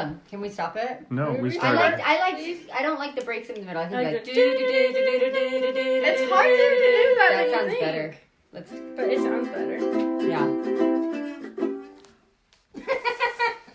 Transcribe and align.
on. 0.00 0.20
Can 0.30 0.40
we 0.40 0.48
stop 0.48 0.76
it? 0.76 1.10
No, 1.10 1.32
we 1.32 1.48
I 1.50 1.52
started. 1.52 1.76
like. 1.78 2.00
I 2.06 2.18
like. 2.20 2.70
I 2.74 2.82
don't 2.82 2.98
like 2.98 3.14
the 3.14 3.22
breaks 3.22 3.48
in 3.48 3.54
the 3.56 3.62
middle. 3.62 3.82
I 3.82 3.88
think 3.88 3.94
Like 4.02 4.14
like. 4.14 4.24
do, 4.24 4.32
do, 4.34 4.58
do, 4.58 4.58
do, 4.58 4.66
do, 4.66 4.92
do, 4.92 5.20
do, 5.20 5.60
do, 5.60 5.72
do, 5.72 5.80
It's 6.04 6.20
do, 6.22 6.28
hard 6.30 6.46
to 6.46 6.56
do, 6.56 6.56
do 6.58 7.14
that 7.18 7.28
That 7.30 7.36
when 7.36 7.46
you 7.48 7.54
sounds 7.54 7.70
think. 7.70 7.80
better. 7.80 8.16
Let's. 8.52 8.70
But 8.96 9.08
it 9.08 9.18
sounds 9.18 9.48
better. 9.48 9.78
Yeah. 10.26 10.46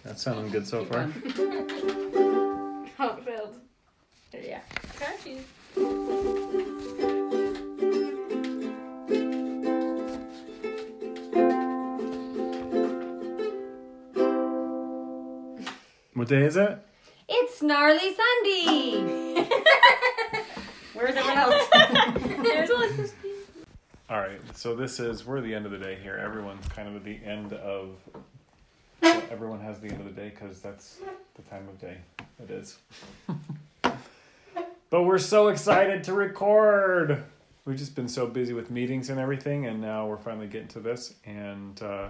That's 0.04 0.22
sounding 0.22 0.52
good 0.52 0.68
so 0.68 0.86
Keep 0.86 0.94
far. 0.94 1.08
so 24.66 24.74
this 24.74 25.00
is 25.00 25.28
we're 25.28 25.42
the 25.42 25.54
end 25.54 25.68
of 25.68 25.72
the 25.72 25.78
day 25.78 25.96
here. 26.02 26.16
Everyone's 26.16 26.68
kind 26.70 26.88
of 26.88 26.96
at 26.96 27.04
the 27.04 27.20
end 27.24 27.54
of. 27.54 28.00
well, 29.00 29.22
everyone 29.30 29.60
has 29.60 29.80
the 29.80 29.90
end 29.90 30.00
of 30.00 30.06
the 30.06 30.20
day 30.20 30.30
because 30.30 30.60
that's 30.60 30.98
the 31.36 31.44
time 31.44 31.70
of 31.70 31.80
day 31.80 31.98
it 32.42 32.50
is. 32.50 32.80
but 34.90 35.04
we're 35.04 35.20
so 35.20 35.50
excited 35.50 36.04
to 36.06 36.14
record. 36.14 37.24
We've 37.66 37.78
just 37.78 37.94
been 37.94 38.08
so 38.08 38.26
busy 38.26 38.54
with 38.54 38.72
meetings 38.72 39.12
and 39.12 39.20
everything, 39.20 39.68
and 39.68 39.80
now 39.80 40.08
we're 40.08 40.18
finally 40.18 40.48
getting 40.48 40.70
to 40.70 40.80
this. 40.80 41.14
And 41.28 41.80
uh, 41.84 42.10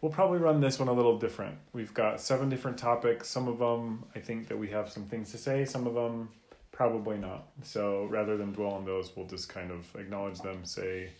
we'll 0.00 0.12
probably 0.12 0.38
run 0.38 0.60
this 0.60 0.78
one 0.78 0.86
a 0.86 0.92
little 0.92 1.18
different. 1.18 1.58
We've 1.72 1.92
got 1.92 2.20
seven 2.20 2.48
different 2.48 2.78
topics. 2.78 3.28
Some 3.28 3.48
of 3.48 3.58
them, 3.58 4.04
I 4.14 4.20
think 4.20 4.46
that 4.46 4.56
we 4.56 4.68
have 4.68 4.90
some 4.90 5.06
things 5.06 5.32
to 5.32 5.38
say. 5.38 5.64
Some 5.64 5.88
of 5.88 5.94
them, 5.94 6.28
probably 6.70 7.18
not. 7.18 7.48
So 7.64 8.04
rather 8.04 8.36
than 8.36 8.52
dwell 8.52 8.74
on 8.74 8.84
those, 8.84 9.10
we'll 9.16 9.26
just 9.26 9.48
kind 9.48 9.72
of 9.72 9.84
acknowledge 9.96 10.38
them, 10.38 10.64
say 10.64 11.10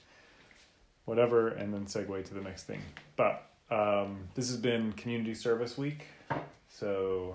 whatever, 1.05 1.49
and 1.49 1.73
then 1.73 1.85
segue 1.87 2.25
to 2.27 2.35
the 2.35 2.41
next 2.41 2.65
thing. 2.65 2.81
But 3.17 3.47
um, 3.71 4.29
this 4.35 4.49
has 4.49 4.57
been 4.57 4.93
Community 4.93 5.35
Service 5.35 5.77
Week, 5.79 6.07
so 6.69 7.35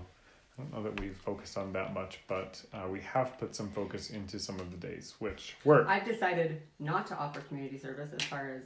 I 0.57 0.61
don't 0.61 0.73
know 0.73 0.83
that 0.83 0.99
we've 0.99 1.15
focused 1.15 1.57
on 1.57 1.71
that 1.73 1.93
much, 1.93 2.19
but 2.27 2.61
uh, 2.73 2.87
we 2.89 2.99
have 3.01 3.37
put 3.39 3.55
some 3.55 3.69
focus 3.71 4.09
into 4.09 4.39
some 4.39 4.59
of 4.59 4.71
the 4.71 4.77
days, 4.87 5.15
which 5.19 5.55
were 5.63 5.87
I've 5.87 6.05
decided 6.05 6.61
not 6.79 7.07
to 7.07 7.17
offer 7.17 7.41
community 7.41 7.77
service 7.77 8.11
as 8.13 8.21
far 8.23 8.49
as 8.55 8.63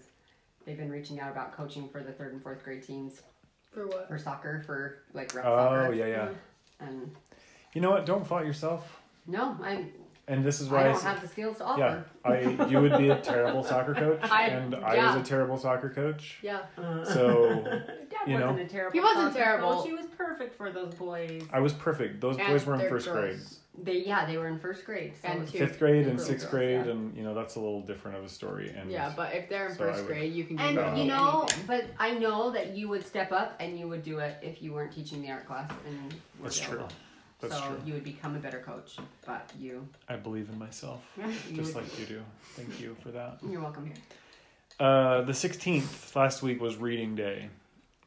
they've 0.65 0.77
been 0.77 0.89
reaching 0.91 1.19
out 1.19 1.31
about 1.31 1.53
coaching 1.55 1.89
for 1.89 2.01
the 2.03 2.11
third 2.11 2.33
and 2.33 2.41
fourth 2.41 2.63
grade 2.63 2.83
teams 2.83 3.21
For 3.71 3.87
what? 3.87 4.07
for 4.07 4.17
soccer 4.17 4.63
for 4.65 4.99
like 5.13 5.33
rep 5.35 5.45
oh 5.45 5.57
soccer. 5.57 5.93
yeah 5.93 6.05
yeah. 6.07 6.29
And 6.79 7.11
You 7.73 7.81
know 7.81 7.91
what? 7.91 8.05
Don't 8.05 8.25
fault 8.25 8.45
yourself. 8.45 9.01
no, 9.27 9.57
I 9.63 9.85
And 10.25 10.45
this 10.45 10.61
is 10.61 10.69
why 10.69 10.81
I, 10.81 10.83
don't 10.83 10.95
s- 10.95 11.03
have 11.03 11.21
the 11.21 11.27
skills 11.27 11.57
to 11.57 11.65
offer. 11.65 12.05
yeah. 12.25 12.31
I 12.31 12.65
you 12.67 12.79
would 12.79 12.97
be 12.97 13.09
a 13.09 13.17
terrible 13.21 13.61
soccer 13.61 13.93
coach, 13.93 14.19
I- 14.23 14.47
and 14.47 14.73
I 14.75 14.95
was 15.13 15.21
a 15.21 15.23
terrible 15.29 15.57
soccer 15.57 15.89
coach. 15.89 16.37
Yeah. 16.41 16.61
So 17.03 17.61
Dad 18.09 18.27
you 18.27 18.39
know. 18.39 18.51
wasn't 18.51 18.69
a 18.69 18.71
terrible. 18.71 18.93
He 18.93 18.99
wasn't 19.01 19.33
soccer 19.33 19.43
terrible. 19.43 19.73
coach. 19.75 19.87
He 19.87 19.93
was 19.93 20.05
perfect 20.17 20.55
for 20.55 20.71
those 20.71 20.93
boys. 20.95 21.43
I 21.51 21.59
was 21.59 21.73
perfect. 21.73 22.21
Those 22.21 22.37
And 22.37 22.47
boys 22.47 22.65
were 22.65 22.73
in 22.75 22.79
they're 22.79 22.89
first 22.89 23.09
grade. 23.11 23.31
girls. 23.37 23.59
They 23.81 23.97
yeah, 24.05 24.25
they 24.25 24.37
were 24.37 24.47
in 24.47 24.59
first 24.59 24.85
grade. 24.85 25.13
So 25.21 25.27
And 25.27 25.45
two. 25.47 25.57
fifth 25.57 25.77
grade 25.79 26.07
and 26.07 26.17
Little 26.17 26.25
sixth 26.25 26.45
girls, 26.49 26.51
grade, 26.51 26.85
yeah. 26.85 26.91
and 26.93 27.17
you 27.17 27.23
know 27.23 27.33
that's 27.33 27.55
a 27.55 27.59
little 27.59 27.81
different 27.81 28.15
of 28.17 28.23
a 28.23 28.29
story. 28.29 28.73
And 28.77 28.89
Yeah, 28.89 29.11
but 29.17 29.33
if 29.33 29.49
they're 29.49 29.67
in 29.67 29.75
So 29.75 29.83
I 29.83 29.87
first 29.87 30.03
would- 30.03 30.07
grade, 30.07 30.31
you 30.33 30.45
can 30.45 30.55
do 30.55 30.63
And 30.63 30.77
Uh, 30.79 30.93
you 30.95 31.03
know, 31.05 31.41
anything. 31.49 31.63
but 31.67 31.85
I 31.99 32.11
know 32.13 32.49
that 32.51 32.69
you 32.77 32.87
would 32.87 33.05
step 33.05 33.33
up 33.33 33.55
and 33.59 33.77
you 33.77 33.89
would 33.89 34.03
do 34.03 34.19
it 34.19 34.37
if 34.41 34.61
you 34.61 34.71
weren't 34.73 34.93
teaching 34.93 35.21
the 35.21 35.31
art 35.31 35.47
class 35.47 35.69
and 35.85 36.13
were 36.39 36.43
That's 36.43 36.59
true. 36.59 36.75
available. 36.75 36.95
That's 37.49 37.61
so 37.61 37.67
true. 37.69 37.81
you 37.85 37.93
would 37.93 38.03
become 38.03 38.35
a 38.35 38.39
better 38.39 38.59
coach. 38.59 38.97
But 39.25 39.51
you, 39.59 39.87
I 40.09 40.15
believe 40.15 40.49
in 40.49 40.57
myself, 40.59 41.03
just 41.53 41.75
like 41.75 41.99
you 41.99 42.05
do. 42.05 42.21
Thank 42.55 42.79
you 42.79 42.95
for 43.01 43.09
that. 43.11 43.37
You're 43.47 43.61
welcome. 43.61 43.91
Uh, 44.79 45.21
the 45.21 45.33
16th, 45.33 46.15
last 46.15 46.41
week 46.41 46.59
was 46.61 46.77
reading 46.77 47.15
day. 47.15 47.49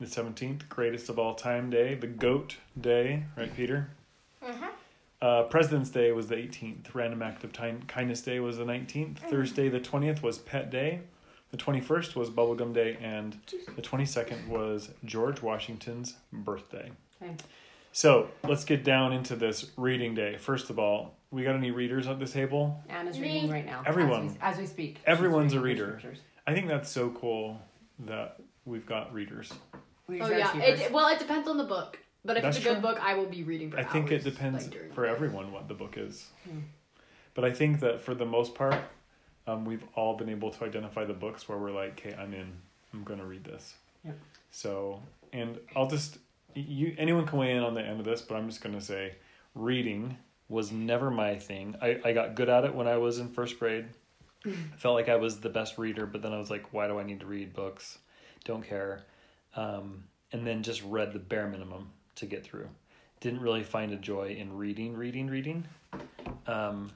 The 0.00 0.06
17th, 0.06 0.68
greatest 0.68 1.08
of 1.08 1.18
all 1.18 1.34
time 1.34 1.70
day, 1.70 1.94
the 1.94 2.06
GOAT 2.06 2.56
day, 2.78 3.24
right, 3.36 3.54
Peter? 3.56 3.88
Mhm. 4.44 4.68
Uh, 5.22 5.42
President's 5.44 5.88
Day 5.88 6.12
was 6.12 6.28
the 6.28 6.36
18th. 6.36 6.94
Random 6.94 7.22
Act 7.22 7.44
of 7.44 7.52
Time, 7.52 7.82
Kindness 7.88 8.20
Day 8.20 8.38
was 8.40 8.58
the 8.58 8.64
19th. 8.64 9.18
Thursday, 9.18 9.68
the 9.70 9.80
20th, 9.80 10.22
was 10.22 10.36
Pet 10.38 10.70
Day. 10.70 11.00
The 11.52 11.56
21st 11.56 12.14
was 12.16 12.28
Bubblegum 12.28 12.74
Day. 12.74 12.98
And 13.00 13.38
the 13.74 13.80
22nd 13.80 14.46
was 14.48 14.90
George 15.06 15.40
Washington's 15.40 16.16
birthday. 16.30 16.90
Okay. 17.22 17.34
So 17.96 18.28
let's 18.46 18.66
get 18.66 18.84
down 18.84 19.14
into 19.14 19.36
this 19.36 19.70
reading 19.78 20.14
day. 20.14 20.36
First 20.36 20.68
of 20.68 20.78
all, 20.78 21.14
we 21.30 21.44
got 21.44 21.56
any 21.56 21.70
readers 21.70 22.06
at 22.06 22.18
the 22.18 22.26
table? 22.26 22.78
Anna's 22.90 23.18
Me. 23.18 23.32
reading 23.32 23.50
right 23.50 23.64
now. 23.64 23.82
Everyone. 23.86 24.26
As 24.26 24.32
we, 24.32 24.38
as 24.42 24.58
we 24.58 24.66
speak. 24.66 24.98
Everyone's 25.06 25.54
a 25.54 25.60
reader. 25.60 25.98
I 26.46 26.52
think 26.52 26.68
that's 26.68 26.90
so 26.90 27.08
cool 27.08 27.58
that 28.00 28.38
we've 28.66 28.84
got 28.84 29.14
readers. 29.14 29.50
We 30.08 30.20
Oh 30.20 30.28
yeah. 30.28 30.54
It, 30.58 30.92
well, 30.92 31.08
it 31.08 31.18
depends 31.18 31.48
on 31.48 31.56
the 31.56 31.64
book. 31.64 31.98
But 32.22 32.36
if 32.36 32.42
That's 32.42 32.58
it's 32.58 32.66
a 32.66 32.68
good 32.68 32.82
true. 32.82 32.90
book, 32.90 33.02
I 33.02 33.14
will 33.14 33.30
be 33.30 33.44
reading 33.44 33.70
for 33.70 33.78
I 33.78 33.84
think 33.84 34.10
it 34.10 34.22
depends 34.22 34.68
like, 34.68 34.92
for 34.92 35.06
everyone 35.06 35.50
what 35.50 35.66
the 35.66 35.74
book 35.74 35.94
is. 35.96 36.26
Hmm. 36.44 36.58
But 37.32 37.46
I 37.46 37.50
think 37.50 37.80
that 37.80 38.02
for 38.02 38.14
the 38.14 38.26
most 38.26 38.54
part, 38.54 38.78
um, 39.46 39.64
we've 39.64 39.84
all 39.94 40.18
been 40.18 40.28
able 40.28 40.50
to 40.50 40.64
identify 40.66 41.06
the 41.06 41.14
books 41.14 41.48
where 41.48 41.56
we're 41.56 41.72
like, 41.72 41.92
okay, 41.92 42.14
I'm 42.14 42.34
in. 42.34 42.52
I'm 42.92 43.04
going 43.04 43.20
to 43.20 43.26
read 43.26 43.44
this. 43.44 43.72
Yeah. 44.04 44.12
So, 44.50 45.00
and 45.32 45.58
I'll 45.74 45.88
just, 45.88 46.18
you 46.56 46.94
anyone 46.98 47.26
can 47.26 47.38
weigh 47.38 47.52
in 47.52 47.62
on 47.62 47.74
the 47.74 47.82
end 47.82 48.00
of 48.00 48.06
this, 48.06 48.22
but 48.22 48.36
I'm 48.36 48.48
just 48.48 48.62
going 48.62 48.74
to 48.74 48.80
say 48.80 49.14
reading 49.54 50.16
was 50.48 50.72
never 50.72 51.10
my 51.10 51.36
thing. 51.36 51.74
I, 51.82 52.00
I 52.04 52.12
got 52.12 52.34
good 52.34 52.48
at 52.48 52.64
it 52.64 52.74
when 52.74 52.86
I 52.86 52.96
was 52.96 53.18
in 53.18 53.28
first 53.28 53.58
grade. 53.58 53.86
I 54.44 54.76
felt 54.76 54.94
like 54.94 55.08
I 55.08 55.16
was 55.16 55.40
the 55.40 55.48
best 55.48 55.76
reader, 55.76 56.06
but 56.06 56.22
then 56.22 56.32
I 56.32 56.38
was 56.38 56.50
like, 56.50 56.72
why 56.72 56.86
do 56.86 56.98
I 57.00 57.02
need 57.02 57.20
to 57.20 57.26
read 57.26 57.52
books? 57.52 57.98
Don't 58.44 58.64
care. 58.64 59.02
Um, 59.56 60.04
and 60.32 60.46
then 60.46 60.62
just 60.62 60.84
read 60.84 61.12
the 61.12 61.18
bare 61.18 61.48
minimum 61.48 61.90
to 62.16 62.26
get 62.26 62.44
through. 62.44 62.68
Didn't 63.20 63.40
really 63.40 63.64
find 63.64 63.92
a 63.92 63.96
joy 63.96 64.36
in 64.38 64.56
reading, 64.56 64.94
reading, 64.96 65.26
reading. 65.26 65.66
Um, 66.46 66.92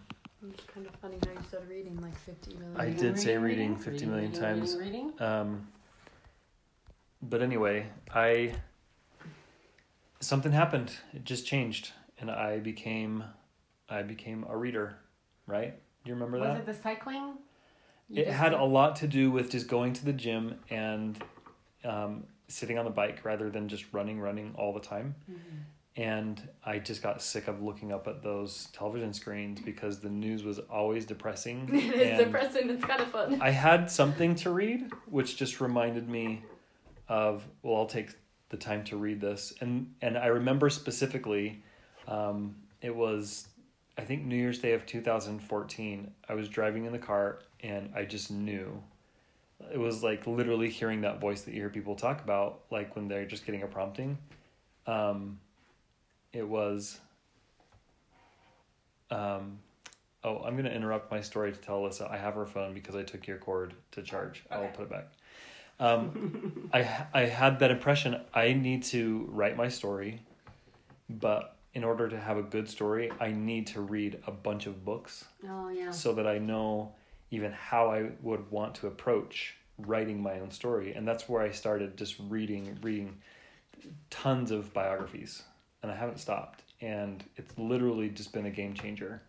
It's 0.49 0.62
kind 0.72 0.87
of 0.87 0.94
funny 0.97 1.16
how 1.25 1.32
you 1.32 1.44
said 1.50 1.69
reading 1.69 2.00
like 2.00 2.16
50 2.19 2.54
million. 2.54 2.76
I 2.76 2.91
did 2.91 3.19
say 3.19 3.37
reading 3.37 3.76
50 3.76 4.06
million 4.06 4.31
reading, 4.31 4.41
times. 4.41 4.76
Reading, 4.76 5.06
reading. 5.06 5.22
Um, 5.22 5.66
but 7.22 7.43
anyway, 7.43 7.87
I 8.15 8.54
something 10.20 10.53
happened. 10.53 10.92
It 11.12 11.25
just 11.25 11.47
changed, 11.47 11.92
and 12.19 12.31
I 12.31 12.58
became 12.58 13.25
I 13.88 14.03
became 14.03 14.47
a 14.48 14.56
reader. 14.56 14.97
Right? 15.47 15.75
Do 16.04 16.08
you 16.08 16.14
remember 16.14 16.38
Was 16.38 16.47
that? 16.47 16.53
Was 16.53 16.60
it 16.60 16.66
the 16.66 16.82
cycling? 16.82 17.34
You 18.08 18.22
It 18.22 18.28
had 18.28 18.50
did? 18.50 18.60
a 18.60 18.64
lot 18.64 18.97
to 18.97 19.06
do 19.06 19.31
with 19.31 19.50
just 19.50 19.69
going 19.69 19.92
to 19.94 20.04
the 20.04 20.12
gym 20.12 20.56
and 20.70 21.22
um, 21.84 22.25
sitting 22.48 22.78
on 22.78 22.84
the 22.84 22.91
bike 22.91 23.25
rather 23.25 23.50
than 23.50 23.69
just 23.69 23.84
running, 23.92 24.20
running 24.20 24.54
all 24.56 24.72
the 24.72 24.81
time. 24.81 25.14
Mm-hmm. 25.31 25.56
And 25.97 26.48
I 26.64 26.78
just 26.78 27.02
got 27.02 27.20
sick 27.20 27.48
of 27.48 27.62
looking 27.62 27.92
up 27.92 28.06
at 28.08 28.22
those 28.22 28.69
television 28.72 29.12
screens 29.12 29.60
because 29.60 30.00
the 30.00 30.08
news 30.08 30.44
was 30.44 30.58
always 30.70 31.04
depressing. 31.04 31.69
it 31.72 31.94
is 31.94 32.19
depressing. 32.19 32.70
It's 32.70 32.84
kind 32.84 33.00
of 33.00 33.08
fun. 33.10 33.41
I 33.42 33.50
had 33.50 33.91
something 33.91 34.34
to 34.37 34.50
read, 34.50 34.91
which 35.06 35.37
just 35.37 35.60
reminded 35.60 36.08
me 36.08 36.42
of 37.08 37.47
well, 37.62 37.76
I'll 37.76 37.87
take 37.87 38.10
the 38.50 38.56
time 38.56 38.84
to 38.84 38.97
read 38.97 39.21
this, 39.21 39.55
and 39.61 39.94
and 40.03 40.19
I 40.19 40.27
remember 40.27 40.69
specifically, 40.71 41.62
um, 42.06 42.56
it 42.83 42.94
was 42.94 43.49
I 43.97 44.03
think 44.03 44.25
New 44.25 44.37
Year's 44.37 44.59
Day 44.59 44.72
of 44.72 44.84
two 44.87 45.00
thousand 45.00 45.41
fourteen. 45.41 46.11
I 46.28 46.34
was 46.34 46.49
driving 46.49 46.84
in 46.84 46.93
the 46.93 46.99
car, 46.99 47.41
and 47.62 47.91
I 47.94 48.05
just 48.05 48.31
knew. 48.31 48.82
It 49.73 49.79
was 49.79 50.02
like 50.02 50.26
literally 50.26 50.70
hearing 50.70 51.02
that 51.02 51.20
voice 51.20 51.43
that 51.43 51.52
you 51.52 51.61
hear 51.61 51.69
people 51.69 51.94
talk 51.94 52.23
about, 52.25 52.62
like 52.70 52.97
when 52.97 53.08
they're 53.08 53.26
just 53.26 53.44
getting 53.44 53.62
a 53.62 53.67
prompting. 53.67 54.17
Um, 54.87 55.38
it 56.32 56.46
was. 56.46 56.99
Um, 59.11 59.58
oh, 60.25 60.38
I'm 60.38 60.56
gonna 60.56 60.70
interrupt 60.70 61.11
my 61.11 61.20
story 61.20 61.53
to 61.53 61.58
tell 61.58 61.82
Alyssa 61.82 62.11
I 62.11 62.17
have 62.17 62.35
her 62.35 62.46
phone 62.46 62.73
because 62.75 62.96
I 62.96 63.03
took 63.03 63.26
your 63.26 63.38
cord 63.38 63.75
to 63.93 64.03
charge. 64.03 64.44
I'll 64.50 64.69
put 64.69 64.85
it 64.85 64.91
back. 64.91 65.08
Um, 65.81 66.69
I 66.73 67.06
I 67.12 67.21
had 67.23 67.59
that 67.61 67.71
impression. 67.71 68.21
I 68.35 68.53
need 68.53 68.85
to 68.85 69.27
write 69.31 69.56
my 69.56 69.69
story, 69.69 70.21
but 71.09 71.56
in 71.75 71.85
order 71.85 72.09
to 72.09 72.19
have 72.19 72.37
a 72.37 72.43
good 72.43 72.69
story, 72.69 73.11
I 73.21 73.32
need 73.32 73.67
to 73.69 73.81
read 73.81 74.21
a 74.27 74.31
bunch 74.32 74.67
of 74.67 74.85
books 74.85 75.25
Oh 75.49 75.69
yeah. 75.69 75.91
so 75.91 76.12
that 76.15 76.27
I 76.27 76.38
know 76.38 76.93
even 77.31 77.53
how 77.53 77.91
I 77.91 78.11
would 78.23 78.50
want 78.50 78.75
to 78.77 78.88
approach 78.88 79.55
writing 79.79 80.21
my 80.21 80.41
own 80.41 80.50
story. 80.50 80.94
And 80.94 81.06
that's 81.06 81.29
where 81.29 81.43
I 81.43 81.53
started 81.53 81.97
just 81.97 82.17
reading, 82.29 82.77
reading 82.82 83.17
tons 84.11 84.50
of 84.50 84.73
biographies, 84.75 85.43
and 85.82 85.91
I 85.93 85.94
haven't 85.94 86.19
stopped. 86.19 86.62
And 86.81 87.25
it's 87.37 87.56
literally 87.56 88.09
just 88.09 88.32
been 88.32 88.47
a 88.47 88.50
game 88.50 88.75
changer 88.75 89.23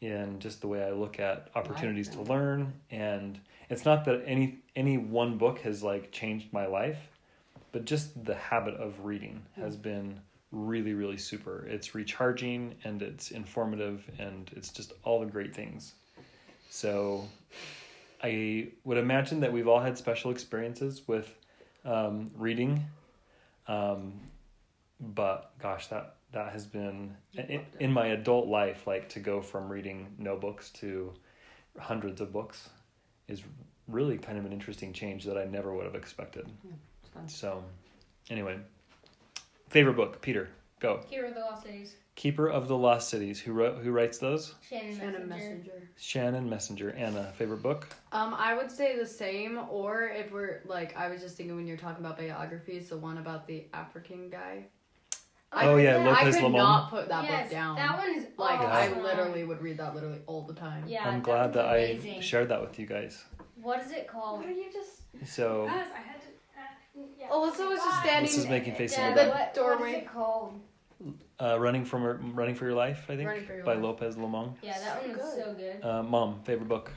in 0.00 0.38
just 0.38 0.60
the 0.60 0.68
way 0.68 0.82
I 0.82 0.90
look 0.92 1.20
at 1.20 1.48
opportunities 1.54 2.08
to 2.10 2.22
learn. 2.22 2.72
And 2.90 3.38
it's 3.68 3.84
not 3.84 4.04
that 4.06 4.22
any 4.26 4.58
any 4.74 4.98
one 4.98 5.36
book 5.38 5.60
has 5.60 5.82
like 5.82 6.10
changed 6.12 6.52
my 6.52 6.66
life, 6.66 6.98
but 7.72 7.84
just 7.84 8.24
the 8.24 8.34
habit 8.34 8.74
of 8.74 9.04
reading 9.04 9.42
has 9.56 9.76
been 9.76 10.20
really, 10.52 10.94
really 10.94 11.18
super. 11.18 11.66
It's 11.68 11.94
recharging 11.94 12.74
and 12.84 13.02
it's 13.02 13.30
informative 13.30 14.02
and 14.18 14.50
it's 14.56 14.70
just 14.70 14.92
all 15.04 15.20
the 15.20 15.26
great 15.26 15.54
things. 15.54 15.94
So 16.70 17.28
I 18.22 18.68
would 18.84 18.98
imagine 18.98 19.40
that 19.40 19.52
we've 19.52 19.68
all 19.68 19.80
had 19.80 19.96
special 19.96 20.30
experiences 20.30 21.02
with 21.06 21.32
um, 21.84 22.30
reading. 22.36 22.84
Um, 23.68 24.14
but 25.00 25.52
gosh, 25.60 25.86
that 25.88 26.16
that 26.32 26.52
has 26.52 26.66
been 26.66 27.16
in, 27.34 27.62
in 27.80 27.92
my 27.92 28.08
adult 28.08 28.46
life, 28.46 28.86
like 28.86 29.08
to 29.10 29.20
go 29.20 29.40
from 29.40 29.68
reading 29.68 30.14
no 30.18 30.36
books 30.36 30.70
to 30.70 31.12
hundreds 31.78 32.20
of 32.20 32.32
books 32.32 32.68
is 33.28 33.42
really 33.88 34.18
kind 34.18 34.38
of 34.38 34.44
an 34.44 34.52
interesting 34.52 34.92
change 34.92 35.24
that 35.24 35.36
I 35.36 35.44
never 35.44 35.74
would 35.74 35.84
have 35.84 35.94
expected. 35.94 36.46
It's 37.02 37.08
fun. 37.12 37.28
So, 37.28 37.64
anyway, 38.28 38.58
favorite 39.68 39.94
book, 39.94 40.20
Peter, 40.20 40.48
go. 40.80 41.00
Here 41.08 41.26
are 41.26 41.30
the 41.32 41.40
Lost 41.40 41.64
Cities. 41.64 41.96
Keeper 42.16 42.48
of 42.48 42.68
the 42.68 42.76
Lost 42.76 43.08
Cities. 43.08 43.40
Who 43.40 43.52
wrote? 43.52 43.82
Who 43.82 43.92
writes 43.92 44.18
those? 44.18 44.54
Shannon, 44.68 44.98
Shannon 44.98 45.28
Messenger. 45.28 45.56
Messenger. 45.56 45.90
Shannon 45.96 46.50
Messenger. 46.50 46.90
Anna, 46.90 47.32
favorite 47.36 47.62
book? 47.62 47.88
Um, 48.12 48.34
I 48.34 48.54
would 48.54 48.70
say 48.70 48.98
the 48.98 49.06
same, 49.06 49.58
or 49.70 50.08
if 50.08 50.30
we're 50.30 50.60
like, 50.66 50.94
I 50.96 51.08
was 51.08 51.22
just 51.22 51.36
thinking 51.36 51.56
when 51.56 51.66
you're 51.66 51.78
talking 51.78 52.04
about 52.04 52.18
biographies, 52.18 52.90
the 52.90 52.98
one 52.98 53.18
about 53.18 53.46
the 53.46 53.64
African 53.72 54.28
guy. 54.28 54.66
I 55.52 55.66
Oh, 55.66 55.74
could- 55.74 55.84
yeah, 55.84 55.96
I 55.96 56.04
Lopez 56.04 56.36
could 56.36 56.44
Lomong. 56.44 56.52
not 56.52 56.90
put 56.90 57.08
that 57.08 57.24
yes, 57.24 57.42
book 57.44 57.50
down. 57.50 57.76
That 57.76 57.98
one 57.98 58.10
is 58.14 58.26
like 58.36 58.60
Yeah. 58.60 58.68
I 58.68 59.00
literally 59.00 59.44
would 59.44 59.60
read 59.60 59.78
that 59.78 59.94
literally 59.94 60.20
all 60.26 60.42
the 60.42 60.54
time. 60.54 60.84
Yeah, 60.86 61.08
I'm 61.08 61.20
glad 61.22 61.52
that 61.54 61.66
one's 61.66 62.06
I 62.06 62.20
shared 62.20 62.48
that 62.50 62.60
with 62.60 62.78
you 62.78 62.86
guys. 62.86 63.24
What 63.60 63.80
is 63.84 63.90
it 63.90 64.06
called? 64.06 64.38
What 64.40 64.48
are 64.48 64.52
you 64.52 64.70
just? 64.72 65.02
So, 65.26 65.66
I 65.66 65.70
had 65.70 66.20
to. 66.20 66.28
Uh, 66.56 67.02
yeah. 67.18 67.28
Alyssa 67.28 67.68
was 67.68 67.78
just 67.80 68.00
standing. 68.00 68.22
This 68.22 68.38
is 68.38 68.46
making 68.46 68.74
faces 68.76 68.98
in 68.98 69.04
Dad, 69.04 69.12
the 69.12 69.16
back. 69.16 69.28
what, 69.28 69.38
what 69.38 69.54
Doorway. 69.54 69.90
is 69.90 69.96
it 69.98 70.08
called? 70.12 70.60
uh, 71.40 71.58
running 71.58 71.84
from 71.84 72.34
running 72.34 72.54
for 72.54 72.66
your 72.66 72.74
life, 72.74 73.06
I 73.08 73.16
think, 73.16 73.26
Running 73.28 73.44
for 73.46 73.54
Your 73.54 73.64
by 73.64 73.72
Life. 73.74 73.82
Lopez 73.82 74.16
Lomong. 74.16 74.54
Yeah, 74.62 74.78
that 74.78 75.02
So 75.02 75.08
one 75.08 75.16
was 75.18 75.34
good. 75.34 75.44
so 75.44 75.54
good. 75.54 75.84
Uh, 75.84 76.02
Mom, 76.02 76.42
favorite 76.44 76.68
book. 76.68 76.92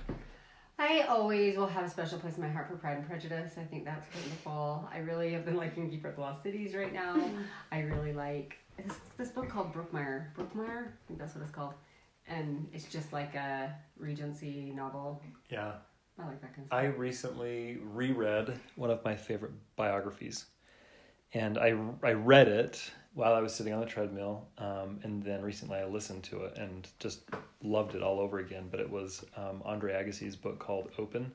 I 0.79 1.01
always 1.01 1.55
will 1.55 1.67
have 1.67 1.85
a 1.85 1.89
special 1.89 2.17
place 2.17 2.37
in 2.37 2.43
my 2.43 2.49
heart 2.49 2.67
for 2.67 2.75
Pride 2.75 2.97
and 2.97 3.07
Prejudice. 3.07 3.53
I 3.57 3.63
think 3.63 3.85
that's 3.85 4.07
wonderful. 4.15 4.89
I 4.91 4.99
really 4.99 5.31
have 5.33 5.45
been 5.45 5.55
liking 5.55 5.89
Keeper 5.89 6.09
of 6.09 6.15
the 6.15 6.21
Lost 6.21 6.43
Cities 6.43 6.73
right 6.73 6.91
now. 6.91 7.15
Mm. 7.15 7.43
I 7.71 7.81
really 7.81 8.13
like 8.13 8.57
this, 8.77 8.97
this 9.17 9.29
book 9.29 9.49
called 9.49 9.73
Brookmire. 9.73 10.33
Brookmire? 10.35 10.87
I 10.87 11.07
think 11.07 11.19
that's 11.19 11.35
what 11.35 11.43
it's 11.43 11.51
called. 11.51 11.73
And 12.27 12.67
it's 12.73 12.85
just 12.85 13.13
like 13.13 13.35
a 13.35 13.75
Regency 13.97 14.71
novel. 14.75 15.21
Yeah, 15.49 15.73
I 16.19 16.25
like 16.25 16.41
that 16.41 16.55
kind 16.55 16.67
of 16.71 16.77
I 16.77 16.85
recently 16.85 17.77
reread 17.83 18.59
one 18.75 18.89
of 18.89 19.03
my 19.03 19.15
favorite 19.15 19.51
biographies, 19.75 20.45
and 21.33 21.57
I 21.57 21.75
I 22.01 22.13
read 22.13 22.47
it 22.47 22.91
while 23.13 23.33
I 23.33 23.41
was 23.41 23.53
sitting 23.53 23.73
on 23.73 23.79
the 23.79 23.85
treadmill, 23.85 24.47
um, 24.57 24.99
and 25.03 25.21
then 25.21 25.41
recently 25.41 25.77
I 25.77 25.85
listened 25.85 26.23
to 26.25 26.45
it 26.45 26.57
and 26.57 26.87
just 26.99 27.21
loved 27.61 27.95
it 27.95 28.01
all 28.01 28.19
over 28.19 28.39
again. 28.39 28.67
But 28.71 28.79
it 28.79 28.89
was 28.89 29.23
um, 29.37 29.61
Andre 29.65 29.93
Agassi's 29.93 30.35
book 30.35 30.59
called 30.59 30.89
Open, 30.97 31.31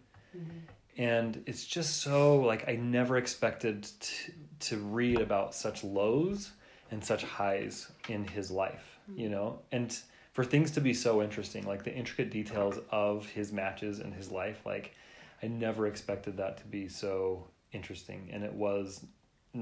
and 0.97 1.43
it's 1.47 1.65
just 1.65 2.03
so 2.03 2.41
like 2.41 2.69
I 2.69 2.77
never 2.77 3.17
expected 3.17 3.85
to 3.85 4.33
to 4.61 4.77
read 4.79 5.21
about 5.21 5.55
such 5.55 5.85
lows 5.85 6.51
and 6.91 7.05
such 7.05 7.23
highs 7.23 7.91
in 8.09 8.27
his 8.27 8.51
life, 8.51 8.99
you 9.15 9.29
know, 9.29 9.61
and 9.73 9.97
for 10.33 10.45
things 10.45 10.71
to 10.73 10.81
be 10.81 10.95
so 10.95 11.23
interesting, 11.23 11.65
like 11.67 11.85
the 11.85 11.95
intricate 11.95 12.31
details 12.31 12.79
of 12.91 13.27
his 13.27 13.53
matches 13.53 14.01
and 14.01 14.15
his 14.15 14.31
life, 14.31 14.63
like 14.67 14.95
I 15.43 15.47
never 15.47 15.87
expected 15.87 16.37
that 16.39 16.59
to 16.59 16.65
be 16.65 16.89
so 16.89 17.47
interesting, 17.73 18.31
and 18.33 18.43
it 18.43 18.53
was 18.53 19.05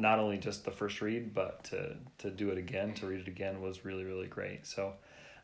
not 0.01 0.19
only 0.19 0.39
just 0.39 0.65
the 0.65 0.71
first 0.71 1.01
read, 1.01 1.35
but 1.35 1.65
to 1.65 1.97
to 2.19 2.31
do 2.31 2.51
it 2.51 2.59
again, 2.59 2.95
to 2.95 3.07
read 3.07 3.21
it 3.21 3.29
again 3.29 3.61
was 3.61 3.85
really 3.85 4.05
really 4.05 4.29
great. 4.29 4.67
So. 4.67 4.95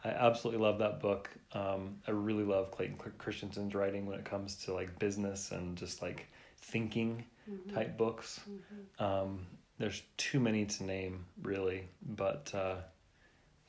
I 0.05 0.09
absolutely 0.09 0.61
love 0.61 0.81
that 0.81 0.99
book. 0.99 1.31
Um, 1.53 1.99
I 2.09 2.11
really 2.11 2.43
love 2.43 2.73
Clayton 2.73 2.97
Christensen's 3.19 3.73
writing 3.73 4.05
when 4.05 4.19
it 4.19 4.25
comes 4.25 4.57
to 4.65 4.75
like 4.75 4.99
business 4.99 5.53
and 5.53 5.77
just 5.77 6.03
like 6.03 6.27
thinking 6.57 7.25
type 7.73 7.97
books. 7.97 8.41
Um, 8.99 9.47
there's 9.79 10.03
too 10.17 10.41
many 10.41 10.65
to 10.67 10.85
name 10.85 11.25
really, 11.43 11.89
but 12.03 12.51
uh, 12.55 12.77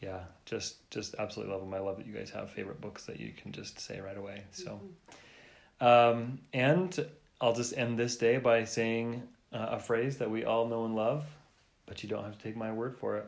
yeah, 0.01 0.19
just 0.45 0.89
just 0.89 1.15
absolutely 1.19 1.53
love 1.53 1.61
them. 1.61 1.73
I 1.73 1.79
love 1.79 1.97
that 1.97 2.05
you 2.05 2.13
guys 2.13 2.29
have 2.31 2.51
favorite 2.51 2.81
books 2.81 3.05
that 3.05 3.19
you 3.19 3.31
can 3.31 3.51
just 3.51 3.79
say 3.79 3.99
right 3.99 4.17
away. 4.17 4.43
So, 4.51 4.79
um, 5.81 6.39
and 6.53 7.05
I'll 7.41 7.53
just 7.53 7.77
end 7.77 7.97
this 7.97 8.17
day 8.17 8.37
by 8.37 8.63
saying 8.65 9.23
uh, 9.53 9.67
a 9.71 9.79
phrase 9.79 10.17
that 10.17 10.29
we 10.29 10.45
all 10.45 10.67
know 10.67 10.85
and 10.85 10.95
love, 10.95 11.25
but 11.85 12.03
you 12.03 12.09
don't 12.09 12.23
have 12.23 12.37
to 12.37 12.43
take 12.43 12.55
my 12.55 12.71
word 12.71 12.97
for 12.97 13.17
it, 13.17 13.25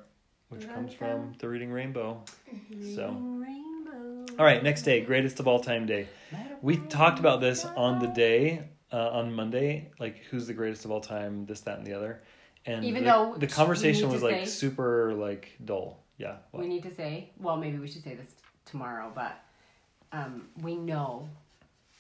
which 0.50 0.68
comes 0.68 0.94
from 0.94 1.34
the 1.40 1.48
Reading 1.48 1.72
Rainbow. 1.72 2.24
So. 2.96 3.12
Rainbow. 3.12 4.26
All 4.38 4.46
right, 4.46 4.64
next 4.64 4.82
day, 4.82 5.02
greatest 5.02 5.40
of 5.40 5.48
all 5.48 5.60
time 5.60 5.86
day. 5.86 6.08
We 6.62 6.78
talked 6.78 7.20
about 7.20 7.42
this 7.42 7.64
on 7.64 8.00
the 8.00 8.08
day 8.08 8.64
uh, 8.92 9.10
on 9.10 9.34
Monday, 9.34 9.92
like 10.00 10.24
who's 10.30 10.48
the 10.48 10.54
greatest 10.54 10.86
of 10.86 10.92
all 10.92 11.02
time, 11.02 11.46
this, 11.46 11.62
that, 11.62 11.78
and 11.78 11.88
the 11.88 11.94
other. 11.94 12.22
And 12.66 12.84
Even 12.84 13.04
the, 13.04 13.12
though 13.12 13.36
the 13.38 13.48
conversation 13.48 14.10
was 14.10 14.24
like 14.24 14.40
say- 14.40 14.46
super 14.46 15.14
like 15.14 15.56
dull. 15.64 16.04
Yeah. 16.18 16.38
We 16.54 16.68
need 16.68 16.84
to 16.84 16.94
say, 16.94 17.32
well, 17.40 17.58
maybe 17.58 17.78
we 17.78 17.88
should 17.88 18.04
say 18.04 18.16
this 18.16 18.32
tomorrow, 18.66 19.12
but 19.14 19.38
um, 20.12 20.48
we 20.62 20.76
know 20.76 21.28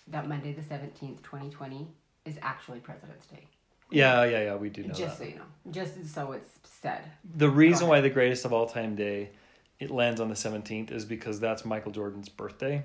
that 0.07 0.28
Monday 0.28 0.54
the 0.54 0.62
17th, 0.62 1.21
2020 1.21 1.88
is 2.25 2.38
actually 2.42 2.80
President's 2.80 3.28
Day. 3.28 3.45
Yeah, 3.91 4.23
yeah, 4.25 4.43
yeah. 4.43 4.55
We 4.55 4.69
do 4.69 4.83
know 4.83 4.93
Just 4.93 5.19
that. 5.19 5.25
so 5.25 5.29
you 5.31 5.35
know. 5.35 5.71
Just 5.71 6.13
so 6.13 6.31
it's 6.33 6.49
said. 6.63 7.01
The 7.35 7.49
reason 7.49 7.87
why 7.87 8.01
the 8.01 8.09
greatest 8.09 8.45
of 8.45 8.53
all 8.53 8.67
time 8.67 8.95
day 8.95 9.29
it 9.79 9.91
lands 9.91 10.19
on 10.21 10.29
the 10.29 10.35
seventeenth 10.35 10.91
is 10.91 11.05
because 11.05 11.39
that's 11.39 11.65
Michael 11.65 11.91
Jordan's 11.91 12.29
birthday, 12.29 12.83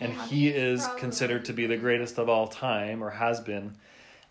and 0.00 0.12
he 0.12 0.48
is 0.48 0.82
Probably. 0.82 1.00
considered 1.00 1.44
to 1.46 1.52
be 1.52 1.66
the 1.66 1.76
greatest 1.76 2.18
of 2.18 2.28
all 2.28 2.46
time, 2.48 3.02
or 3.02 3.10
has 3.10 3.40
been. 3.40 3.76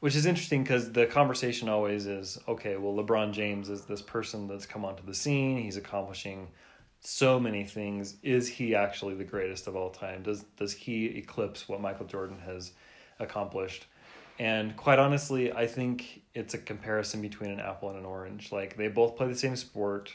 Which 0.01 0.15
is 0.15 0.25
interesting 0.25 0.61
because 0.61 0.91
the 0.91 1.05
conversation 1.07 1.67
always 1.69 2.05
is 2.05 2.37
okay. 2.47 2.75
Well, 2.77 2.93
LeBron 2.93 3.31
James 3.31 3.69
is 3.69 3.85
this 3.85 4.01
person 4.01 4.47
that's 4.47 4.65
come 4.65 4.85
onto 4.85 5.03
the 5.03 5.15
scene. 5.15 5.57
He's 5.57 5.77
accomplishing 5.77 6.49
so 6.99 7.39
many 7.39 7.63
things. 7.63 8.17
Is 8.21 8.47
he 8.47 8.75
actually 8.75 9.15
the 9.15 9.23
greatest 9.23 9.67
of 9.67 9.75
all 9.75 9.89
time? 9.89 10.21
Does 10.21 10.43
does 10.57 10.73
he 10.73 11.05
eclipse 11.17 11.67
what 11.67 11.81
Michael 11.81 12.05
Jordan 12.05 12.37
has 12.45 12.73
accomplished? 13.19 13.85
And 14.37 14.75
quite 14.75 14.99
honestly, 14.99 15.51
I 15.53 15.65
think 15.65 16.21
it's 16.33 16.53
a 16.53 16.57
comparison 16.57 17.21
between 17.21 17.51
an 17.51 17.59
apple 17.59 17.89
and 17.89 17.99
an 17.99 18.05
orange. 18.05 18.51
Like 18.51 18.75
they 18.75 18.87
both 18.89 19.15
play 19.15 19.27
the 19.27 19.35
same 19.35 19.55
sport. 19.55 20.11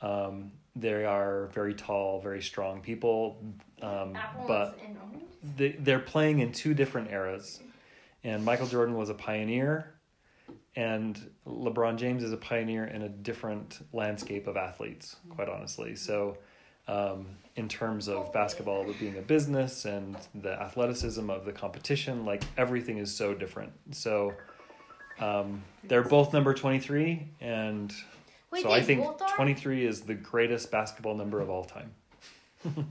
Um, 0.00 0.52
they 0.76 1.04
are 1.04 1.48
very 1.52 1.74
tall, 1.74 2.20
very 2.20 2.42
strong 2.42 2.80
people, 2.80 3.42
um, 3.82 4.16
but 4.46 4.78
and 4.82 4.96
orange. 4.96 5.24
they, 5.56 5.72
they're 5.72 5.98
playing 5.98 6.38
in 6.38 6.52
two 6.52 6.74
different 6.74 7.10
eras. 7.10 7.60
And 8.24 8.44
Michael 8.44 8.66
Jordan 8.66 8.96
was 8.96 9.08
a 9.08 9.14
pioneer, 9.14 9.94
and 10.76 11.30
LeBron 11.46 11.96
James 11.96 12.22
is 12.22 12.32
a 12.32 12.36
pioneer 12.36 12.84
in 12.84 13.02
a 13.02 13.08
different 13.08 13.78
landscape 13.92 14.46
of 14.46 14.56
athletes, 14.58 15.16
quite 15.30 15.48
honestly. 15.48 15.96
So, 15.96 16.36
um, 16.90 17.26
in 17.56 17.68
terms 17.68 18.08
of 18.08 18.32
basketball 18.32 18.84
being 18.98 19.16
a 19.18 19.22
business 19.22 19.84
and 19.84 20.16
the 20.34 20.52
athleticism 20.60 21.30
of 21.30 21.44
the 21.44 21.52
competition, 21.52 22.24
like 22.24 22.42
everything 22.56 22.98
is 22.98 23.14
so 23.14 23.34
different. 23.34 23.72
So, 23.92 24.34
um, 25.20 25.62
they're 25.84 26.02
both 26.02 26.32
number 26.32 26.54
23, 26.54 27.26
and 27.40 27.92
Wait, 28.50 28.62
so 28.62 28.72
I 28.72 28.80
think 28.82 29.06
23 29.36 29.86
is 29.86 30.00
the 30.02 30.14
greatest 30.14 30.70
basketball 30.70 31.14
number 31.14 31.40
of 31.40 31.50
all 31.50 31.64
time. 31.64 31.92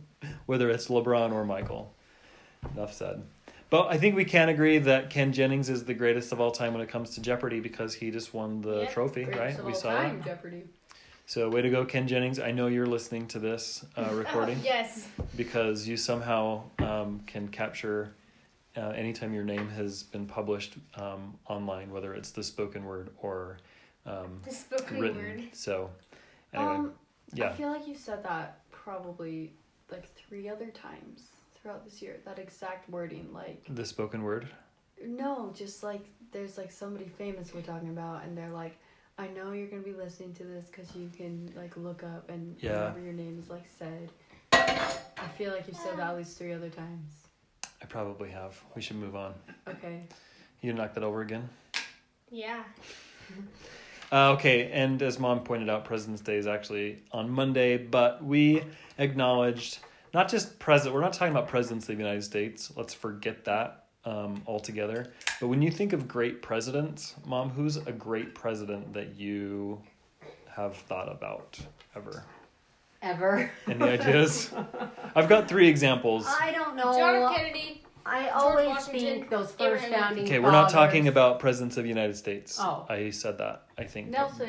Whether 0.46 0.70
it's 0.70 0.88
LeBron 0.88 1.32
or 1.34 1.46
Michael. 1.46 1.94
Enough 2.76 2.94
said. 2.94 3.24
But 3.70 3.88
I 3.88 3.98
think 3.98 4.16
we 4.16 4.26
can 4.26 4.50
agree 4.50 4.80
that 4.80 5.10
Ken 5.10 5.32
Jennings 5.32 5.70
is 5.70 5.86
the 5.86 5.94
greatest 5.94 6.32
of 6.32 6.42
all 6.42 6.52
time 6.52 6.74
when 6.74 6.82
it 6.82 6.90
comes 6.90 7.12
to 7.12 7.22
Jeopardy 7.22 7.60
because 7.60 7.94
he 7.94 8.10
just 8.12 8.34
won 8.34 8.62
the 8.62 8.82
Yep, 8.82 8.92
trophy, 8.94 9.26
right? 9.26 9.58
of 9.58 9.66
We 9.66 9.74
all 9.74 9.80
saw 9.80 9.92
time, 9.92 10.20
it. 10.20 10.26
Jeopardy. 10.26 10.64
So 11.30 11.48
way 11.48 11.62
to 11.62 11.70
go, 11.70 11.86
Ken 11.86 12.08
Jennings. 12.08 12.40
I 12.40 12.50
know 12.50 12.66
you're 12.66 12.88
listening 12.88 13.28
to 13.28 13.38
this 13.38 13.86
uh, 13.96 14.10
recording 14.14 14.58
Oh, 14.62 14.66
yes. 14.66 15.08
because 15.38 15.88
you 15.88 15.96
somehow 15.96 16.64
um, 16.80 17.22
can 17.28 17.48
capture 17.50 18.16
uh, 18.76 18.90
anytime 18.96 19.32
your 19.32 19.44
name 19.44 19.70
has 19.70 20.02
been 20.02 20.26
published 20.26 20.78
um, 20.96 21.38
online, 21.48 21.92
whether 21.92 22.16
it's 22.16 22.32
the 22.32 22.42
spoken 22.42 22.84
word 22.84 23.12
or 23.22 23.58
um, 24.08 24.42
The 24.44 24.52
spoken 24.52 25.00
written. 25.00 25.18
word. 25.18 25.44
So 25.54 25.92
anyway, 26.52 26.74
Um, 26.74 26.94
I 27.40 27.50
feel 27.50 27.70
like 27.70 27.88
you 27.88 27.94
said 27.94 28.24
that 28.24 28.62
probably 28.72 29.54
like 29.92 30.12
three 30.16 30.50
other 30.50 30.72
times 30.72 31.26
throughout 31.54 31.86
this 31.86 32.02
year. 32.02 32.18
That 32.26 32.40
exact 32.40 32.90
wording, 32.90 33.32
like 33.32 33.64
The 33.70 33.86
spoken 33.86 34.24
word. 34.24 34.48
no, 35.06 35.54
just 35.56 35.84
like 35.84 36.02
there's 36.32 36.58
like 36.58 36.72
somebody 36.72 37.06
famous 37.20 37.54
we're 37.54 37.62
talking 37.62 37.90
about, 37.90 38.24
and 38.24 38.36
they're 38.36 38.50
like, 38.50 38.80
I 39.20 39.28
know 39.28 39.52
you're 39.52 39.68
gonna 39.68 39.82
be 39.82 39.92
listening 39.92 40.34
to 40.36 40.44
this 40.46 40.68
because 40.68 40.96
you 40.96 41.10
can 41.16 41.52
like 41.56 41.76
look 41.76 42.04
up 42.04 42.30
and 42.30 42.56
Yeah. 42.62 42.86
whenever 42.86 43.02
your 43.02 43.14
name 43.14 43.38
is 43.38 43.50
like 43.50 43.66
said. 43.78 44.10
I 44.54 45.28
feel 45.38 45.52
like 45.52 45.68
you've 45.68 45.76
said 45.76 45.98
that 45.98 46.12
at 46.12 46.18
least 46.18 46.38
three 46.38 46.54
other 46.54 46.70
times. 46.70 47.28
I 47.82 47.86
probably 47.86 48.30
have. 48.30 48.58
We 48.76 48.82
should 48.82 48.96
move 48.96 49.18
on. 49.18 49.34
Okay. 49.68 50.04
You 50.62 50.72
knock 50.74 50.94
that 50.94 51.04
over 51.04 51.22
again. 51.22 51.50
Yeah. 52.32 52.64
Uh, 54.12 54.32
okay, 54.32 54.72
and 54.72 55.00
as 55.04 55.20
mom 55.20 55.42
pointed 55.44 55.70
out, 55.70 55.86
President's 55.86 56.24
Day 56.24 56.38
is 56.38 56.48
actually 56.48 57.04
on 57.12 57.30
Monday, 57.30 57.78
but 57.78 58.24
we 58.26 58.64
acknowledged 58.98 59.78
not 60.16 60.28
just 60.28 60.58
president. 60.58 60.96
We're 60.96 61.02
not 61.02 61.14
talking 61.14 61.32
about 61.32 61.48
presidents 61.48 61.88
of 61.88 61.96
the 61.96 62.02
United 62.02 62.24
States. 62.24 62.72
Let's 62.76 62.92
forget 62.92 63.46
that 63.46 63.86
um, 64.06 64.42
altogether. 64.48 65.12
But 65.40 65.48
when 65.48 65.62
you 65.62 65.72
think 65.72 65.94
of 65.94 66.08
great 66.08 66.42
presidents, 66.42 67.16
mom, 67.26 67.50
who's 67.50 67.78
a 67.78 67.92
great 67.92 68.34
president 68.36 68.94
that 68.94 69.16
you 69.16 69.82
have 70.50 70.76
thought 70.76 71.12
about 71.12 71.60
ever? 71.96 72.24
Ever. 73.02 73.50
Any 73.68 73.84
ideas? 73.84 74.52
I've 75.16 75.30
got 75.30 75.48
three 75.48 75.68
examples. 75.70 76.26
I 76.28 76.52
don't 76.52 76.76
know. 76.76 76.94
John 76.94 77.34
Kennedy. 77.34 77.84
I 78.06 78.24
George 78.24 78.34
always 78.34 78.68
Washington, 78.68 79.00
think 79.00 79.30
those 79.30 79.52
first 79.52 79.62
Abraham 79.62 79.92
founding. 79.92 80.26
Okay, 80.26 80.40
we're 80.40 80.52
not 80.52 80.70
talking 80.72 81.08
about 81.10 81.40
presidents 81.40 81.78
of 81.78 81.84
the 81.84 81.90
United 81.90 82.16
States. 82.18 82.58
Oh. 82.60 82.86
I 82.90 83.12
said 83.12 83.38
that. 83.38 83.64
I 83.78 83.84
think. 83.84 84.10
Nelson. 84.10 84.48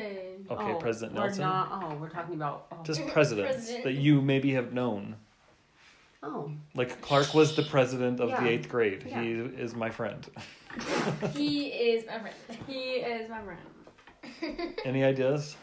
Okay, 0.49 0.71
Oh, 0.71 0.75
President 0.79 1.13
we're 1.15 1.25
Nelson. 1.25 1.43
Not, 1.43 1.69
oh, 1.71 1.95
we're 1.95 2.09
talking 2.09 2.35
about. 2.35 2.65
Oh. 2.71 2.77
Just 2.83 3.05
presidents 3.07 3.55
President. 3.57 3.83
that 3.83 3.93
you 3.93 4.21
maybe 4.21 4.51
have 4.53 4.73
known. 4.73 5.15
Oh. 6.23 6.51
Like 6.75 7.01
Clark 7.01 7.33
was 7.33 7.55
the 7.55 7.63
president 7.63 8.19
of 8.19 8.29
Yeah. 8.29 8.41
the 8.41 8.49
eighth 8.49 8.69
grade. 8.69 9.03
Yeah. 9.07 9.21
He 9.23 9.31
is 9.31 9.75
my 9.75 9.89
friend. 9.89 10.25
He 11.33 11.67
is 11.67 12.05
my 12.07 12.19
friend. 12.19 12.35
He 12.67 12.81
is 12.97 13.29
my 13.29 13.41
friend. 13.41 14.75
Any 14.85 15.03
ideas? 15.03 15.55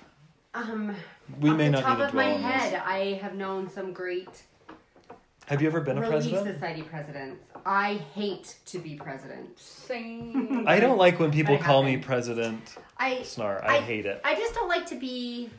Um, 0.55 0.95
We 1.41 1.51
may 1.51 1.69
not 1.69 1.83
top 1.83 1.99
need 1.99 2.03
to 2.05 2.09
of 2.09 2.15
my 2.15 2.23
dwell 2.25 2.35
on 2.37 2.41
head, 2.43 2.73
this. 2.73 2.81
I 2.85 3.19
have 3.23 3.35
known 3.35 3.69
some 3.71 3.93
great 3.93 4.43
Have 5.47 5.63
you 5.63 5.69
ever 5.69 5.81
been 5.81 5.97
a 5.99 6.01
Relief 6.01 6.13
president? 6.31 6.55
Society 6.55 6.83
presidents. 6.83 7.45
I 7.65 7.95
hate 8.15 8.57
to 8.67 8.79
be 8.79 8.95
president. 8.97 9.59
Same. 9.59 10.65
I 10.67 10.81
don't 10.81 10.99
like 10.99 11.19
when 11.21 11.31
people 11.31 11.59
call 11.59 11.83
me 11.83 11.97
president. 11.97 12.77
I 12.99 13.17
Snar. 13.23 13.63
I, 13.65 13.77
I- 13.77 13.81
hate 13.81 14.07
it. 14.07 14.21
I 14.25 14.35
just 14.35 14.55
don't 14.55 14.69
like 14.69 14.87
to 14.87 14.95
be. 14.97 15.51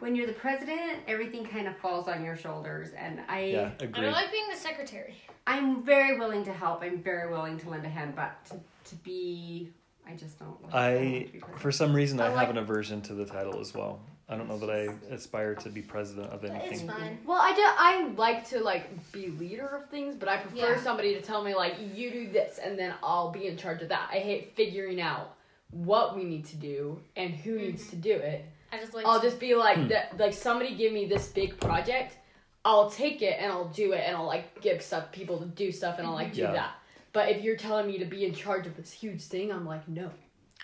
When 0.00 0.16
you're 0.16 0.26
the 0.26 0.32
president, 0.32 1.00
everything 1.06 1.44
kind 1.44 1.68
of 1.68 1.76
falls 1.76 2.08
on 2.08 2.24
your 2.24 2.36
shoulders, 2.36 2.90
and 2.96 3.20
I 3.28 3.44
Yeah, 3.44 3.70
I 3.80 3.86
don't 3.86 4.12
like 4.12 4.32
being 4.32 4.48
the 4.50 4.56
secretary. 4.56 5.14
I'm 5.46 5.82
very 5.82 6.18
willing 6.18 6.44
to 6.44 6.52
help. 6.52 6.82
I'm 6.82 7.02
very 7.02 7.30
willing 7.30 7.58
to 7.58 7.70
lend 7.70 7.84
a 7.84 7.88
hand, 7.88 8.14
but 8.16 8.44
to, 8.46 8.60
to 8.90 8.94
be, 8.96 9.70
I 10.06 10.14
just 10.14 10.38
don't. 10.38 10.62
Like, 10.64 10.74
I, 10.74 10.92
don't 10.94 11.12
want 11.12 11.26
to 11.26 11.32
be 11.32 11.42
for 11.58 11.70
some 11.70 11.94
reason, 11.94 12.20
I, 12.20 12.34
I 12.34 12.40
have 12.40 12.50
an 12.50 12.58
aversion 12.58 13.02
to 13.02 13.14
the 13.14 13.26
title 13.26 13.60
as 13.60 13.74
well. 13.74 14.00
I 14.30 14.36
don't 14.36 14.48
know 14.48 14.58
that 14.58 14.70
I 14.70 15.12
aspire 15.12 15.56
to 15.56 15.68
be 15.68 15.82
president 15.82 16.28
of 16.32 16.42
But 16.42 16.52
it's 16.52 16.66
anything. 16.66 16.88
fine. 16.88 17.18
Well, 17.26 17.40
I 17.40 17.52
do. 17.52 17.62
I 17.64 18.12
like 18.16 18.48
to 18.50 18.60
like 18.60 19.12
be 19.12 19.26
leader 19.26 19.66
of 19.66 19.90
things, 19.90 20.14
but 20.14 20.28
I 20.28 20.36
prefer 20.38 20.76
Yeah. 20.76 20.80
somebody 20.80 21.14
to 21.14 21.20
tell 21.20 21.42
me 21.42 21.54
like 21.54 21.74
you 21.94 22.10
do 22.10 22.30
this, 22.30 22.58
and 22.58 22.78
then 22.78 22.94
I'll 23.02 23.32
be 23.32 23.48
in 23.48 23.56
charge 23.56 23.82
of 23.82 23.88
that. 23.88 24.08
I 24.10 24.20
hate 24.20 24.54
figuring 24.54 25.00
out 25.00 25.34
what 25.70 26.16
we 26.16 26.24
need 26.24 26.44
to 26.46 26.56
do 26.56 27.00
and 27.16 27.34
who 27.34 27.56
mm-hmm. 27.56 27.66
needs 27.66 27.90
to 27.90 27.96
do 27.96 28.12
it. 28.12 28.44
I 28.72 28.78
just 28.78 28.94
like. 28.94 29.06
I'll 29.06 29.20
to- 29.20 29.26
just 29.26 29.40
be 29.40 29.54
like, 29.54 29.76
Hmm. 29.78 29.88
that, 29.88 30.16
like 30.18 30.32
somebody 30.32 30.74
give 30.74 30.92
me 30.92 31.06
this 31.06 31.28
big 31.28 31.58
project, 31.60 32.16
I'll 32.64 32.90
take 32.90 33.22
it 33.22 33.38
and 33.40 33.50
I'll 33.52 33.68
do 33.68 33.92
it, 33.92 34.02
and 34.06 34.16
I'll 34.16 34.26
like 34.26 34.60
give 34.60 34.82
stuff 34.82 35.10
people 35.12 35.38
to 35.38 35.46
do 35.46 35.72
stuff, 35.72 35.98
and 35.98 36.06
I'll 36.06 36.14
like 36.14 36.32
do 36.32 36.42
Yeah. 36.42 36.52
that. 36.52 36.74
But 37.12 37.28
if 37.30 37.42
you're 37.42 37.56
telling 37.56 37.86
me 37.86 37.98
to 37.98 38.04
be 38.04 38.24
in 38.24 38.34
charge 38.34 38.66
of 38.66 38.76
this 38.76 38.92
huge 38.92 39.22
thing, 39.22 39.50
I'm 39.50 39.66
like, 39.66 39.88
no. 39.88 40.10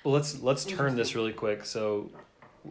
Well, 0.04 0.14
let's 0.14 0.40
let's 0.42 0.64
turn 0.64 0.94
this 0.94 1.14
really 1.16 1.32
quick. 1.32 1.64
So, 1.64 2.10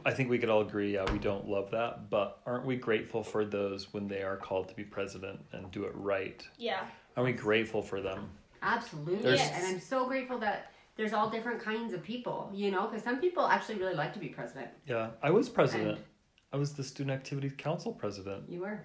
I 0.06 0.14
think 0.14 0.30
we 0.30 0.38
could 0.40 0.50
all 0.50 0.62
agree. 0.62 0.94
Yeah, 0.94 1.12
we 1.12 1.20
don't 1.20 1.50
love 1.50 1.72
that, 1.72 2.10
but 2.10 2.40
aren't 2.46 2.66
we 2.66 2.76
grateful 2.78 3.24
for 3.24 3.44
those 3.46 3.94
when 3.94 4.08
they 4.08 4.22
are 4.24 4.38
called 4.38 4.70
to 4.70 4.76
be 4.76 4.84
president 4.84 5.40
and 5.52 5.70
do 5.72 5.84
it 5.86 5.92
right? 5.96 6.42
yeah. 6.58 6.86
Are 7.18 7.24
we 7.24 7.32
grateful 7.32 7.82
for 7.82 8.02
them? 8.02 8.30
Absolutely, 8.62 9.22
There's- 9.22 9.52
and 9.54 9.66
I'm 9.68 9.80
so 9.80 10.06
grateful 10.06 10.38
that 10.40 10.72
there's 10.96 11.14
all 11.14 11.30
different 11.30 11.60
kinds 11.62 11.94
of 11.94 12.04
people. 12.04 12.50
You 12.54 12.72
know, 12.72 12.88
because 12.88 13.04
some 13.04 13.20
people 13.20 13.46
actually 13.48 13.76
really 13.76 13.96
like 13.96 14.14
to 14.14 14.20
be 14.20 14.28
president. 14.30 14.70
Yeah, 14.88 15.10
I 15.22 15.32
was 15.32 15.50
president. 15.50 15.98
And- 15.98 16.06
I 16.54 16.58
was 16.58 16.72
the 16.74 16.84
student 16.86 17.12
activity 17.14 17.50
council 17.50 17.92
president. 17.92 18.50
You 18.50 18.62
were. 18.62 18.80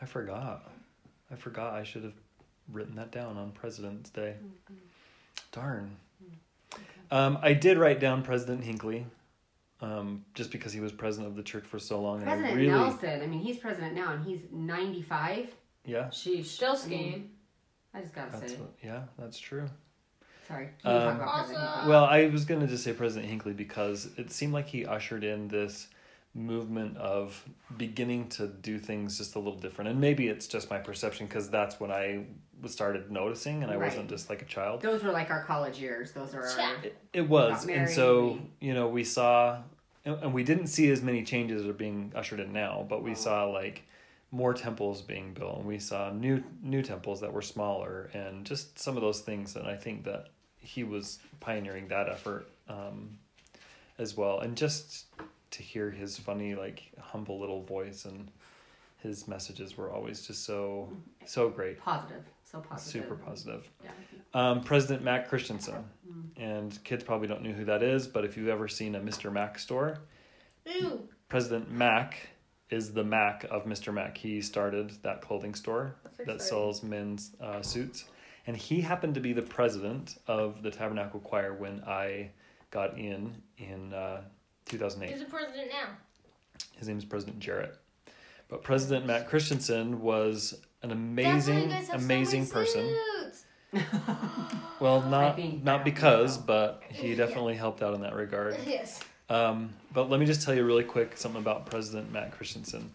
I 0.00 0.04
forgot. 0.04 0.70
I 1.32 1.34
forgot. 1.34 1.74
I 1.74 1.82
should 1.82 2.04
have 2.04 2.14
written 2.70 2.94
that 2.96 3.10
down 3.10 3.36
on 3.36 3.50
President's 3.52 4.10
Day. 4.10 4.34
Darn. 5.50 5.96
Um, 7.10 7.38
I 7.42 7.52
did 7.54 7.78
write 7.78 7.98
down 8.00 8.22
President 8.22 8.62
Hinckley, 8.64 9.06
um, 9.80 10.24
just 10.34 10.50
because 10.52 10.72
he 10.72 10.80
was 10.80 10.92
president 10.92 11.28
of 11.30 11.36
the 11.36 11.42
church 11.42 11.64
for 11.64 11.78
so 11.78 12.00
long. 12.00 12.20
and 12.20 12.28
I 12.30 12.34
President 12.34 12.56
really, 12.56 12.70
Nelson. 12.70 13.22
I 13.22 13.26
mean, 13.26 13.40
he's 13.40 13.56
president 13.58 13.94
now, 13.94 14.12
and 14.12 14.24
he's 14.24 14.40
95. 14.52 15.54
Yeah, 15.84 16.10
she's 16.10 16.50
Still 16.50 16.72
I 16.72 16.72
mean, 16.72 16.80
scheme. 17.12 17.30
I 17.94 18.00
just 18.00 18.14
gotta 18.14 18.32
that's 18.32 18.52
say. 18.52 18.58
what, 18.58 18.74
yeah, 18.82 19.02
that's 19.18 19.38
true. 19.38 19.68
Sorry. 20.46 20.66
You 20.84 20.90
can 20.90 21.18
talk 21.18 21.48
Um, 21.48 21.88
Well, 21.88 22.04
I 22.04 22.26
was 22.28 22.44
going 22.44 22.60
to 22.60 22.66
just 22.66 22.84
say 22.84 22.92
President 22.92 23.28
Hinckley 23.28 23.52
because 23.52 24.08
it 24.16 24.30
seemed 24.30 24.52
like 24.52 24.66
he 24.68 24.86
ushered 24.86 25.24
in 25.24 25.48
this 25.48 25.88
movement 26.34 26.96
of 26.98 27.42
beginning 27.78 28.28
to 28.28 28.46
do 28.46 28.78
things 28.78 29.16
just 29.18 29.34
a 29.34 29.38
little 29.38 29.58
different. 29.58 29.90
And 29.90 30.00
maybe 30.00 30.28
it's 30.28 30.46
just 30.46 30.70
my 30.70 30.78
perception 30.78 31.26
because 31.26 31.48
that's 31.48 31.80
when 31.80 31.90
I 31.90 32.26
started 32.66 33.10
noticing 33.10 33.62
and 33.62 33.72
I 33.72 33.76
Right. 33.76 33.86
wasn't 33.86 34.08
just 34.10 34.28
like 34.30 34.42
a 34.42 34.44
child. 34.44 34.82
Those 34.82 35.02
were 35.02 35.12
like 35.12 35.30
our 35.30 35.42
college 35.44 35.80
years. 35.80 36.12
Those 36.12 36.34
are 36.34 36.42
our. 36.42 36.84
It, 36.84 36.96
it 37.12 37.28
was. 37.28 37.66
And 37.66 37.88
so, 37.88 38.38
you 38.60 38.74
know, 38.74 38.88
we 38.88 39.02
saw, 39.02 39.62
and 40.04 40.22
and 40.22 40.34
we 40.34 40.44
didn't 40.44 40.68
see 40.68 40.90
as 40.90 41.02
many 41.02 41.24
changes 41.24 41.66
are 41.66 41.72
being 41.72 42.12
ushered 42.14 42.40
in 42.40 42.52
now, 42.52 42.86
but 42.88 43.02
we 43.02 43.12
Oh. 43.12 43.14
saw 43.14 43.44
like 43.46 43.82
more 44.32 44.52
temples 44.52 45.02
being 45.02 45.32
built 45.32 45.58
and 45.58 45.66
we 45.66 45.78
saw 45.78 46.12
new 46.12 46.42
new 46.60 46.82
temples 46.82 47.20
that 47.20 47.32
were 47.32 47.40
smaller 47.40 48.10
and 48.12 48.44
just 48.44 48.76
some 48.78 48.96
of 48.96 49.00
those 49.00 49.20
things 49.20 49.54
and 49.54 49.66
I 49.68 49.76
think 49.76 50.04
that 50.04 50.30
he 50.66 50.84
was 50.84 51.18
pioneering 51.40 51.88
that 51.88 52.08
effort 52.08 52.48
um, 52.68 53.16
as 53.98 54.16
well 54.16 54.40
and 54.40 54.56
just 54.56 55.06
to 55.50 55.62
hear 55.62 55.90
his 55.90 56.18
funny 56.18 56.54
like 56.54 56.82
humble 57.00 57.38
little 57.38 57.62
voice 57.62 58.04
and 58.04 58.28
his 58.98 59.28
messages 59.28 59.76
were 59.76 59.90
always 59.92 60.26
just 60.26 60.44
so 60.44 60.88
so 61.24 61.48
great 61.48 61.78
Positive. 61.80 62.24
So 62.44 62.60
positive. 62.60 63.02
super 63.04 63.14
positive 63.16 63.68
Yeah. 63.84 63.90
um, 64.34 64.60
President 64.62 65.02
Mac 65.02 65.28
Christensen. 65.28 65.84
And 66.36 66.78
kids 66.84 67.02
probably 67.02 67.26
don't 67.28 67.42
know 67.42 67.50
who 67.52 67.64
that 67.64 67.82
is, 67.82 68.06
but 68.06 68.24
if 68.24 68.36
you've 68.36 68.48
ever 68.48 68.68
seen 68.68 68.94
a 68.94 69.00
Mr. 69.00 69.32
Mac 69.32 69.58
store. 69.58 69.98
President 71.28 71.70
Mac 71.70 72.28
is 72.70 72.92
the 72.92 73.02
Mac 73.04 73.44
of 73.50 73.64
Mr. 73.64 73.92
Mac. 73.92 74.16
He 74.18 74.40
started 74.42 74.90
that 75.02 75.22
clothing 75.22 75.54
store 75.54 75.94
that 76.26 76.42
sells 76.42 76.82
men's 76.82 77.32
uh, 77.40 77.62
suits. 77.62 78.04
And 78.46 78.56
he 78.56 78.80
happened 78.80 79.14
to 79.14 79.20
be 79.20 79.32
the 79.32 79.42
president 79.42 80.18
of 80.26 80.62
the 80.62 80.70
Tabernacle 80.70 81.20
Choir 81.20 81.52
when 81.54 81.82
I 81.86 82.30
got 82.70 82.96
in 82.98 83.34
in 83.58 83.92
uh, 83.92 84.22
2008. 84.66 85.10
Who's 85.10 85.20
the 85.20 85.26
president 85.30 85.68
now? 85.72 85.88
His 86.78 86.88
name 86.88 86.98
is 86.98 87.04
President 87.04 87.38
Jarrett. 87.40 87.76
But 88.48 88.62
President 88.62 89.06
Mac 89.06 89.26
Christensen 89.28 90.00
was 90.00 90.60
an 90.82 90.90
That's 90.90 90.92
why 90.92 90.94
you 90.94 91.00
amazing, 91.56 91.68
guys 91.70 91.88
have 91.88 92.00
so 92.00 92.04
amazing 92.04 92.40
many 92.42 92.50
person. 92.52 92.96
suits. 93.22 93.44
Well, 94.78 95.00
not 95.02 95.38
not 95.64 95.84
because, 95.84 96.36
but 96.38 96.82
he 96.90 97.08
Yeah. 97.10 97.16
definitely 97.16 97.54
helped 97.54 97.82
out 97.82 97.94
in 97.94 98.02
that 98.02 98.14
regard. 98.14 98.56
yes. 98.66 99.00
Um, 99.28 99.70
but 99.92 100.08
let 100.10 100.20
me 100.20 100.26
just 100.26 100.42
tell 100.42 100.54
you 100.54 100.64
really 100.64 100.84
quick 100.84 101.16
something 101.16 101.40
about 101.40 101.66
President 101.66 102.12
Mac 102.12 102.30
Christensen. 102.30 102.90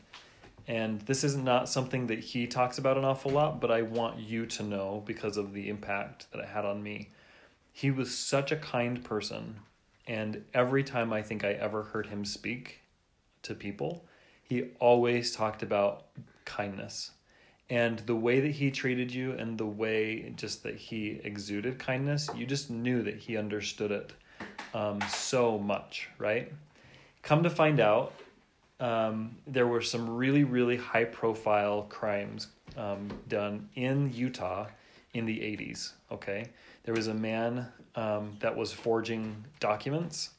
And 0.71 1.01
this 1.01 1.25
is 1.25 1.35
not 1.35 1.67
something 1.67 2.07
that 2.07 2.19
he 2.19 2.47
talks 2.47 2.77
about 2.77 2.97
an 2.97 3.03
awful 3.03 3.29
lot, 3.29 3.59
but 3.59 3.71
I 3.71 3.81
want 3.81 4.19
you 4.19 4.45
to 4.45 4.63
know 4.63 5.03
because 5.05 5.35
of 5.35 5.51
the 5.51 5.67
impact 5.67 6.31
that 6.31 6.39
it 6.39 6.47
had 6.47 6.63
on 6.63 6.81
me. 6.81 7.09
He 7.73 7.91
was 7.91 8.17
such 8.17 8.53
a 8.53 8.55
kind 8.55 9.03
person, 9.03 9.57
and 10.07 10.45
every 10.53 10.85
time 10.85 11.11
I 11.11 11.23
think 11.23 11.43
I 11.43 11.51
ever 11.51 11.83
heard 11.83 12.05
him 12.05 12.23
speak 12.23 12.79
to 13.43 13.53
people, 13.53 14.05
he 14.43 14.69
always 14.79 15.35
talked 15.35 15.61
about 15.61 16.05
kindness. 16.45 17.11
And 17.69 17.99
the 17.99 18.15
way 18.15 18.39
that 18.39 18.51
he 18.51 18.71
treated 18.71 19.13
you 19.13 19.33
and 19.33 19.57
the 19.57 19.65
way 19.65 20.31
just 20.37 20.63
that 20.63 20.77
he 20.77 21.19
exuded 21.25 21.79
kindness, 21.79 22.29
you 22.33 22.45
just 22.45 22.69
knew 22.69 23.03
that 23.03 23.17
he 23.17 23.35
understood 23.35 23.91
it 23.91 24.13
um, 24.73 25.01
so 25.09 25.59
much, 25.59 26.07
right? 26.17 26.49
Come 27.23 27.43
to 27.43 27.49
find 27.49 27.81
out, 27.81 28.13
um, 28.81 29.35
there 29.45 29.67
were 29.67 29.81
some 29.81 30.09
really, 30.09 30.43
really 30.43 30.75
high 30.75 31.05
profile 31.05 31.83
crimes 31.83 32.47
um, 32.75 33.09
done 33.29 33.69
in 33.75 34.11
Utah 34.11 34.65
in 35.13 35.25
the 35.25 35.37
80s, 35.37 35.93
okay? 36.11 36.49
There 36.83 36.95
was 36.95 37.07
a 37.07 37.13
man 37.13 37.67
um, 37.95 38.35
that 38.39 38.55
was 38.55 38.73
forging 38.73 39.45
documents 39.59 40.31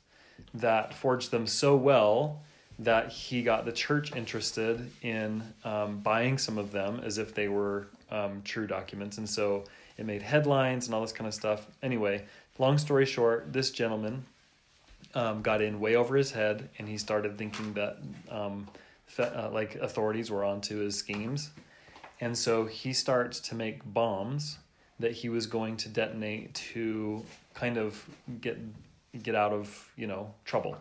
that 0.54 0.92
forged 0.92 1.30
them 1.30 1.46
so 1.46 1.76
well 1.76 2.42
that 2.80 3.10
he 3.10 3.42
got 3.42 3.64
the 3.64 3.72
church 3.72 4.16
interested 4.16 4.90
in 5.02 5.42
um, 5.64 6.00
buying 6.00 6.36
some 6.36 6.58
of 6.58 6.72
them 6.72 7.00
as 7.04 7.18
if 7.18 7.34
they 7.34 7.46
were 7.46 7.86
um, 8.10 8.42
true 8.44 8.66
documents. 8.66 9.18
And 9.18 9.28
so 9.28 9.64
it 9.98 10.04
made 10.04 10.22
headlines 10.22 10.86
and 10.86 10.94
all 10.94 11.00
this 11.00 11.12
kind 11.12 11.28
of 11.28 11.34
stuff. 11.34 11.68
Anyway, 11.82 12.24
long 12.58 12.76
story 12.76 13.06
short, 13.06 13.52
this 13.52 13.70
gentleman 13.70 14.24
um, 15.14 15.42
got 15.42 15.60
in 15.60 15.80
way 15.80 15.96
over 15.96 16.16
his 16.16 16.30
head 16.30 16.68
and 16.78 16.88
he 16.88 16.98
started 16.98 17.36
thinking 17.38 17.72
that 17.74 17.98
um, 18.30 18.68
fe- 19.06 19.32
uh, 19.34 19.50
like 19.50 19.74
authorities 19.76 20.30
were 20.30 20.44
onto 20.44 20.78
his 20.78 20.96
schemes. 20.96 21.50
And 22.20 22.36
so 22.36 22.66
he 22.66 22.92
starts 22.92 23.40
to 23.40 23.54
make 23.54 23.80
bombs 23.92 24.58
that 24.98 25.12
he 25.12 25.28
was 25.28 25.46
going 25.46 25.76
to 25.78 25.88
detonate 25.88 26.54
to 26.54 27.24
kind 27.54 27.76
of 27.76 28.04
get 28.40 28.58
get 29.22 29.34
out 29.34 29.52
of 29.52 29.90
you 29.96 30.06
know 30.06 30.32
trouble 30.44 30.76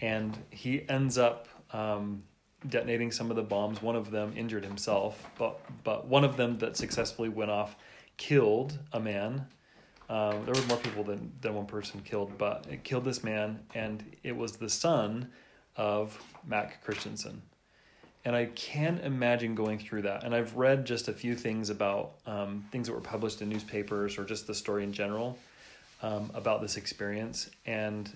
and 0.00 0.36
he 0.50 0.86
ends 0.88 1.18
up 1.18 1.48
um, 1.72 2.22
detonating 2.68 3.10
some 3.10 3.30
of 3.30 3.36
the 3.36 3.42
bombs. 3.42 3.82
One 3.82 3.96
of 3.96 4.10
them 4.10 4.32
injured 4.36 4.64
himself, 4.64 5.26
but 5.38 5.60
but 5.82 6.06
one 6.06 6.24
of 6.24 6.36
them 6.36 6.58
that 6.58 6.76
successfully 6.76 7.28
went 7.28 7.50
off 7.50 7.76
killed 8.16 8.78
a 8.92 9.00
man. 9.00 9.46
Um, 10.08 10.44
there 10.44 10.54
were 10.54 10.66
more 10.68 10.78
people 10.78 11.04
than 11.04 11.32
than 11.40 11.54
one 11.54 11.66
person 11.66 12.02
killed, 12.04 12.36
but 12.36 12.66
it 12.70 12.84
killed 12.84 13.04
this 13.04 13.24
man, 13.24 13.60
and 13.74 14.04
it 14.22 14.36
was 14.36 14.52
the 14.52 14.68
son 14.68 15.30
of 15.76 16.20
Mac 16.46 16.84
Christensen. 16.84 17.40
And 18.26 18.34
I 18.34 18.46
can't 18.46 19.02
imagine 19.04 19.54
going 19.54 19.78
through 19.78 20.02
that. 20.02 20.24
And 20.24 20.34
I've 20.34 20.56
read 20.56 20.86
just 20.86 21.08
a 21.08 21.12
few 21.12 21.34
things 21.34 21.68
about 21.68 22.12
um, 22.26 22.64
things 22.72 22.86
that 22.86 22.94
were 22.94 23.00
published 23.00 23.42
in 23.42 23.50
newspapers 23.50 24.16
or 24.16 24.24
just 24.24 24.46
the 24.46 24.54
story 24.54 24.82
in 24.82 24.94
general 24.94 25.38
um, 26.02 26.30
about 26.34 26.62
this 26.62 26.76
experience, 26.76 27.50
and 27.66 28.10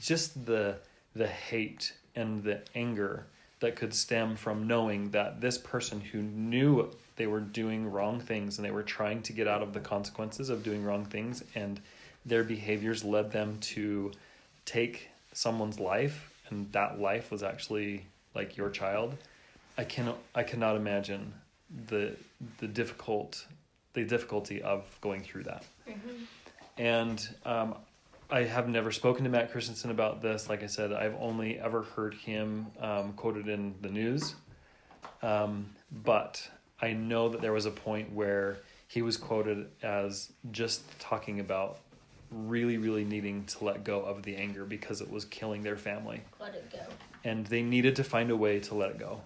just 0.00 0.44
the 0.46 0.76
the 1.14 1.26
hate 1.26 1.92
and 2.14 2.42
the 2.42 2.60
anger 2.74 3.26
that 3.60 3.76
could 3.76 3.92
stem 3.92 4.36
from 4.36 4.66
knowing 4.66 5.10
that 5.10 5.40
this 5.40 5.58
person 5.58 6.00
who 6.00 6.22
knew 6.22 6.90
they 7.18 7.26
were 7.26 7.40
doing 7.40 7.90
wrong 7.90 8.20
things 8.20 8.56
and 8.56 8.64
they 8.64 8.70
were 8.70 8.82
trying 8.82 9.20
to 9.22 9.32
get 9.32 9.46
out 9.46 9.62
of 9.62 9.74
the 9.74 9.80
consequences 9.80 10.48
of 10.48 10.62
doing 10.62 10.82
wrong 10.84 11.04
things 11.04 11.44
and 11.54 11.80
their 12.24 12.44
behaviors 12.44 13.04
led 13.04 13.30
them 13.30 13.58
to 13.60 14.10
take 14.64 15.08
someone's 15.32 15.78
life 15.78 16.32
and 16.48 16.70
that 16.72 16.98
life 16.98 17.30
was 17.30 17.42
actually 17.42 18.06
like 18.34 18.56
your 18.56 18.70
child 18.70 19.14
i 19.76 19.84
cannot 19.84 20.16
i 20.34 20.42
cannot 20.42 20.76
imagine 20.76 21.32
the 21.88 22.16
the 22.58 22.66
difficult 22.66 23.44
the 23.92 24.04
difficulty 24.04 24.62
of 24.62 24.84
going 25.00 25.22
through 25.22 25.42
that 25.42 25.64
and 26.78 27.28
um, 27.44 27.74
I 28.30 28.44
have 28.44 28.68
never 28.68 28.92
spoken 28.92 29.24
to 29.24 29.30
Mac 29.30 29.50
Christensen 29.50 29.90
about 29.90 30.20
this. 30.20 30.48
Like 30.48 30.62
I 30.62 30.66
said, 30.66 30.92
I've 30.92 31.16
only 31.18 31.58
ever 31.58 31.82
heard 31.82 32.14
him 32.14 32.66
um, 32.78 33.14
quoted 33.14 33.48
in 33.48 33.74
the 33.80 33.88
news. 33.88 34.34
Um, 35.22 35.70
but 36.04 36.48
I 36.80 36.92
know 36.92 37.28
that 37.30 37.40
there 37.40 37.52
was 37.52 37.66
a 37.66 37.70
point 37.70 38.12
where 38.12 38.58
he 38.86 39.02
was 39.02 39.16
quoted 39.16 39.66
as 39.82 40.32
just 40.50 40.82
talking 40.98 41.40
about 41.40 41.78
really, 42.30 42.78
really 42.78 43.04
needing 43.04 43.44
to 43.44 43.64
let 43.64 43.84
go 43.84 44.00
of 44.00 44.22
the 44.22 44.36
anger 44.36 44.64
because 44.64 45.00
it 45.00 45.10
was 45.10 45.24
killing 45.26 45.62
their 45.62 45.76
family. 45.76 46.20
Let 46.40 46.54
it 46.54 46.70
go. 46.70 46.80
And 47.24 47.46
they 47.46 47.62
needed 47.62 47.96
to 47.96 48.04
find 48.04 48.30
a 48.30 48.36
way 48.36 48.60
to 48.60 48.74
let 48.74 48.90
it 48.90 48.98
go. 48.98 49.20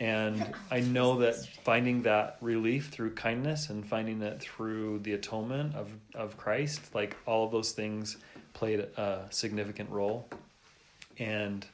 And 0.00 0.54
I 0.70 0.80
know 0.80 1.18
that 1.20 1.36
finding 1.64 2.02
that 2.02 2.38
relief 2.40 2.88
through 2.88 3.14
kindness 3.14 3.70
and 3.70 3.86
finding 3.86 4.20
it 4.22 4.40
through 4.40 5.00
the 5.00 5.14
atonement 5.14 5.74
of, 5.74 5.90
of 6.14 6.36
Christ, 6.36 6.94
like 6.94 7.16
all 7.26 7.44
of 7.44 7.52
those 7.52 7.72
things 7.72 8.16
played 8.52 8.80
a 8.80 9.26
significant 9.30 9.90
role. 9.90 10.28
And 11.18 11.64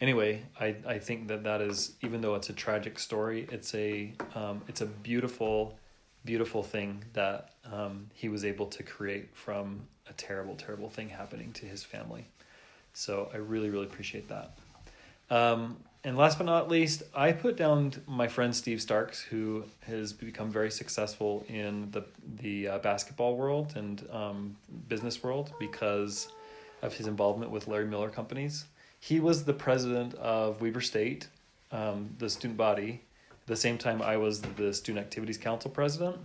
anyway, 0.00 0.42
I, 0.58 0.76
I 0.86 0.98
think 0.98 1.28
that 1.28 1.44
that 1.44 1.60
is, 1.60 1.92
even 2.02 2.20
though 2.20 2.34
it's 2.34 2.50
a 2.50 2.52
tragic 2.52 2.98
story, 2.98 3.46
it's 3.50 3.74
a, 3.74 4.12
um, 4.34 4.62
it's 4.68 4.80
a 4.80 4.86
beautiful, 4.86 5.78
beautiful 6.24 6.62
thing 6.62 7.04
that 7.12 7.52
um, 7.72 8.10
he 8.14 8.28
was 8.28 8.44
able 8.44 8.66
to 8.66 8.82
create 8.82 9.34
from 9.34 9.80
a 10.08 10.12
terrible, 10.14 10.54
terrible 10.54 10.90
thing 10.90 11.08
happening 11.08 11.52
to 11.52 11.66
his 11.66 11.82
family. 11.82 12.26
So 12.92 13.30
I 13.32 13.38
really, 13.38 13.70
really 13.70 13.86
appreciate 13.86 14.28
that. 14.28 14.56
Um, 15.30 15.76
and 16.04 16.18
last 16.18 16.36
but 16.36 16.44
not 16.44 16.68
least, 16.68 17.02
I 17.14 17.32
put 17.32 17.56
down 17.56 17.94
my 18.06 18.28
friend 18.28 18.54
Steve 18.54 18.82
Starks, 18.82 19.22
who 19.22 19.64
has 19.86 20.12
become 20.12 20.50
very 20.50 20.70
successful 20.70 21.46
in 21.48 21.90
the 21.92 22.04
the 22.42 22.68
uh, 22.68 22.78
basketball 22.78 23.36
world 23.36 23.72
and 23.76 24.06
um, 24.12 24.56
business 24.88 25.22
world 25.22 25.54
because 25.58 26.28
of 26.82 26.92
his 26.92 27.06
involvement 27.06 27.50
with 27.50 27.68
Larry 27.68 27.86
Miller 27.86 28.10
Companies. 28.10 28.66
He 29.04 29.20
was 29.20 29.44
the 29.44 29.52
president 29.52 30.14
of 30.14 30.62
Weber 30.62 30.80
State, 30.80 31.28
um, 31.70 32.08
the 32.16 32.30
student 32.30 32.56
body, 32.56 33.02
the 33.44 33.54
same 33.54 33.76
time 33.76 34.00
I 34.00 34.16
was 34.16 34.40
the 34.40 34.72
Student 34.72 35.04
Activities 35.04 35.36
Council 35.36 35.70
president, 35.70 36.16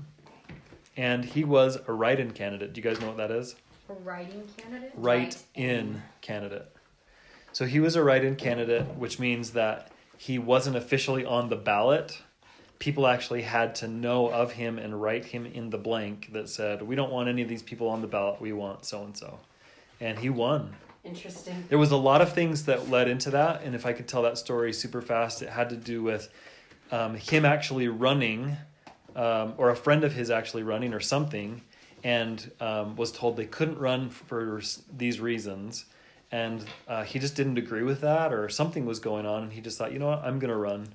and 0.96 1.26
he 1.26 1.44
was 1.44 1.78
a 1.90 1.92
write-in 1.92 2.32
candidate. 2.32 2.72
Do 2.72 2.80
you 2.80 2.84
guys 2.90 3.02
know 3.02 3.08
what 3.08 3.18
that 3.18 3.32
is? 3.32 3.58
A 3.90 3.94
writing 3.96 4.48
candidate? 4.56 4.94
Write-in 4.96 6.02
candidate. 6.22 6.74
So 7.52 7.66
he 7.66 7.82
was 7.82 7.98
a 7.98 8.02
write-in 8.02 8.38
candidate, 8.38 8.86
which 8.96 9.20
means 9.20 9.52
that 9.52 9.92
he 10.18 10.40
wasn't 10.40 10.78
officially 10.78 11.26
on 11.26 11.50
the 11.50 11.58
ballot. 11.58 12.22
People 12.80 13.08
actually 13.08 13.42
had 13.42 13.76
to 13.76 13.90
know 13.90 14.30
of 14.30 14.54
him 14.54 14.80
and 14.80 15.02
write 15.02 15.26
him 15.26 15.46
in 15.46 15.70
the 15.70 15.78
blank 15.78 16.30
that 16.32 16.48
said, 16.48 16.82
"We 16.82 16.96
don't 16.96 17.12
want 17.12 17.28
any 17.28 17.42
of 17.42 17.50
these 17.50 17.62
people 17.62 17.90
on 17.90 18.00
the 18.00 18.08
ballot. 18.08 18.40
We 18.40 18.54
want 18.54 18.86
so 18.86 19.04
and 19.04 19.18
so," 19.18 19.38
and 20.00 20.18
he 20.18 20.30
won. 20.30 20.78
Interesting. 21.06 21.66
There 21.70 21.78
was 21.78 21.92
a 21.92 21.98
lot 21.98 22.22
of 22.22 22.34
things 22.34 22.66
that 22.66 22.90
led 22.90 23.08
into 23.08 23.32
that, 23.32 23.64
and 23.64 23.74
if 23.74 23.86
I 23.86 23.94
could 23.94 24.08
tell 24.08 24.22
that 24.24 24.38
story 24.38 24.74
super 24.74 25.02
fast, 25.02 25.42
it 25.42 25.50
had 25.50 25.70
to 25.70 25.76
do 25.76 26.04
with 26.04 26.30
um, 26.92 27.16
him 27.16 27.46
actually 27.46 27.88
running, 27.88 28.58
um, 29.16 29.54
or 29.58 29.70
a 29.70 29.76
friend 29.76 30.04
of 30.04 30.14
his 30.14 30.30
actually 30.30 30.64
running, 30.64 30.94
or 30.94 31.00
something, 31.00 31.62
and 32.04 32.52
um, 32.60 32.96
was 32.96 33.12
told 33.12 33.38
they 33.38 33.46
couldn't 33.46 33.78
run 33.78 34.10
for 34.10 34.62
these 34.96 35.20
reasons, 35.20 35.86
and 36.32 36.66
uh, 36.88 37.04
he 37.04 37.18
just 37.18 37.36
didn't 37.36 37.58
agree 37.58 37.84
with 37.84 38.02
that, 38.02 38.34
or 38.34 38.50
something 38.50 38.86
was 38.86 39.00
going 39.00 39.26
on, 39.26 39.44
and 39.44 39.54
he 39.54 39.62
just 39.62 39.78
thought, 39.78 39.94
you 39.94 40.00
know 40.00 40.08
what, 40.08 40.24
I'm 40.24 40.38
gonna 40.38 40.58
run, 40.58 40.88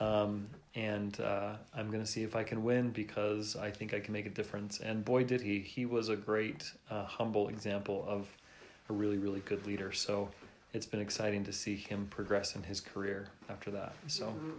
um, 0.00 0.46
and 0.74 1.20
uh, 1.20 1.56
I'm 1.76 1.90
gonna 1.90 2.06
see 2.06 2.22
if 2.22 2.34
I 2.34 2.42
can 2.42 2.64
win 2.64 2.90
because 2.90 3.54
I 3.56 3.70
think 3.70 3.92
I 3.92 4.00
can 4.00 4.12
make 4.12 4.26
a 4.26 4.30
difference. 4.30 4.80
And 4.80 5.04
boy, 5.04 5.24
did 5.24 5.42
he! 5.42 5.60
He 5.60 5.84
was 5.84 6.08
a 6.08 6.16
great, 6.16 6.70
uh, 6.90 7.04
humble 7.04 7.48
example 7.48 8.04
of 8.08 8.26
a 8.92 8.94
really, 8.94 9.18
really 9.18 9.40
good 9.40 9.66
leader. 9.66 9.90
So 9.92 10.28
it's 10.74 10.86
been 10.86 11.00
exciting 11.00 11.44
to 11.44 11.52
see 11.52 11.76
him 11.76 12.06
progress 12.10 12.54
in 12.54 12.62
his 12.62 12.80
career 12.80 13.26
after 13.48 13.70
that. 13.72 13.94
So, 14.06 14.26
Mm-hmm. 14.26 14.50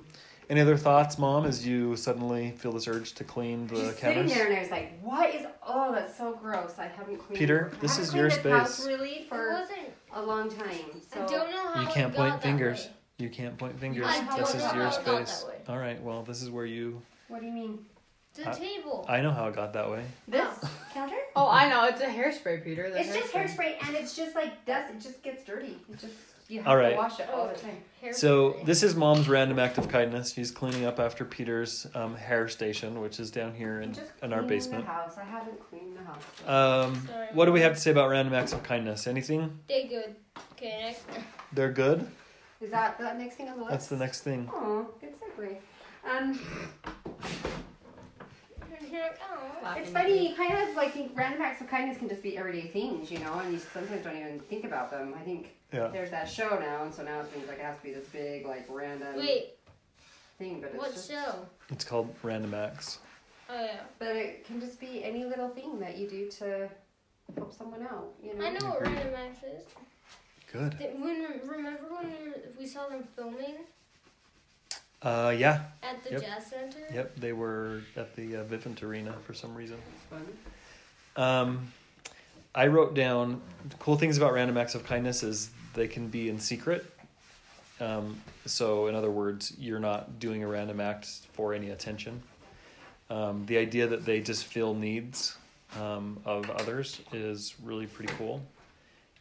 any 0.49 0.61
other 0.61 0.75
thoughts, 0.77 1.17
Mom, 1.17 1.45
as 1.45 1.65
you 1.65 1.95
suddenly 1.95 2.51
feel 2.51 2.71
this 2.73 2.87
urge 2.87 3.13
to 3.13 3.23
clean 3.23 3.67
the 3.67 3.75
Just 3.75 3.99
sitting 3.99 4.27
there 4.27 4.47
and 4.47 4.57
I 4.57 4.59
was 4.59 4.71
like, 4.71 4.99
"What 5.01 5.33
is? 5.33 5.45
Oh, 5.65 5.91
that's 5.93 6.17
so 6.17 6.33
gross. 6.35 6.75
I 6.77 6.87
haven't 6.87 7.17
cleaned." 7.17 7.37
Peter, 7.39 7.71
I 7.73 7.77
this 7.79 7.91
haven't 7.91 8.03
is 8.03 8.09
cleaned 8.09 8.21
your 8.21 8.29
space. 8.31 8.77
House 8.77 8.87
really 8.87 9.09
It 9.19 9.29
for 9.29 9.51
wasn't. 9.53 9.79
a 10.13 10.21
long 10.21 10.49
time. 10.49 11.01
So 11.09 11.21
I 11.21 11.25
don't 11.25 11.51
know 11.51 11.67
how 11.73 11.81
You 11.81 11.87
can't 11.87 12.11
got 12.13 12.17
point 12.21 12.33
that 12.33 12.41
fingers. 12.41 12.85
way. 12.85 12.91
You 13.19 13.29
can't 13.29 13.57
point 13.57 13.79
fingers. 13.79 14.07
I 14.09 14.27
This 14.35 14.53
is 14.55 14.73
your 14.73 14.87
it 14.87 14.91
got 14.91 15.05
that 15.05 15.27
space. 15.29 15.45
All 15.69 15.77
right. 15.77 16.01
Well, 16.03 16.23
this 16.23 16.41
is 16.41 16.49
where 16.49 16.65
you. 16.65 17.01
What 17.29 17.39
do 17.41 17.47
you 17.47 17.53
mean? 17.53 17.85
The 18.35 18.49
I- 18.49 18.53
table. 18.53 19.05
I 19.07 19.21
know 19.21 19.31
how 19.31 19.47
it 19.47 19.55
got 19.55 19.73
that 19.73 19.89
way. 19.89 20.03
This 20.27 20.47
counter? 20.93 21.15
Oh, 21.35 21.47
I 21.49 21.67
know. 21.67 21.85
It's 21.87 21.99
a 22.01 22.05
hairspray, 22.05 22.63
Peter. 22.63 22.91
The 22.91 22.99
It's 22.99 23.11
just 23.15 23.33
hairspray 23.33 23.75
and 23.87 23.95
it's 23.95 24.15
just 24.15 24.35
like 24.35 24.65
dust. 24.65 24.91
It 24.93 25.01
just 25.01 25.23
gets 25.23 25.43
dirty. 25.43 25.79
It 25.91 25.99
just 25.99 26.13
you 26.47 26.59
have 26.59 26.67
All 26.67 26.77
right. 26.77 26.91
to 26.91 26.95
wash 26.95 27.19
it 27.19 27.27
all 27.33 27.47
the 27.47 27.55
time. 27.55 27.77
Hair 28.01 28.13
So 28.13 28.57
this 28.65 28.83
is 28.83 28.95
Mom's 28.95 29.27
random 29.27 29.57
act 29.57 29.79
of 29.79 29.87
kindness. 29.89 30.33
She's 30.33 30.51
cleaning 30.51 30.85
up 30.85 30.99
after 30.99 31.25
Peter's 31.25 31.87
um, 31.95 32.15
hair 32.15 32.47
station, 32.49 33.01
which 33.01 33.19
is 33.19 33.31
down 33.31 33.55
here 33.55 33.81
in, 33.81 33.93
Just 33.95 34.11
in 34.21 34.31
our 34.33 34.43
basement. 34.43 34.85
The 34.85 34.91
house. 34.91 35.17
I 35.17 35.23
haven't 35.23 35.59
cleaned 35.69 35.97
the 35.97 36.03
house. 36.03 36.85
Um, 36.85 37.07
Sorry, 37.07 37.27
what 37.33 37.45
do 37.45 37.51
we 37.51 37.61
have 37.61 37.73
to 37.73 37.79
say 37.79 37.89
about 37.89 38.09
random 38.09 38.33
acts 38.35 38.53
of 38.53 38.61
kindness? 38.61 39.07
Anything? 39.07 39.57
They're 39.67 39.87
good. 39.87 40.15
Okay, 40.51 40.77
next. 40.81 41.03
They're 41.53 41.71
good. 41.71 42.05
Is 42.61 42.69
that 42.69 42.99
the 42.99 43.11
next 43.13 43.35
thing 43.37 43.47
on 43.49 43.55
the 43.57 43.63
list? 43.63 43.71
That's 43.71 43.87
the 43.87 43.97
next 43.97 44.21
thing. 44.21 44.49
Oh, 44.53 44.87
good 45.01 45.13
segue. 45.19 45.57
Um, 46.07 46.39
Here 48.93 49.09
oh, 49.33 49.43
it 49.57 49.63
comes. 49.63 49.77
it's 49.79 49.89
funny, 49.89 50.35
kind 50.35 50.53
of 50.53 50.75
like 50.75 50.93
think 50.93 51.13
random 51.15 51.41
acts 51.41 51.61
of 51.61 51.67
kindness 51.67 51.97
can 51.97 52.07
just 52.07 52.21
be 52.21 52.37
everyday 52.37 52.67
things, 52.67 53.09
you 53.09 53.17
know, 53.17 53.39
and 53.39 53.51
you 53.51 53.57
sometimes 53.57 54.03
don't 54.03 54.15
even 54.15 54.39
think 54.41 54.65
about 54.65 54.91
them. 54.91 55.15
I 55.19 55.23
think 55.23 55.55
Yeah. 55.71 55.87
there's 55.87 56.11
that 56.11 56.29
show 56.29 56.59
now, 56.59 56.83
and 56.83 56.93
so 56.93 57.01
now 57.01 57.21
it 57.21 57.33
seems 57.33 57.47
like 57.47 57.57
it 57.57 57.63
has 57.65 57.75
to 57.77 57.81
be 57.83 57.91
this 57.91 58.07
big, 58.09 58.45
like 58.45 58.67
random 58.69 59.15
Wait, 59.17 59.55
thing, 60.37 60.61
but 60.61 60.69
it's 60.69 60.77
what 60.77 60.93
just, 60.93 61.09
show? 61.09 61.47
It's 61.71 61.83
called 61.83 62.13
random 62.21 62.53
acts. 62.53 62.99
Oh 63.49 63.59
yeah. 63.65 63.79
But 63.97 64.09
it 64.15 64.45
can 64.45 64.59
just 64.59 64.79
be 64.79 65.03
any 65.03 65.25
little 65.25 65.49
thing 65.49 65.79
that 65.79 65.97
you 65.97 66.07
do 66.07 66.29
to 66.29 66.69
help 67.35 67.51
someone 67.51 67.81
out, 67.81 68.13
you 68.21 68.35
know. 68.35 68.45
I 68.45 68.51
know 68.51 68.67
what 68.69 68.81
Agreed. 68.83 68.93
Random 68.95 69.15
Acts 69.15 69.43
is. 69.43 69.63
Good. 70.51 70.77
Th- 70.77 70.91
When 70.99 71.25
remember 71.47 71.81
when 71.89 72.13
we 72.59 72.67
saw 72.67 72.87
them 72.89 73.03
filming 73.15 73.55
Uh, 75.03 75.35
yeah. 75.37 75.63
at 75.81 76.03
the 76.03 76.11
Yep. 76.11 76.21
Jazz 76.21 76.47
Center? 76.47 76.79
Yep. 76.93 77.15
They 77.17 77.33
were 77.33 77.81
at 77.97 78.15
the 78.15 78.37
uh, 78.37 78.43
Vivint 78.45 78.81
Arena 78.83 79.13
for 79.25 79.33
some 79.33 79.53
reason. 79.53 79.77
Fun. 80.09 80.25
Um, 81.15 81.71
I 82.55 82.67
wrote 82.67 82.93
down 82.93 83.41
cool 83.79 83.97
things 83.97 84.17
about 84.17 84.33
random 84.33 84.57
acts 84.57 84.75
of 84.75 84.85
kindness 84.85 85.23
is 85.23 85.49
they 85.73 85.87
can 85.87 86.07
be 86.07 86.29
in 86.29 86.39
secret. 86.39 86.85
Um, 87.79 88.21
so, 88.45 88.87
in 88.87 88.95
other 88.95 89.11
words, 89.11 89.53
you're 89.57 89.79
not 89.79 90.19
doing 90.19 90.43
a 90.43 90.47
random 90.47 90.79
act 90.79 91.07
for 91.33 91.53
any 91.53 91.71
attention. 91.71 92.21
Um, 93.09 93.45
the 93.45 93.57
idea 93.57 93.87
that 93.87 94.05
they 94.05 94.21
just 94.21 94.45
fill 94.45 94.73
needs 94.73 95.35
um, 95.79 96.19
of 96.25 96.49
others 96.51 97.01
is 97.11 97.55
really 97.61 97.87
pretty 97.87 98.13
cool. 98.17 98.41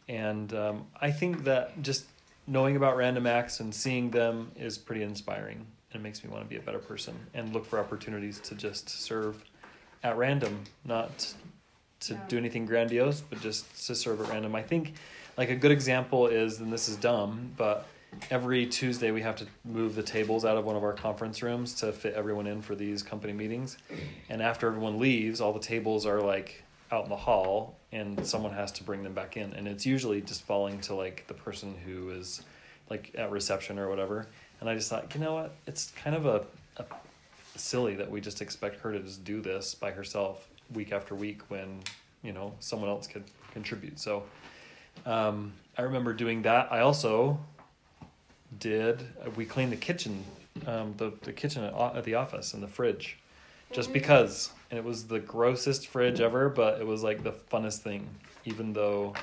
And 0.07 0.53
um, 0.53 0.85
I 1.01 1.11
think 1.11 1.43
that 1.45 1.81
just 1.81 2.05
knowing 2.47 2.75
about 2.75 2.97
random 2.97 3.27
acts 3.27 3.59
and 3.59 3.73
seeing 3.73 4.09
them 4.09 4.51
is 4.55 4.77
pretty 4.77 5.03
inspiring. 5.03 5.65
And 5.91 5.99
it 5.99 6.03
makes 6.03 6.23
me 6.23 6.29
want 6.29 6.43
to 6.43 6.49
be 6.49 6.57
a 6.57 6.61
better 6.61 6.79
person 6.79 7.15
and 7.33 7.53
look 7.53 7.65
for 7.65 7.79
opportunities 7.79 8.39
to 8.41 8.55
just 8.55 8.89
serve 8.89 9.43
at 10.03 10.17
random, 10.17 10.63
not 10.85 11.33
to 12.01 12.15
do 12.27 12.37
anything 12.37 12.65
grandiose, 12.65 13.21
but 13.21 13.39
just 13.39 13.87
to 13.87 13.95
serve 13.95 14.21
at 14.21 14.29
random. 14.29 14.55
I 14.55 14.61
think 14.61 14.93
like 15.37 15.49
a 15.49 15.55
good 15.55 15.71
example 15.71 16.27
is, 16.27 16.59
and 16.59 16.71
this 16.71 16.89
is 16.89 16.97
dumb, 16.97 17.51
but 17.55 17.87
every 18.29 18.65
Tuesday 18.65 19.11
we 19.11 19.21
have 19.21 19.35
to 19.37 19.47
move 19.63 19.95
the 19.95 20.03
tables 20.03 20.45
out 20.45 20.57
of 20.57 20.65
one 20.65 20.75
of 20.75 20.83
our 20.83 20.93
conference 20.93 21.41
rooms 21.41 21.73
to 21.75 21.91
fit 21.91 22.13
everyone 22.13 22.47
in 22.47 22.61
for 22.61 22.75
these 22.75 23.01
company 23.01 23.33
meetings. 23.33 23.77
And 24.29 24.41
after 24.41 24.67
everyone 24.67 24.99
leaves, 24.99 25.41
all 25.41 25.53
the 25.53 25.59
tables 25.59 26.05
are 26.05 26.21
like 26.21 26.63
out 26.91 27.03
in 27.03 27.09
the 27.09 27.15
hall 27.15 27.79
and 27.93 28.25
someone 28.25 28.51
has 28.51 28.71
to 28.73 28.83
bring 28.83 29.03
them 29.03 29.13
back 29.13 29.37
in. 29.37 29.53
And 29.53 29.67
it's 29.67 29.85
usually 29.85 30.21
just 30.21 30.41
falling 30.41 30.79
to 30.81 30.95
like 30.95 31.25
the 31.27 31.33
person 31.33 31.75
who 31.85 32.09
is 32.09 32.41
like 32.89 33.11
at 33.15 33.31
reception 33.31 33.77
or 33.79 33.87
whatever. 33.87 34.27
And 34.59 34.69
I 34.69 34.75
just 34.75 34.89
thought, 34.89 35.13
you 35.13 35.21
know 35.21 35.35
what? 35.35 35.55
It's 35.67 35.91
kind 35.91 36.15
of 36.15 36.25
a, 36.25 36.45
a 36.77 36.85
silly 37.55 37.95
that 37.95 38.09
we 38.09 38.19
just 38.19 38.41
expect 38.41 38.79
her 38.81 38.91
to 38.91 38.99
just 38.99 39.23
do 39.23 39.41
this 39.41 39.75
by 39.75 39.91
herself 39.91 40.47
week 40.73 40.91
after 40.91 41.13
week 41.13 41.41
when, 41.49 41.81
you 42.23 42.33
know, 42.33 42.53
someone 42.59 42.89
else 42.89 43.05
could 43.05 43.23
contribute. 43.51 43.99
So 43.99 44.23
um, 45.05 45.53
I 45.77 45.83
remember 45.83 46.13
doing 46.13 46.41
that. 46.43 46.71
I 46.71 46.79
also 46.79 47.39
did 48.59 49.01
uh, 49.25 49.29
we 49.35 49.45
cleaned 49.45 49.71
the 49.71 49.77
kitchen 49.77 50.23
um, 50.67 50.93
the, 50.97 51.11
the 51.23 51.33
kitchen 51.33 51.63
at, 51.63 51.73
at 51.95 52.03
the 52.03 52.13
office 52.15 52.53
and 52.53 52.61
the 52.61 52.67
fridge 52.67 53.17
just 53.71 53.91
because 53.91 54.51
and 54.73 54.79
it 54.79 54.83
was 54.83 55.05
the 55.05 55.19
grossest 55.19 55.85
fridge 55.87 56.19
ever 56.19 56.49
but 56.49 56.81
it 56.81 56.87
was 56.87 57.03
like 57.03 57.21
the 57.21 57.31
funnest 57.31 57.79
thing 57.81 58.07
even 58.43 58.73
though 58.73 59.13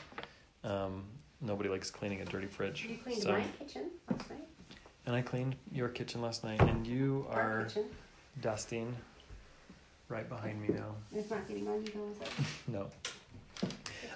um, 0.63 1.03
nobody 1.41 1.69
likes 1.69 1.91
cleaning 1.91 2.21
a 2.21 2.25
dirty 2.25 2.47
fridge 2.47 2.87
You 2.89 2.99
cleaned 2.99 3.21
so 3.23 3.33
my 3.33 3.43
kitchen 3.59 3.91
last 4.09 4.31
night. 4.31 4.45
and 5.07 5.17
i 5.17 5.21
cleaned 5.23 5.57
your 5.73 5.89
kitchen 5.89 6.23
last 6.23 6.45
night 6.45 6.61
and 6.63 6.87
you 6.87 7.27
are 7.33 7.67
dusting 8.41 8.95
right 10.09 10.29
behind 10.29 10.63
me 10.63 10.69
now 10.69 10.95
It's 11.13 11.31
not 11.31 11.49
getting 11.49 11.67
on 11.67 11.85
you 11.85 11.91
though, 11.97 12.11
is 12.13 12.21
it? 12.21 12.47
no 12.69 12.87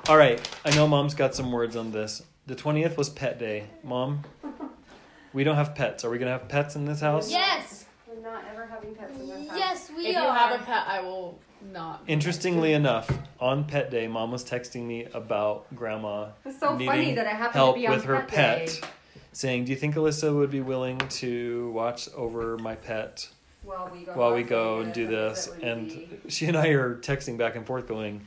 all 0.09 0.17
right 0.17 0.49
i 0.65 0.71
know 0.77 0.87
mom's 0.87 1.15
got 1.15 1.35
some 1.35 1.51
words 1.51 1.75
on 1.75 1.91
this 1.91 2.23
the 2.47 2.55
20th 2.55 2.97
was 2.97 3.11
pet 3.11 3.41
day 3.41 3.65
mom 3.83 4.23
we 5.33 5.43
don't 5.43 5.57
have 5.57 5.75
pets 5.75 6.05
are 6.05 6.11
we 6.11 6.19
gonna 6.19 6.31
have 6.31 6.47
pets 6.49 6.77
in 6.77 6.85
this 6.85 7.01
house 7.01 7.29
Yes. 7.29 7.81
We're 8.07 8.23
not 8.31 8.45
ever 8.53 8.65
having 8.67 8.95
pets 8.95 9.19
in 9.19 9.29
this 9.29 9.49
house. 9.49 9.54
Yes, 9.97 10.05
we 10.05 10.11
if 10.11 10.17
are. 10.17 10.23
you 10.27 10.33
have 10.33 10.61
a 10.61 10.65
pet, 10.65 10.85
I 10.87 11.01
will 11.01 11.39
not. 11.73 12.03
Interestingly 12.07 12.73
enough, 12.73 13.11
on 13.41 13.65
pet 13.65 13.91
day, 13.91 14.07
mom 14.07 14.31
was 14.31 14.45
texting 14.45 14.85
me 14.85 15.07
about 15.15 15.67
grandma 15.75 16.29
It's 16.45 16.59
so 16.61 16.73
needing 16.73 16.87
funny 16.87 17.15
that 17.15 17.27
I 17.27 17.31
happen 17.31 17.53
help 17.55 17.77
to 17.77 17.81
be 17.81 17.87
on 17.87 17.95
with 17.95 18.05
her 18.05 18.21
pet, 18.21 18.29
pet, 18.29 18.67
day. 18.67 18.89
saying, 19.33 19.65
Do 19.65 19.73
you 19.73 19.77
think 19.77 19.95
Alyssa 19.95 20.35
would 20.35 20.51
be 20.51 20.61
willing 20.61 20.99
to 20.99 21.71
watch 21.71 22.09
over 22.15 22.59
my 22.59 22.75
pet 22.75 23.29
While 23.63 23.91
we 23.93 24.05
go, 24.05 24.13
while 24.13 24.35
we 24.35 24.43
go 24.43 24.77
and 24.79 24.87
and 24.87 24.95
do 24.95 25.07
this? 25.07 25.51
And 25.63 25.89
be- 25.89 26.09
she 26.29 26.47
and 26.47 26.57
I 26.57 26.69
are 26.69 26.97
texting 26.97 27.39
back 27.39 27.57
and 27.57 27.67
forth, 27.67 27.87
going, 27.89 28.27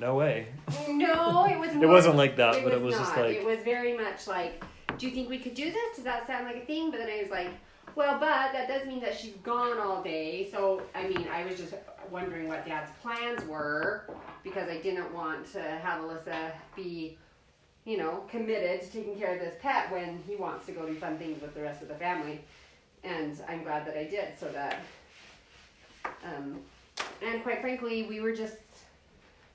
No 0.00 0.14
way. 0.14 0.46
no, 0.88 1.46
it 1.46 1.58
was. 1.58 1.70
it 1.82 1.86
wasn't 1.88 2.16
like 2.16 2.36
that, 2.36 2.56
it 2.56 2.64
but 2.64 2.72
was 2.72 2.82
it 2.82 2.84
was 2.84 2.94
just 2.96 3.16
like, 3.16 3.36
it 3.36 3.44
was 3.44 3.58
very 3.64 3.96
much 3.96 4.26
like, 4.26 4.62
do 4.98 5.06
you 5.08 5.14
think 5.14 5.28
we 5.28 5.38
could 5.38 5.54
do 5.54 5.70
this? 5.70 5.96
Does 5.96 6.04
that 6.04 6.26
sound 6.26 6.46
like 6.46 6.56
a 6.56 6.64
thing? 6.64 6.90
But 6.90 6.98
then 6.98 7.10
I 7.10 7.20
was 7.20 7.30
like, 7.30 7.50
well, 7.94 8.18
but 8.18 8.52
that 8.52 8.68
does 8.68 8.86
mean 8.86 9.00
that 9.00 9.18
she's 9.18 9.34
gone 9.42 9.78
all 9.78 10.02
day. 10.02 10.48
So 10.50 10.82
I 10.94 11.06
mean, 11.08 11.26
I 11.32 11.44
was 11.44 11.58
just 11.58 11.74
wondering 12.10 12.48
what 12.48 12.66
Dad's 12.66 12.90
plans 13.02 13.44
were 13.46 14.04
because 14.42 14.68
I 14.68 14.78
didn't 14.78 15.12
want 15.14 15.50
to 15.52 15.60
have 15.60 16.02
Alyssa 16.02 16.52
be, 16.76 17.16
you 17.84 17.96
know, 17.96 18.24
committed 18.30 18.82
to 18.82 18.90
taking 18.90 19.16
care 19.16 19.34
of 19.34 19.40
this 19.40 19.54
pet 19.60 19.90
when 19.90 20.22
he 20.26 20.36
wants 20.36 20.66
to 20.66 20.72
go 20.72 20.86
do 20.86 20.94
fun 20.94 21.18
things 21.18 21.40
with 21.40 21.54
the 21.54 21.62
rest 21.62 21.82
of 21.82 21.88
the 21.88 21.94
family. 21.94 22.40
And 23.02 23.38
I'm 23.48 23.62
glad 23.62 23.86
that 23.86 23.96
I 23.96 24.04
did, 24.04 24.38
so 24.38 24.48
that. 24.50 24.78
Um, 26.24 26.60
and 27.22 27.42
quite 27.42 27.60
frankly, 27.60 28.04
we 28.04 28.20
were 28.20 28.34
just 28.34 28.56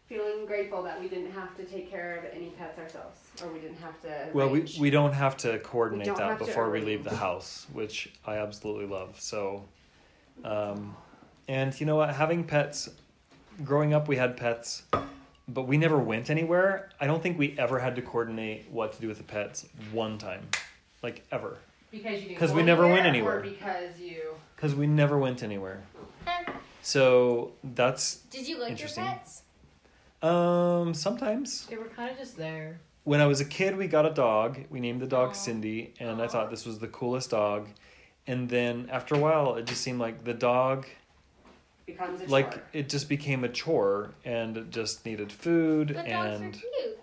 feeling 0.10 0.45
grateful 0.48 0.82
that 0.84 1.00
we 1.00 1.08
didn't 1.08 1.32
have 1.32 1.56
to 1.56 1.63
take 1.63 1.89
care 1.89 2.17
of 2.17 2.26
any 2.36 2.50
pets 2.58 2.80
ourselves, 2.80 3.19
or 3.43 3.54
we 3.54 3.60
didn't 3.60 3.78
have 3.78 4.02
to. 4.02 4.28
Well, 4.34 4.50
we, 4.50 4.65
we 4.80 4.89
don't 4.89 5.13
have 5.13 5.38
to 5.38 5.60
coordinate 5.60 6.08
that 6.08 6.17
have 6.17 6.39
to 6.39 6.45
before 6.45 6.69
we 6.72 6.82
leave 6.82 7.04
the 7.04 7.15
house, 7.15 7.67
which 7.72 8.12
I 8.26 8.38
absolutely 8.38 8.88
love. 8.88 9.15
So, 9.22 9.63
um, 10.43 10.95
and 11.48 11.80
you 11.80 11.86
know 11.86 11.95
what? 11.95 12.13
Having 12.13 12.45
pets, 12.45 12.89
growing 13.63 13.93
up, 13.93 14.08
we 14.08 14.15
had 14.15 14.36
pets, 14.36 14.82
but 15.48 15.63
we 15.67 15.78
never 15.78 15.98
went 16.00 16.32
anywhere. 16.32 16.89
I 17.00 17.06
don't 17.06 17.22
think 17.22 17.38
we 17.38 17.56
ever 17.60 17.78
had 17.78 17.95
to 17.98 18.02
coordinate 18.02 18.67
what 18.72 18.93
to 18.93 19.02
do 19.02 19.08
with 19.08 19.17
the 19.17 19.24
pets 19.24 19.67
one 19.91 20.17
time, 20.17 20.48
like 21.04 21.24
ever, 21.32 21.60
because 21.91 22.15
you 22.22 22.30
didn't 22.30 22.39
'cause 22.39 22.50
go 22.50 22.56
we 22.58 22.63
never 22.63 22.88
went 22.88 23.06
anywhere, 23.06 23.39
anywhere. 23.39 23.39
or 23.39 23.41
because 23.43 24.00
you. 24.00 24.22
because 24.56 24.74
we 24.74 24.88
never 24.88 25.19
went 25.19 25.43
anywhere. 25.43 25.84
So 26.82 27.52
that's 27.76 28.15
Did 28.32 28.48
you 28.48 28.56
like 28.56 28.69
your 28.69 28.72
Interesting. 28.72 29.06
pets? 29.06 29.43
Um 30.21 30.93
sometimes 30.93 31.65
They 31.67 31.77
were 31.77 31.86
kind 31.86 32.12
of 32.12 32.17
just 32.17 32.36
there. 32.38 32.79
when 33.03 33.21
I 33.21 33.25
was 33.27 33.39
a 33.41 33.45
kid, 33.45 33.77
we 33.77 33.88
got 33.88 34.05
a 34.05 34.10
dog. 34.13 34.60
We 34.69 34.79
named 34.79 35.01
the 35.01 35.08
dog 35.08 35.29
Aw. 35.29 35.34
Cindy, 35.34 35.93
and 35.99 36.21
I 36.21 36.27
thought 36.27 36.49
this 36.49 36.65
was 36.65 36.79
the 36.79 36.88
coolest 36.89 37.29
dog. 37.32 37.67
And 38.27 38.49
then 38.49 38.89
after 38.91 39.15
a 39.15 39.17
while, 39.17 39.55
it 39.55 39.65
just 39.65 39.82
seemed 39.82 39.99
like 39.99 40.23
the 40.23 40.34
dog, 40.34 40.86
Becomes 41.88 42.21
a 42.21 42.25
like 42.27 42.51
chore. 42.51 42.63
it 42.73 42.89
just 42.89 43.10
became 43.10 43.43
a 43.43 43.49
chore, 43.49 44.12
and 44.25 44.58
it 44.58 44.69
just 44.69 45.05
needed 45.05 45.32
food. 45.32 45.88
The 45.89 45.93
dogs 45.93 46.10
are 46.12 46.25
and 46.43 46.53
cute. 46.53 46.99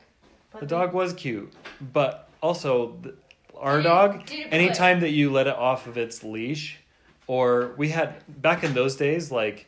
the 0.60 0.66
dog 0.66 0.92
was 0.92 1.12
cute, 1.14 1.52
but 1.92 2.28
also 2.42 2.96
the, 3.02 3.14
our 3.56 3.78
Did 3.78 3.82
dog. 3.84 4.26
did 4.26 4.38
it 4.46 4.52
Anytime 4.52 5.00
that 5.00 5.10
you 5.10 5.32
let 5.32 5.46
it 5.48 5.56
off 5.56 5.86
of 5.88 5.96
its 5.98 6.22
leash, 6.22 6.78
or 7.26 7.74
we 7.76 7.88
had 7.88 8.22
back 8.40 8.62
in 8.62 8.74
those 8.74 8.94
days, 8.94 9.32
like 9.32 9.66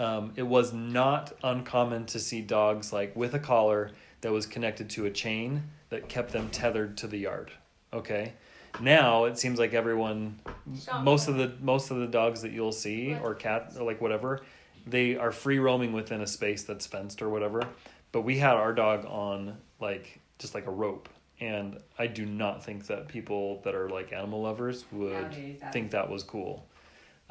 um, 0.00 0.32
it 0.34 0.42
was 0.42 0.72
not 0.72 1.32
uncommon 1.44 2.06
to 2.06 2.18
see 2.18 2.40
dogs 2.40 2.90
like 2.90 3.14
with 3.14 3.34
a 3.34 3.38
collar 3.38 3.90
that 4.22 4.32
was 4.32 4.46
connected 4.46 4.88
to 4.90 5.04
a 5.04 5.10
chain 5.10 5.62
that 5.90 6.08
kept 6.08 6.32
them 6.32 6.48
tethered 6.48 6.96
to 6.96 7.06
the 7.06 7.18
yard. 7.18 7.50
Okay. 7.92 8.32
Now 8.80 9.24
it 9.24 9.38
seems 9.38 9.58
like 9.58 9.74
everyone, 9.74 10.40
Shop 10.82 11.04
most 11.04 11.28
of 11.28 11.36
the 11.36 11.52
most 11.60 11.90
of 11.90 11.98
the 11.98 12.06
dogs 12.06 12.40
that 12.42 12.52
you'll 12.52 12.72
see 12.72 13.14
or 13.22 13.34
cat 13.34 13.74
or 13.78 13.84
like 13.84 14.00
whatever, 14.00 14.40
they 14.86 15.16
are 15.16 15.32
free 15.32 15.58
roaming 15.58 15.92
within 15.92 16.22
a 16.22 16.26
space 16.26 16.62
that's 16.62 16.86
fenced 16.86 17.20
or 17.20 17.28
whatever. 17.28 17.62
But 18.10 18.22
we 18.22 18.38
had 18.38 18.54
our 18.54 18.72
dog 18.72 19.04
on 19.06 19.58
like 19.80 20.18
just 20.38 20.54
like 20.54 20.66
a 20.66 20.70
rope, 20.70 21.10
and 21.40 21.78
I 21.98 22.06
do 22.06 22.24
not 22.24 22.64
think 22.64 22.86
that 22.86 23.08
people 23.08 23.60
that 23.64 23.74
are 23.74 23.90
like 23.90 24.12
animal 24.12 24.42
lovers 24.42 24.86
would 24.92 25.12
Nowadays, 25.12 25.60
think 25.72 25.90
that 25.90 26.08
was 26.08 26.22
cool. 26.22 26.64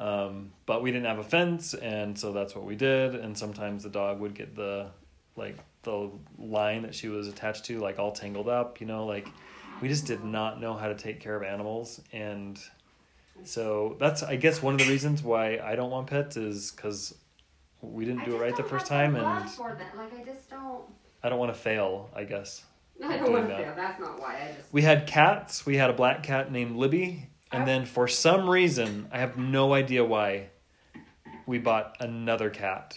Um, 0.00 0.52
but 0.64 0.82
we 0.82 0.90
didn't 0.90 1.06
have 1.06 1.18
a 1.18 1.24
fence, 1.24 1.74
and 1.74 2.18
so 2.18 2.32
that's 2.32 2.54
what 2.54 2.64
we 2.64 2.74
did. 2.74 3.14
And 3.14 3.36
sometimes 3.36 3.82
the 3.82 3.90
dog 3.90 4.18
would 4.20 4.34
get 4.34 4.56
the 4.56 4.88
like 5.36 5.58
the 5.82 6.10
line 6.38 6.82
that 6.82 6.94
she 6.94 7.08
was 7.08 7.28
attached 7.28 7.66
to 7.66 7.78
like 7.78 7.98
all 7.98 8.10
tangled 8.10 8.48
up. 8.48 8.80
You 8.80 8.86
know, 8.86 9.04
like 9.04 9.28
we 9.82 9.88
just 9.88 10.06
did 10.06 10.24
not 10.24 10.58
know 10.58 10.74
how 10.74 10.88
to 10.88 10.94
take 10.94 11.20
care 11.20 11.36
of 11.36 11.42
animals, 11.42 12.00
and 12.12 12.58
so 13.44 13.96
that's 14.00 14.22
I 14.22 14.36
guess 14.36 14.62
one 14.62 14.74
of 14.74 14.80
the 14.80 14.88
reasons 14.88 15.22
why 15.22 15.58
I 15.58 15.76
don't 15.76 15.90
want 15.90 16.06
pets 16.06 16.38
is 16.38 16.70
because 16.70 17.14
we 17.82 18.06
didn't 18.06 18.24
do 18.24 18.36
it 18.36 18.40
right 18.40 18.56
the 18.56 18.64
first 18.64 18.86
time, 18.86 19.16
and. 19.16 19.24
Like 19.24 20.14
I 20.18 20.24
just 20.24 20.48
don't. 20.48 20.84
I 21.22 21.28
don't 21.28 21.38
want 21.38 21.52
to 21.52 21.60
fail. 21.60 22.08
I 22.16 22.24
guess. 22.24 22.64
I 23.04 23.18
don't 23.18 23.32
want 23.32 23.44
to 23.44 23.48
that. 23.48 23.64
fail. 23.64 23.74
That's 23.76 24.00
not 24.00 24.18
why. 24.18 24.34
I 24.34 24.54
just. 24.56 24.72
We 24.72 24.80
had 24.80 25.06
cats. 25.06 25.66
We 25.66 25.76
had 25.76 25.90
a 25.90 25.94
black 25.94 26.22
cat 26.22 26.50
named 26.50 26.76
Libby. 26.76 27.29
And 27.52 27.66
then 27.66 27.84
for 27.84 28.06
some 28.06 28.48
reason, 28.48 29.08
I 29.12 29.18
have 29.18 29.36
no 29.36 29.72
idea 29.74 30.04
why, 30.04 30.50
we 31.46 31.58
bought 31.58 31.96
another 32.00 32.48
cat. 32.50 32.96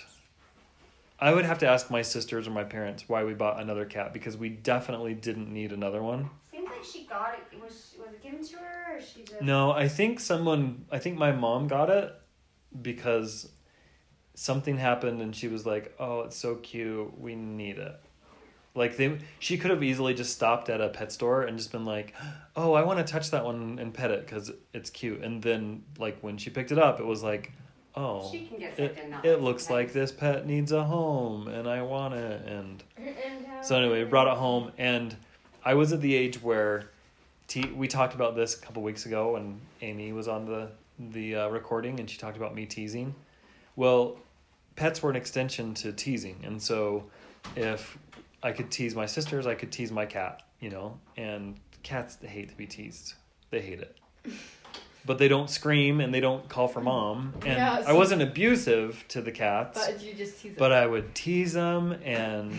I 1.20 1.34
would 1.34 1.46
have 1.46 1.60
to 1.60 1.68
ask 1.68 1.90
my 1.90 2.02
sisters 2.02 2.48
or 2.48 2.52
my 2.52 2.64
parents 2.64 3.08
why 3.08 3.24
we 3.24 3.34
bought 3.34 3.60
another 3.60 3.86
cat 3.86 4.14
because 4.14 4.36
we 4.38 4.50
definitely 4.50 5.14
didn't 5.14 5.52
need 5.52 5.72
another 5.72 6.04
one. 6.04 6.30
Seems 6.52 6.66
like 6.66 6.84
she 6.84 7.06
got 7.06 7.34
it. 7.34 7.60
Was 7.62 7.96
was 7.98 8.14
it 8.14 8.22
given 8.22 8.46
to 8.46 8.58
her, 8.58 8.98
or 8.98 9.02
she 9.02 9.24
just? 9.24 9.42
No, 9.42 9.72
I 9.72 9.88
think 9.88 10.20
someone, 10.20 10.86
I 10.92 11.00
think 11.00 11.18
my 11.18 11.32
mom 11.32 11.68
got 11.68 11.90
it 11.90 12.14
because 12.82 13.50
something 14.36 14.78
happened 14.78 15.22
and 15.22 15.36
she 15.36 15.48
was 15.48 15.66
like, 15.66 15.96
"Oh, 15.98 16.22
it's 16.22 16.38
so 16.38 16.56
cute. 16.56 17.18
We 17.18 17.36
need 17.36 17.78
it." 17.78 18.00
Like 18.76 18.98
they 18.98 19.20
she 19.40 19.58
could 19.58 19.70
have 19.70 19.84
easily 19.84 20.14
just 20.14 20.34
stopped 20.34 20.70
at 20.70 20.82
a 20.82 20.90
pet 20.90 21.12
store 21.12 21.44
and 21.44 21.58
just 21.58 21.72
been 21.72 21.86
like, 21.86 22.14
"Oh, 22.56 22.74
I 22.74 22.84
want 22.84 23.06
to 23.06 23.12
touch 23.12 23.30
that 23.32 23.46
one 23.46 23.78
and 23.80 23.94
pet 23.94 24.10
it 24.10 24.26
cuz 24.28 24.52
it's 24.74 24.90
cute." 24.90 25.22
And 25.22 25.42
then 25.42 25.84
like 26.00 26.18
when 26.22 26.38
she 26.38 26.50
picked 26.50 26.72
it 26.72 26.80
up, 26.80 27.00
it 27.00 27.06
was 27.06 27.22
like, 27.22 27.52
"Oh, 27.96 28.32
She 28.32 28.48
can 28.48 28.58
get 28.58 28.80
it, 28.80 28.98
and 29.00 29.24
it 29.24 29.42
looks 29.42 29.70
like 29.70 29.94
this 29.94 30.12
pet 30.12 30.48
needs 30.48 30.72
a 30.72 30.84
home 30.84 31.48
and 31.48 31.68
I 31.68 31.84
want 31.84 32.16
it." 32.16 32.48
And 32.48 32.84
And 32.98 33.46
so 33.62 33.78
anyway, 33.78 34.04
we 34.04 34.10
brought 34.10 34.28
it 34.28 34.38
home, 34.38 34.72
and 34.80 35.16
I 35.64 35.76
was 35.76 35.94
at 35.94 36.02
the 36.02 36.16
age 36.16 36.42
where 36.42 36.90
te- 37.48 37.72
we 37.74 37.88
talked 37.88 38.16
about 38.16 38.36
this 38.36 38.58
a 38.58 38.62
couple 38.66 38.82
weeks 38.82 39.06
ago, 39.06 39.36
and 39.36 39.62
Amy 39.82 40.14
was 40.14 40.28
on 40.28 40.46
the 40.46 40.72
the 40.98 41.36
uh, 41.36 41.48
recording, 41.50 42.00
and 42.00 42.10
she 42.10 42.18
talked 42.18 42.38
about 42.38 42.56
me 42.56 42.66
teasing. 42.66 43.14
Well, 43.76 44.18
pets 44.76 45.04
were 45.04 45.12
an 45.12 45.16
extension 45.16 45.74
to 45.76 45.92
teasing, 45.92 46.40
and 46.44 46.60
so 46.62 47.04
if 47.56 47.98
I 48.44 48.52
could 48.52 48.70
tease 48.70 48.96
my 48.96 49.06
sisters, 49.06 49.48
I 49.48 49.56
could 49.56 49.72
tease 49.72 49.92
my 49.92 50.06
cat, 50.06 50.44
you 50.60 50.70
know, 50.70 51.00
and 51.18 51.56
cats 51.82 52.18
hate 52.22 52.50
to 52.50 52.56
be 52.56 52.68
teased; 52.68 53.14
they 53.50 53.62
hate 53.62 53.80
it. 53.80 53.98
but 55.06 55.18
they 55.18 55.28
don't 55.28 55.50
scream 55.50 56.00
and 56.00 56.14
they 56.14 56.20
don't 56.20 56.48
call 56.48 56.68
for 56.68 56.82
mom. 56.82 57.34
And 57.46 57.58
Yeah, 57.58 57.84
I 57.86 57.94
wasn't 57.94 58.22
abusive 58.22 59.04
to 59.10 59.22
the 59.22 59.32
cats, 59.32 59.86
But 59.86 60.02
you 60.02 60.14
just 60.14 60.42
tease 60.42 60.52
them. 60.52 60.60
but. 60.60 60.72
I 60.72 60.86
would 60.86 61.14
tease 61.14 61.54
them 61.54 61.94
and, 62.04 62.54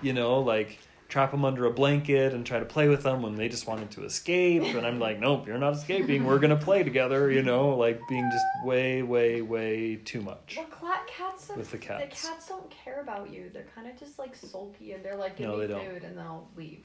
you 0.00 0.12
know, 0.12 0.40
like 0.40 0.78
trap 1.12 1.30
them 1.30 1.44
under 1.44 1.66
a 1.66 1.70
blanket 1.70 2.32
and 2.32 2.46
try 2.46 2.58
to 2.58 2.64
play 2.64 2.88
with 2.88 3.02
them 3.02 3.20
when 3.20 3.34
they 3.34 3.46
just 3.46 3.66
wanted 3.66 3.90
to 3.90 4.02
escape. 4.04 4.62
And 4.62 4.86
I'm 4.86 4.98
like, 4.98 5.20
nope, 5.20 5.46
you're 5.46 5.58
not 5.58 5.74
escaping. 5.74 6.24
We're 6.24 6.38
gonna 6.38 6.56
play 6.56 6.82
together. 6.82 7.30
You 7.30 7.42
know, 7.42 7.76
like 7.76 8.00
being 8.08 8.30
just 8.32 8.46
way, 8.64 9.02
way, 9.02 9.42
way 9.42 9.96
too 9.96 10.22
much. 10.22 10.54
Well, 10.56 10.64
cla- 10.66 11.02
cats 11.06 11.50
With 11.54 11.70
the 11.70 11.76
cats. 11.76 12.22
The 12.22 12.28
cats 12.28 12.48
don't 12.48 12.70
care 12.70 13.02
about 13.02 13.30
you. 13.30 13.50
They're 13.52 13.66
kind 13.74 13.86
of 13.88 13.98
just 14.00 14.18
like 14.18 14.34
sulky, 14.34 14.92
and 14.92 15.04
they're 15.04 15.16
like, 15.18 15.36
"Give 15.36 15.48
No, 15.48 15.56
me 15.58 15.66
they 15.66 15.72
don't. 15.74 15.86
food," 15.86 16.02
and 16.04 16.16
they'll 16.16 16.48
leave. 16.56 16.82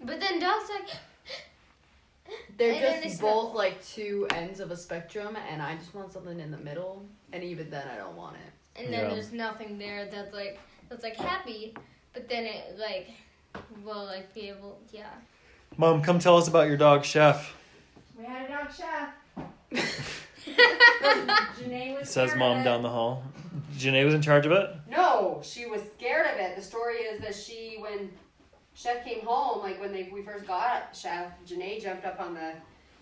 But 0.00 0.20
then 0.20 0.38
dogs 0.38 0.70
like 0.70 0.88
They're 2.56 2.72
And 2.74 2.80
just 2.80 3.02
they 3.02 3.08
snuggle. 3.08 3.46
both 3.48 3.56
like 3.56 3.84
two 3.84 4.28
ends 4.30 4.60
of 4.60 4.70
a 4.70 4.76
spectrum, 4.76 5.36
and 5.50 5.60
I 5.60 5.74
just 5.74 5.92
want 5.92 6.12
something 6.12 6.38
in 6.38 6.52
the 6.52 6.58
middle. 6.58 7.04
And 7.32 7.42
even 7.42 7.68
then, 7.68 7.88
I 7.92 7.96
don't 7.96 8.16
want 8.16 8.36
it. 8.36 8.80
and 8.84 8.92
then 8.92 9.08
Yeah. 9.08 9.14
there's 9.14 9.32
nothing 9.32 9.76
there 9.78 10.06
that's 10.06 10.32
like 10.32 10.60
that's 10.88 11.02
like 11.02 11.16
happy, 11.16 11.74
but 12.12 12.28
then 12.28 12.44
it 12.44 12.78
like 12.78 13.08
will 13.84 14.04
like 14.06 14.32
be 14.34 14.48
able 14.48 14.78
yeah. 14.92 15.10
Mom, 15.76 16.02
come 16.02 16.18
tell 16.18 16.36
us 16.36 16.48
about 16.48 16.68
your 16.68 16.76
dog, 16.76 17.04
Chef. 17.04 17.54
We 18.18 18.24
had 18.24 18.50
a 18.50 18.52
dog 18.52 18.68
chef. 18.72 19.14
Janae 21.58 21.98
was 21.98 22.10
Says 22.10 22.34
mom 22.36 22.58
of 22.58 22.60
it. 22.60 22.64
down 22.64 22.82
the 22.82 22.88
hall. 22.90 23.22
Janae 23.76 24.04
was 24.04 24.14
in 24.14 24.20
charge 24.22 24.46
of 24.46 24.52
it. 24.52 24.70
No, 24.90 25.40
she 25.42 25.66
was 25.66 25.80
scared 25.96 26.26
of 26.26 26.38
it. 26.38 26.56
The 26.56 26.62
story 26.62 26.96
is 26.96 27.20
that 27.22 27.34
she, 27.34 27.76
when 27.78 28.10
Chef 28.74 29.04
came 29.04 29.24
home, 29.24 29.62
like 29.62 29.80
when 29.80 29.92
they 29.92 30.10
we 30.12 30.22
first 30.22 30.46
got 30.46 30.94
Chef, 30.94 31.28
Janae 31.46 31.82
jumped 31.82 32.04
up 32.04 32.20
on 32.20 32.34
the 32.34 32.52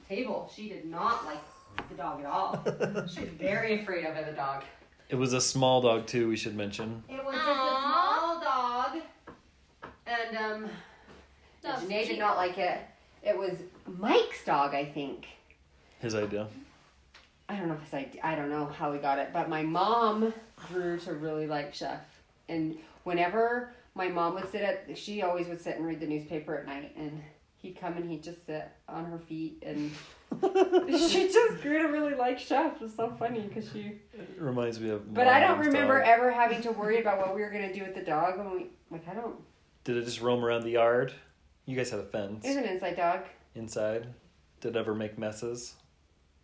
table. 0.08 0.50
She 0.54 0.68
did 0.68 0.84
not 0.84 1.24
like 1.24 1.40
the 1.88 1.94
dog 1.96 2.20
at 2.20 2.26
all. 2.26 2.62
she 3.08 3.20
was 3.20 3.30
very 3.30 3.80
afraid 3.82 4.04
of 4.06 4.16
it, 4.16 4.26
the 4.26 4.32
dog. 4.32 4.62
It 5.08 5.16
was 5.16 5.32
a 5.32 5.40
small 5.40 5.80
dog 5.80 6.06
too. 6.06 6.28
We 6.28 6.36
should 6.36 6.54
mention. 6.54 7.02
It 7.08 7.24
was 7.24 7.34
just 7.34 7.48
a 7.48 7.54
small 7.54 8.40
dog, 8.40 9.02
and 10.08 10.36
um, 10.36 10.70
That's 11.62 11.82
Janae 11.82 12.06
did 12.06 12.18
not 12.18 12.36
like 12.36 12.58
it. 12.58 12.78
It 13.22 13.36
was 13.36 13.52
Mike's 13.86 14.44
dog, 14.44 14.74
I 14.74 14.84
think. 14.84 15.26
His 16.00 16.14
idea. 16.14 16.48
I 17.48 17.56
don't 17.56 17.68
know 17.68 17.74
if 17.74 17.82
it's 17.82 17.92
like 17.92 18.18
I 18.22 18.34
don't 18.34 18.50
know 18.50 18.66
how 18.66 18.92
we 18.92 18.98
got 18.98 19.18
it, 19.18 19.30
but 19.32 19.48
my 19.48 19.62
mom 19.62 20.32
grew 20.68 20.98
to 21.00 21.14
really 21.14 21.46
like 21.46 21.74
Chef, 21.74 22.00
and 22.48 22.76
whenever 23.04 23.72
my 23.94 24.08
mom 24.08 24.34
would 24.34 24.50
sit 24.52 24.62
at, 24.62 24.96
she 24.96 25.22
always 25.22 25.48
would 25.48 25.60
sit 25.60 25.76
and 25.76 25.86
read 25.86 25.98
the 25.98 26.06
newspaper 26.06 26.56
at 26.56 26.66
night, 26.66 26.92
and 26.96 27.22
he'd 27.56 27.80
come 27.80 27.96
and 27.96 28.08
he'd 28.10 28.22
just 28.22 28.44
sit 28.46 28.68
on 28.88 29.04
her 29.06 29.18
feet, 29.18 29.62
and 29.66 29.90
she 30.98 31.28
just 31.32 31.62
grew 31.62 31.82
to 31.82 31.88
really 31.88 32.14
like 32.14 32.38
Chef. 32.38 32.80
It's 32.82 32.94
so 32.94 33.14
funny 33.18 33.40
because 33.40 33.70
she. 33.72 33.98
It 34.12 34.36
reminds 34.38 34.78
me 34.78 34.90
of. 34.90 35.12
But 35.14 35.26
I 35.26 35.40
don't 35.40 35.58
remember 35.58 35.98
dog. 35.98 36.08
ever 36.08 36.30
having 36.30 36.60
to 36.62 36.72
worry 36.72 37.00
about 37.00 37.18
what 37.18 37.34
we 37.34 37.40
were 37.40 37.50
gonna 37.50 37.72
do 37.72 37.82
with 37.82 37.94
the 37.94 38.02
dog 38.02 38.38
when 38.38 38.50
we 38.52 38.66
like 38.90 39.08
I 39.08 39.14
don't. 39.14 39.36
Did 39.88 39.96
it 39.96 40.04
just 40.04 40.20
roam 40.20 40.44
around 40.44 40.64
the 40.64 40.70
yard? 40.72 41.14
You 41.64 41.74
guys 41.74 41.88
had 41.88 41.98
a 42.00 42.02
fence 42.02 42.44
It 42.44 42.48
was 42.48 42.56
an 42.58 42.64
inside 42.64 42.94
dog. 42.94 43.20
inside. 43.54 44.06
Did 44.60 44.76
it 44.76 44.78
ever 44.78 44.94
make 44.94 45.16
messes? 45.16 45.76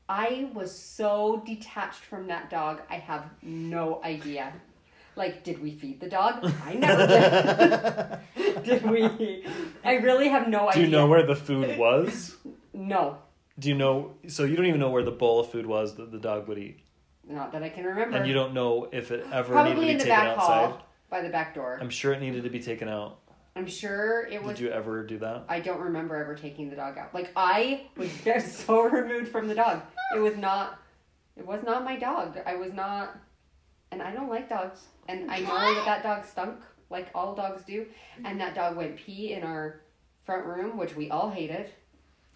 I 0.09 0.49
was 0.55 0.75
so 0.75 1.43
detached 1.45 2.01
from 2.07 2.27
that 2.29 2.49
dog. 2.49 2.81
I 2.89 2.95
have 2.95 3.27
no 3.43 4.01
idea. 4.03 4.51
Like, 5.15 5.45
did 5.45 5.61
we 5.61 5.73
feed 5.73 6.01
the 6.01 6.09
dog? 6.09 6.51
I 6.65 6.73
never 6.73 7.07
did. 8.35 8.65
did 8.65 8.91
we? 8.91 9.45
I 9.85 9.97
really 9.97 10.29
have 10.29 10.49
no 10.49 10.71
idea. 10.71 10.83
Do 10.83 10.89
you 10.89 10.97
know 10.97 11.07
where 11.07 11.27
the 11.27 11.37
food 11.37 11.77
was? 11.79 12.37
No, 12.73 13.19
Do 13.59 13.69
you 13.69 13.75
know? 13.75 14.15
So 14.27 14.45
you 14.45 14.57
don't 14.57 14.65
even 14.65 14.81
know 14.81 14.89
where 14.91 15.03
the 15.05 15.11
bowl 15.11 15.39
of 15.41 15.51
food 15.51 15.67
was 15.67 15.97
that 15.97 16.11
the 16.11 16.19
dog 16.19 16.49
would 16.49 16.57
eat, 16.59 16.79
not 17.29 17.53
that 17.53 17.63
I 17.63 17.69
can 17.69 17.85
remember. 17.85 18.17
and 18.17 18.27
you 18.27 18.33
don't 18.33 18.55
know 18.55 18.89
if 18.91 19.11
it 19.11 19.27
ever 19.31 19.53
needed 19.53 19.53
Probably 19.53 19.75
to 19.75 19.81
in 19.83 19.87
be 19.87 19.93
the 19.93 19.99
taken 19.99 20.09
back 20.09 20.29
outside. 20.39 20.71
hall 20.71 20.87
by 21.11 21.21
the 21.21 21.29
back 21.29 21.55
door. 21.55 21.77
I'm 21.79 21.91
sure 21.91 22.15
it 22.15 22.21
needed 22.21 22.45
to 22.45 22.51
be 22.51 22.61
taken 22.61 22.89
out. 22.89 23.19
I'm 23.57 23.67
sure 23.67 24.27
it 24.27 24.43
was. 24.43 24.57
Did 24.59 24.65
you 24.65 24.71
ever 24.71 25.05
do 25.05 25.19
that? 25.19 25.45
I 25.49 25.61
don't 25.61 25.81
remember 25.81 26.17
ever 26.17 26.35
taking 26.35 26.71
the 26.71 26.77
dog 26.77 26.99
out. 26.99 27.15
Like 27.15 27.31
I 27.37 27.87
was 27.97 28.09
very- 28.25 28.41
so 28.41 28.83
removed 28.83 29.29
from 29.31 29.49
the 29.49 29.55
dog. 29.55 29.83
It 30.15 30.19
was 30.19 30.37
not. 30.37 30.79
It 31.37 31.47
was 31.47 31.63
not 31.65 31.85
my 31.85 31.97
dog. 31.97 32.39
I 32.47 32.57
was 32.57 32.73
not. 32.73 33.17
And 33.91 34.03
I 34.03 34.13
don't 34.13 34.29
like 34.29 34.49
dogs. 34.49 34.81
And 35.09 35.31
I 35.31 35.41
know 35.41 35.75
that 35.75 35.85
that 35.85 36.03
dog 36.03 36.25
stunk, 36.25 36.59
like 36.91 37.09
all 37.15 37.35
dogs 37.35 37.63
do. 37.65 37.87
And 38.25 38.41
that 38.41 38.55
dog 38.55 38.77
went 38.77 38.97
pee 38.97 39.33
in 39.33 39.43
our 39.45 39.81
front 40.25 40.45
room, 40.47 40.77
which 40.77 40.97
we 40.97 41.11
all 41.11 41.31
hated. 41.31 41.71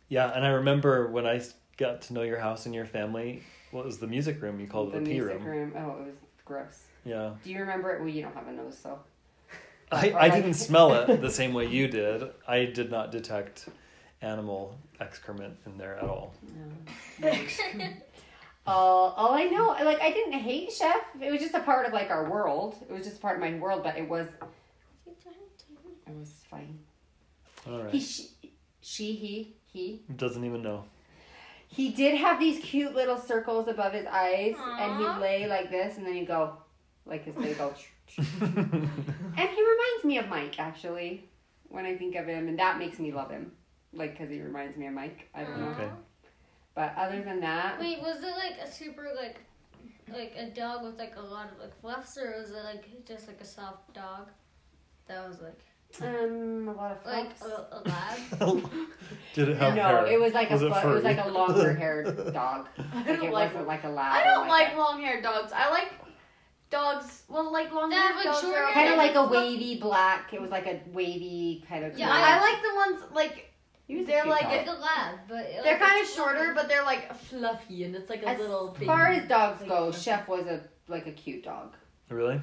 Yeah, 0.08 0.32
and 0.34 0.44
I 0.44 0.50
remember 0.50 1.10
when 1.10 1.26
I 1.26 1.40
got 1.76 2.02
to 2.02 2.12
know 2.14 2.22
your 2.22 2.38
house 2.38 2.66
and 2.66 2.74
your 2.74 2.86
family. 2.86 3.42
What 3.72 3.84
was 3.84 3.98
the 3.98 4.06
music 4.06 4.40
room? 4.40 4.58
You 4.60 4.66
called 4.66 4.94
it 4.94 5.04
the, 5.04 5.10
pee 5.10 5.20
music 5.20 5.42
room. 5.44 5.72
Oh, 5.76 6.00
it 6.02 6.06
was 6.06 6.14
gross. 6.44 6.84
Yeah, 7.04 7.32
Do 7.44 7.50
you 7.50 7.60
remember 7.60 7.92
it? 7.94 8.00
Well, 8.00 8.08
you 8.08 8.22
don't 8.22 8.34
have 8.34 8.48
a 8.48 8.52
nose, 8.52 8.76
so. 8.82 8.98
I, 9.90 10.12
I 10.12 10.28
didn't 10.28 10.54
smell 10.54 10.92
it 10.94 11.20
the 11.20 11.30
same 11.30 11.54
way 11.54 11.66
you 11.66 11.88
did. 11.88 12.30
I 12.46 12.66
did 12.66 12.90
not 12.90 13.10
detect 13.10 13.68
animal 14.20 14.78
excrement 15.00 15.56
in 15.66 15.78
there 15.78 15.96
at 15.96 16.04
all. 16.04 16.34
No. 17.18 17.30
all, 18.66 19.14
all 19.16 19.34
I 19.34 19.44
know, 19.44 19.68
like 19.84 20.00
I 20.00 20.10
didn't 20.10 20.32
hate 20.32 20.72
Chef. 20.72 20.96
It 21.20 21.30
was 21.30 21.40
just 21.40 21.54
a 21.54 21.60
part 21.60 21.86
of 21.86 21.92
like 21.92 22.10
our 22.10 22.28
world. 22.28 22.76
It 22.88 22.92
was 22.92 23.04
just 23.04 23.18
a 23.18 23.20
part 23.20 23.36
of 23.36 23.40
my 23.40 23.58
world, 23.58 23.82
but 23.82 23.96
it 23.96 24.08
was 24.08 24.26
it 26.08 26.16
was 26.16 26.32
fine. 26.50 26.78
All 27.68 27.82
right. 27.82 27.92
He, 27.92 28.00
she, 28.00 28.30
she, 28.80 29.12
he, 29.14 29.54
he. 29.72 30.02
Doesn't 30.16 30.44
even 30.44 30.62
know. 30.62 30.84
He 31.68 31.90
did 31.90 32.16
have 32.18 32.40
these 32.40 32.64
cute 32.64 32.94
little 32.94 33.18
circles 33.18 33.68
above 33.68 33.92
his 33.92 34.06
eyes, 34.06 34.54
and 34.58 34.98
he'd 34.98 35.20
lay 35.20 35.46
like 35.46 35.70
this, 35.70 35.98
and 35.98 36.06
then 36.06 36.14
he'd 36.14 36.26
go, 36.26 36.54
like 37.04 37.24
his 37.24 37.34
they 37.34 37.52
go. 37.52 37.74
and 38.18 39.48
he 39.50 39.62
reminds 39.62 40.04
me 40.04 40.18
of 40.18 40.28
Mike 40.28 40.58
actually, 40.58 41.28
when 41.68 41.84
I 41.86 41.96
think 41.96 42.14
of 42.16 42.26
him, 42.26 42.48
and 42.48 42.58
that 42.58 42.78
makes 42.78 42.98
me 42.98 43.12
love 43.12 43.30
him, 43.30 43.52
like 43.92 44.12
because 44.16 44.30
he 44.30 44.40
reminds 44.40 44.76
me 44.76 44.86
of 44.86 44.94
Mike. 44.94 45.28
I 45.34 45.44
don't 45.44 45.60
know, 45.60 45.68
Okay. 45.68 45.88
but 46.74 46.94
other 46.96 47.22
than 47.22 47.40
that, 47.40 47.78
Wait, 47.80 48.00
was 48.00 48.22
it 48.22 48.34
like 48.36 48.58
a 48.62 48.70
super 48.70 49.08
like 49.16 49.40
like 50.12 50.34
a 50.38 50.46
dog 50.50 50.84
with 50.84 50.98
like 50.98 51.16
a 51.16 51.20
lot 51.22 51.50
of 51.52 51.58
like 51.60 51.78
fluffs, 51.80 52.16
or 52.18 52.34
was 52.40 52.50
it 52.50 52.64
like 52.64 53.04
just 53.06 53.26
like 53.28 53.40
a 53.40 53.44
soft 53.44 53.92
dog 53.94 54.28
that 55.06 55.28
was 55.28 55.40
like 55.40 55.60
um, 56.02 56.68
a 56.68 56.72
lot 56.72 56.92
of 56.92 57.04
like 57.06 57.30
a, 57.42 57.76
a 57.76 57.80
lab? 57.84 58.70
Did 59.34 59.48
it 59.50 59.56
have 59.58 59.74
no, 59.74 59.82
hair? 59.82 60.06
it 60.06 60.20
was 60.20 60.32
like 60.32 60.50
Was 60.50 60.62
a 60.62 60.66
it 60.68 60.74
flu- 60.80 60.90
it 60.90 60.94
was 60.94 61.04
like 61.04 61.24
a 61.24 61.28
longer 61.28 61.74
haired 61.78 62.32
dog. 62.32 62.68
I 62.94 63.02
don't 63.02 63.16
it 63.24 63.32
like. 63.32 63.50
wasn't 63.52 63.66
like 63.66 63.84
a 63.84 63.88
lab. 63.88 64.12
I 64.14 64.24
don't 64.24 64.48
like 64.48 64.74
a- 64.74 64.78
long 64.78 65.00
haired 65.02 65.22
dogs. 65.22 65.52
I 65.54 65.70
like 65.70 65.92
dogs. 66.70 67.22
Well, 67.28 67.52
like 67.52 67.72
long 67.72 67.90
That 67.90 67.96
have, 67.96 68.04
haired 68.14 68.16
like, 68.16 68.24
dogs. 68.26 68.40
short 68.40 68.56
are 68.58 68.72
kind 68.72 68.90
of 68.90 68.96
like 68.98 69.14
a 69.14 69.26
wavy 69.26 69.78
black. 69.80 70.32
It 70.32 70.40
was 70.40 70.50
like 70.50 70.66
a 70.66 70.80
wavy 70.92 71.64
kind 71.68 71.84
of. 71.84 71.98
Yeah, 71.98 72.10
I, 72.10 72.36
I 72.36 72.40
like 72.40 72.62
the 72.62 72.74
ones 72.74 73.12
like 73.14 73.52
He 73.86 73.96
was 73.96 74.04
a 74.04 74.06
they're 74.06 74.24
like 74.26 74.66
dog. 74.66 74.76
a 74.76 74.80
lab, 74.80 75.18
but 75.28 75.46
it, 75.46 75.60
they're 75.64 75.78
kind 75.78 76.00
of 76.02 76.08
shorter, 76.08 76.38
fluffy. 76.38 76.54
but 76.54 76.68
they're 76.68 76.84
like 76.84 77.14
fluffy, 77.16 77.84
and 77.84 77.94
it's 77.94 78.10
like 78.10 78.22
a 78.22 78.28
As 78.28 78.38
little. 78.38 78.76
As 78.80 78.86
far 78.86 79.06
as 79.08 79.28
dogs 79.28 79.60
like, 79.60 79.68
go, 79.70 79.76
okay. 79.86 79.98
Chef 79.98 80.28
was 80.28 80.46
a 80.46 80.60
like 80.88 81.06
a 81.06 81.12
cute 81.12 81.44
dog. 81.44 81.74
Really? 82.08 82.40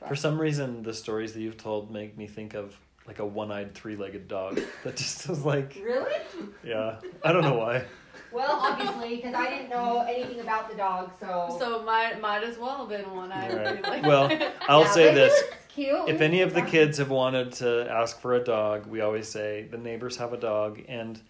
But- 0.00 0.08
For 0.08 0.16
some 0.16 0.38
reason, 0.38 0.82
the 0.82 0.92
stories 0.94 1.32
that 1.34 1.40
you've 1.40 1.56
told 1.56 1.90
make 1.90 2.16
me 2.18 2.26
think 2.26 2.54
of 2.54 2.76
like 3.06 3.20
a 3.20 3.24
one-eyed, 3.26 3.72
three-legged 3.74 4.26
dog 4.26 4.60
that 4.84 4.96
just 4.96 5.28
was 5.28 5.44
like, 5.44 5.78
Really? 5.80 6.12
yeah. 6.64 6.96
I 7.24 7.30
don't 7.32 7.42
know 7.42 7.54
why. 7.56 7.84
Well, 8.32 8.58
obviously, 8.60 9.16
because 9.16 9.34
I 9.34 9.48
didn't 9.50 9.70
know 9.70 10.04
anything 10.08 10.40
about 10.40 10.70
the 10.70 10.76
dog, 10.76 11.12
so. 11.20 11.56
So 11.58 11.82
might 11.84 12.20
might 12.20 12.42
as 12.42 12.58
well 12.58 12.78
have 12.78 12.88
been 12.88 13.10
one 13.14 13.32
eye. 13.32 13.54
Right. 13.54 13.82
Like, 13.82 14.02
Well, 14.04 14.30
I'll 14.68 14.82
Yeah, 14.82 14.90
say 14.90 15.04
but 15.06 15.14
he 15.14 15.18
this: 15.20 15.32
was 15.32 15.54
Cute. 15.68 16.08
if 16.08 16.20
any 16.20 16.40
of 16.42 16.54
the 16.54 16.62
kids 16.62 16.98
have 16.98 17.10
wanted 17.10 17.52
to 17.54 17.86
ask 17.90 18.20
for 18.20 18.34
a 18.34 18.42
dog, 18.44 18.86
we 18.86 19.00
always 19.00 19.28
say 19.28 19.68
the 19.70 19.78
neighbors 19.78 20.16
have 20.16 20.32
a 20.32 20.36
dog, 20.38 20.80
and 20.88 21.20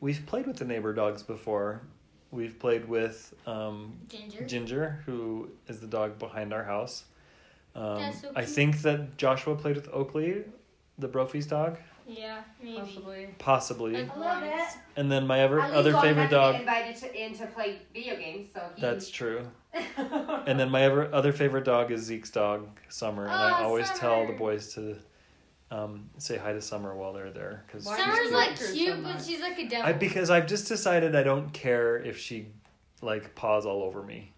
we've 0.00 0.24
played 0.26 0.46
with 0.46 0.56
the 0.56 0.64
neighbor 0.64 0.92
dogs 0.92 1.22
before. 1.22 1.82
We've 2.30 2.58
played 2.58 2.88
with 2.88 3.34
um, 3.46 3.92
ginger. 4.08 4.44
Ginger, 4.46 5.02
who 5.06 5.50
is 5.66 5.80
the 5.80 5.88
dog 5.88 6.18
behind 6.18 6.52
our 6.52 6.62
house. 6.62 7.04
Um, 7.74 7.96
That's 7.96 8.20
so 8.20 8.30
I 8.36 8.42
cute. 8.42 8.54
think 8.54 8.82
that 8.82 9.16
Joshua 9.16 9.56
played 9.56 9.74
with 9.76 9.88
Oakley, 9.92 10.44
the 10.98 11.08
Brophy's 11.08 11.46
dog, 11.46 11.78
Yeah, 12.18 12.42
maybe. 12.62 12.78
possibly. 12.80 13.28
possibly. 13.38 13.92
Like 14.04 14.16
A 14.16 14.18
little 14.18 14.40
bit. 14.40 14.62
And 14.96 15.10
then 15.12 15.26
my 15.26 15.40
ever, 15.40 15.60
At 15.60 15.72
other 15.72 15.92
long 15.92 16.02
favorite 16.02 16.30
enough 16.30 16.30
to 16.30 16.36
dog. 16.36 16.52
Get 16.54 16.60
invited 16.62 16.96
to, 16.96 17.24
in 17.26 17.34
to 17.38 17.46
play 17.46 17.78
video 17.94 18.16
games, 18.16 18.48
so 18.52 18.60
he. 18.74 18.80
That's 18.82 19.08
true. 19.10 19.46
And 20.46 20.58
then 20.58 20.70
my 20.70 20.82
ever, 20.82 21.12
other 21.14 21.32
favorite 21.32 21.64
dog 21.64 21.92
is 21.92 22.02
Zeke's 22.02 22.30
dog, 22.30 22.66
Summer, 22.88 23.24
and 23.24 23.32
I 23.32 23.60
Oh, 23.60 23.66
always 23.66 23.88
tell 23.90 24.26
the 24.26 24.32
boys 24.32 24.74
to 24.74 24.96
um, 25.70 26.08
say 26.18 26.36
hi 26.38 26.52
to 26.52 26.60
Summer 26.60 26.96
while 26.96 27.12
they're 27.12 27.30
there 27.30 27.62
because 27.66 27.84
Why 27.86 27.96
Summer's 27.98 28.18
cute. 28.18 28.32
like 28.32 28.48
like 28.50 28.58
her 28.58 28.64
so 28.66 28.72
cute, 28.74 29.02
but 29.04 29.22
she's 29.22 29.40
like 29.40 29.58
a 29.58 29.68
devil. 29.68 29.86
I 29.86 29.92
because 29.92 30.30
I've 30.30 30.46
just 30.46 30.66
decided 30.66 31.14
I 31.14 31.22
don't 31.22 31.52
care 31.52 31.98
if 31.98 32.18
she 32.18 32.48
like 33.02 33.34
paws 33.36 33.66
all 33.66 33.82
over 33.82 34.02
me. 34.02 34.32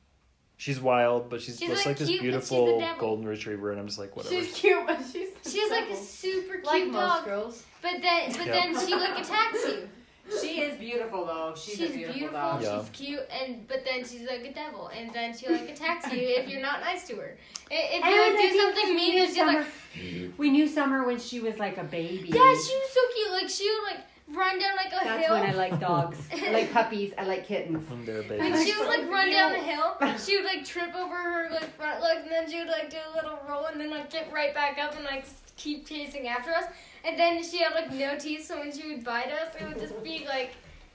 She's 0.62 0.80
wild, 0.80 1.28
but 1.28 1.42
she's, 1.42 1.58
She's, 1.58 1.70
just 1.70 1.78
like, 1.80 1.86
like, 1.86 1.96
this 1.98 2.06
cute, 2.08 2.20
but 2.20 2.24
she's 2.40 2.48
the 2.50 2.56
beautiful 2.68 2.96
golden 3.00 3.26
retriever, 3.26 3.72
and 3.72 3.80
I'm 3.80 3.88
just 3.88 3.98
like 3.98 4.14
whatever. 4.16 4.32
She's 4.32 4.54
cute, 4.54 4.86
but 4.86 5.00
she's 5.12 5.30
she's 5.44 5.68
like 5.72 5.90
a 5.90 5.96
super 5.96 6.52
cute 6.58 6.64
like 6.66 6.86
most 6.86 6.94
dog, 6.94 7.24
girls. 7.24 7.64
but 7.82 8.00
then 8.00 8.30
but 8.30 8.46
Yeah. 8.46 8.52
then 8.52 8.86
she 8.86 8.94
like 8.94 9.18
attacks 9.18 9.64
you. 9.66 9.88
She 10.40 10.60
is 10.60 10.78
beautiful 10.78 11.26
though. 11.26 11.52
She's, 11.56 11.74
She's 11.78 11.90
a 11.90 11.92
beautiful, 11.92 12.12
beautiful, 12.14 12.38
dog. 12.38 12.62
Yeah. 12.62 12.78
she's 12.80 12.90
cute, 12.90 13.28
and 13.42 13.66
but 13.66 13.84
then 13.84 14.04
she's 14.04 14.22
like 14.22 14.44
a 14.46 14.52
devil, 14.54 14.86
and 14.96 15.12
then 15.12 15.36
she 15.36 15.48
like 15.48 15.68
attacks 15.68 16.06
you 16.12 16.20
if 16.20 16.48
you're 16.48 16.62
not 16.62 16.78
nice 16.80 17.08
to 17.08 17.16
her. 17.16 17.36
I- 17.68 17.74
If 17.98 18.04
you 18.04 18.20
like 18.22 18.52
do 18.52 18.58
something 18.60 18.94
mean, 18.94 19.14
knew 19.16 19.26
then 19.26 19.34
she's 19.34 20.24
like, 20.28 20.38
we 20.38 20.50
knew 20.50 20.68
Summer 20.68 21.04
when 21.04 21.18
she 21.18 21.40
was 21.40 21.58
like 21.58 21.76
a 21.76 21.82
baby. 21.82 22.28
yeah, 22.28 22.38
she 22.38 22.74
was 22.82 22.90
so 22.94 23.00
cute. 23.16 23.32
Like 23.32 23.48
she 23.48 23.68
would 23.68 23.82
like 23.96 24.00
run 24.34 24.58
down 24.58 24.76
like 24.76 24.92
a 24.92 25.04
That's 25.04 25.26
hill. 25.26 25.34
when 25.34 25.48
I 25.50 25.52
like 25.54 25.78
dogs. 25.80 26.18
I 26.32 26.50
like 26.50 26.72
puppies. 26.72 27.12
I 27.18 27.24
like 27.24 27.46
kittens. 27.46 27.88
When 27.90 28.04
they're 28.04 28.22
When 28.22 28.38
babies. 28.52 28.64
she 28.66 28.78
would 28.78 28.88
like 28.88 29.08
run 29.10 29.30
down 29.30 29.52
the 29.52 29.58
hill, 29.58 29.96
she 30.18 30.36
would 30.36 30.44
like 30.44 30.64
trip 30.64 30.94
over 30.94 31.14
her 31.16 31.50
like 31.50 31.76
front 31.76 32.00
legs, 32.02 32.20
and 32.22 32.30
then 32.30 32.50
she 32.50 32.58
would 32.58 32.68
like 32.68 32.90
do 32.90 32.96
a 33.12 33.14
little 33.14 33.38
roll, 33.48 33.66
and 33.66 33.80
then 33.80 33.90
like 33.90 34.10
get 34.10 34.32
right 34.32 34.54
back 34.54 34.78
up 34.78 34.94
and 34.96 35.04
like 35.04 35.24
keep 35.56 35.86
chasing 35.86 36.28
after 36.28 36.50
us. 36.52 36.64
And 37.04 37.18
then 37.18 37.42
she 37.42 37.58
had 37.58 37.74
like 37.74 37.92
no 37.92 38.16
teeth, 38.18 38.46
so 38.46 38.58
when 38.58 38.72
she 38.72 38.88
would 38.88 39.04
bite 39.04 39.30
us, 39.32 39.54
it 39.60 39.66
would 39.66 39.78
just 39.78 40.02
be 40.04 40.24
like 40.28 40.52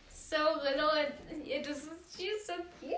so 0.10 0.60
little, 0.64 0.90
and 0.92 1.12
it 1.46 1.64
just 1.66 1.90
she 2.18 2.30
was 2.32 2.46
so 2.46 2.56
cute. 2.82 2.96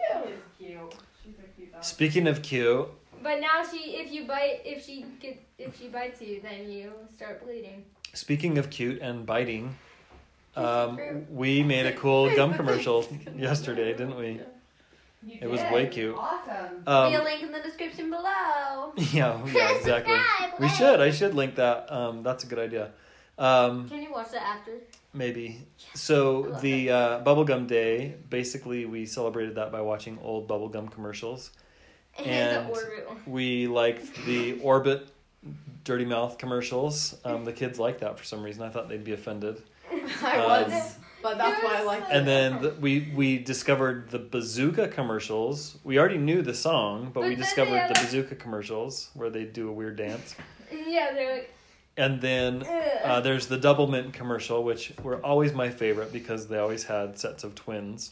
cute. 0.57 0.95
She's 1.23 1.33
a 1.39 1.47
cute 1.55 1.71
dog. 1.73 1.83
Speaking 1.83 2.27
of 2.27 2.41
cute, 2.41 2.87
But 3.21 3.41
now 3.41 3.63
she, 3.69 3.97
if 3.97 4.11
you 4.11 4.25
bite, 4.25 4.61
if 4.63 4.85
she 4.85 5.05
get, 5.19 5.41
if 5.57 5.77
she 5.79 5.87
bites 5.89 6.21
you, 6.21 6.39
then 6.41 6.71
you 6.71 6.91
start 7.13 7.43
bleeding. 7.43 7.83
speaking 8.13 8.57
of 8.57 8.69
cute 8.69 9.01
and 9.01 9.25
biting, 9.25 9.75
um, 10.55 10.99
we 11.29 11.63
made 11.63 11.85
a 11.85 11.93
cool 11.93 12.33
gum 12.35 12.53
commercial 12.53 13.05
yesterday, 13.35 13.91
didn't 13.91 14.17
we? 14.17 14.41
It 15.27 15.47
was 15.49 15.59
way 15.71 15.87
cute. 15.87 16.15
Awesome. 16.15 16.77
Be 16.85 16.91
a 17.15 17.19
Um, 17.19 17.23
link 17.25 17.43
in 17.43 17.51
the 17.51 17.59
description 17.59 18.09
below. 18.09 18.93
yeah, 18.97 19.45
yeah, 19.53 19.75
exactly. 19.75 20.15
Subscribe, 20.15 20.59
We 20.59 20.65
like. 20.67 20.75
should. 20.75 21.01
I 21.01 21.11
should 21.11 21.33
link 21.35 21.55
that. 21.55 21.91
Um, 21.91 22.23
that's 22.23 22.45
a 22.45 22.47
good 22.47 22.59
idea. 22.59 22.91
Um, 23.37 23.87
Can 23.89 24.01
you 24.01 24.11
watch 24.11 24.31
that 24.31 24.43
after? 24.43 24.71
maybe. 25.13 25.65
So 25.93 26.57
the 26.61 26.89
uh, 26.91 27.23
bubblegum 27.23 27.67
day, 27.67 28.15
basically, 28.29 28.85
we 28.85 29.05
celebrated 29.05 29.55
that 29.55 29.71
by 29.71 29.81
watching 29.81 30.19
old 30.21 30.47
bubblegum 30.47 30.89
commercials. 30.91 31.51
And, 32.17 32.27
And- 32.27 32.67
the 32.67 32.71
Orbit 32.71 33.07
one. 33.09 33.17
We 33.25 33.67
liked 33.67 34.25
the 34.25 34.59
Orbit 34.61 35.07
Dirty 35.83 36.05
Mouth 36.05 36.37
commercials. 36.37 37.15
Um, 37.25 37.43
the 37.45 37.53
kids 37.53 37.77
liked 37.79 37.99
that 38.01 38.17
for 38.17 38.23
some 38.23 38.41
reason. 38.43 38.63
I 38.63 38.69
thought 38.69 38.87
they'd 38.87 39.03
be 39.03 39.13
offended. 39.13 39.61
I 40.23 40.37
Um, 40.37 40.71
was, 40.71 40.95
but 41.21 41.37
that's 41.37 41.63
why 41.63 41.77
I 41.77 41.83
like 41.83 42.03
And 42.09 42.27
then 42.27 42.61
the, 42.61 42.69
we 42.79 43.11
we 43.15 43.37
discovered 43.39 44.09
the 44.09 44.19
Bazooka 44.19 44.87
commercials. 44.89 45.77
We 45.83 45.99
already 45.99 46.17
knew 46.17 46.41
the 46.41 46.53
song, 46.53 47.11
but, 47.13 47.21
But 47.21 47.29
we 47.29 47.35
discovered 47.35 47.89
the 47.93 47.99
a- 47.99 48.03
Bazooka 48.03 48.35
commercials 48.35 49.09
where 49.13 49.29
they 49.29 49.43
do 49.45 49.69
a 49.69 49.71
weird 49.71 49.97
dance. 49.97 50.35
Yeah, 50.71 51.11
they're 51.13 51.33
like. 51.35 51.53
And 51.97 52.21
then 52.21 52.63
uh, 53.03 53.19
there's 53.19 53.47
the 53.47 53.57
Double 53.57 53.85
Mint 53.87 54.13
commercial, 54.13 54.63
which 54.63 54.93
were 55.03 55.17
always 55.17 55.51
my 55.51 55.69
favorite 55.69 56.13
because 56.13 56.47
they 56.47 56.57
always 56.57 56.85
had 56.85 57.19
sets 57.19 57.43
of 57.43 57.55
twins 57.55 58.11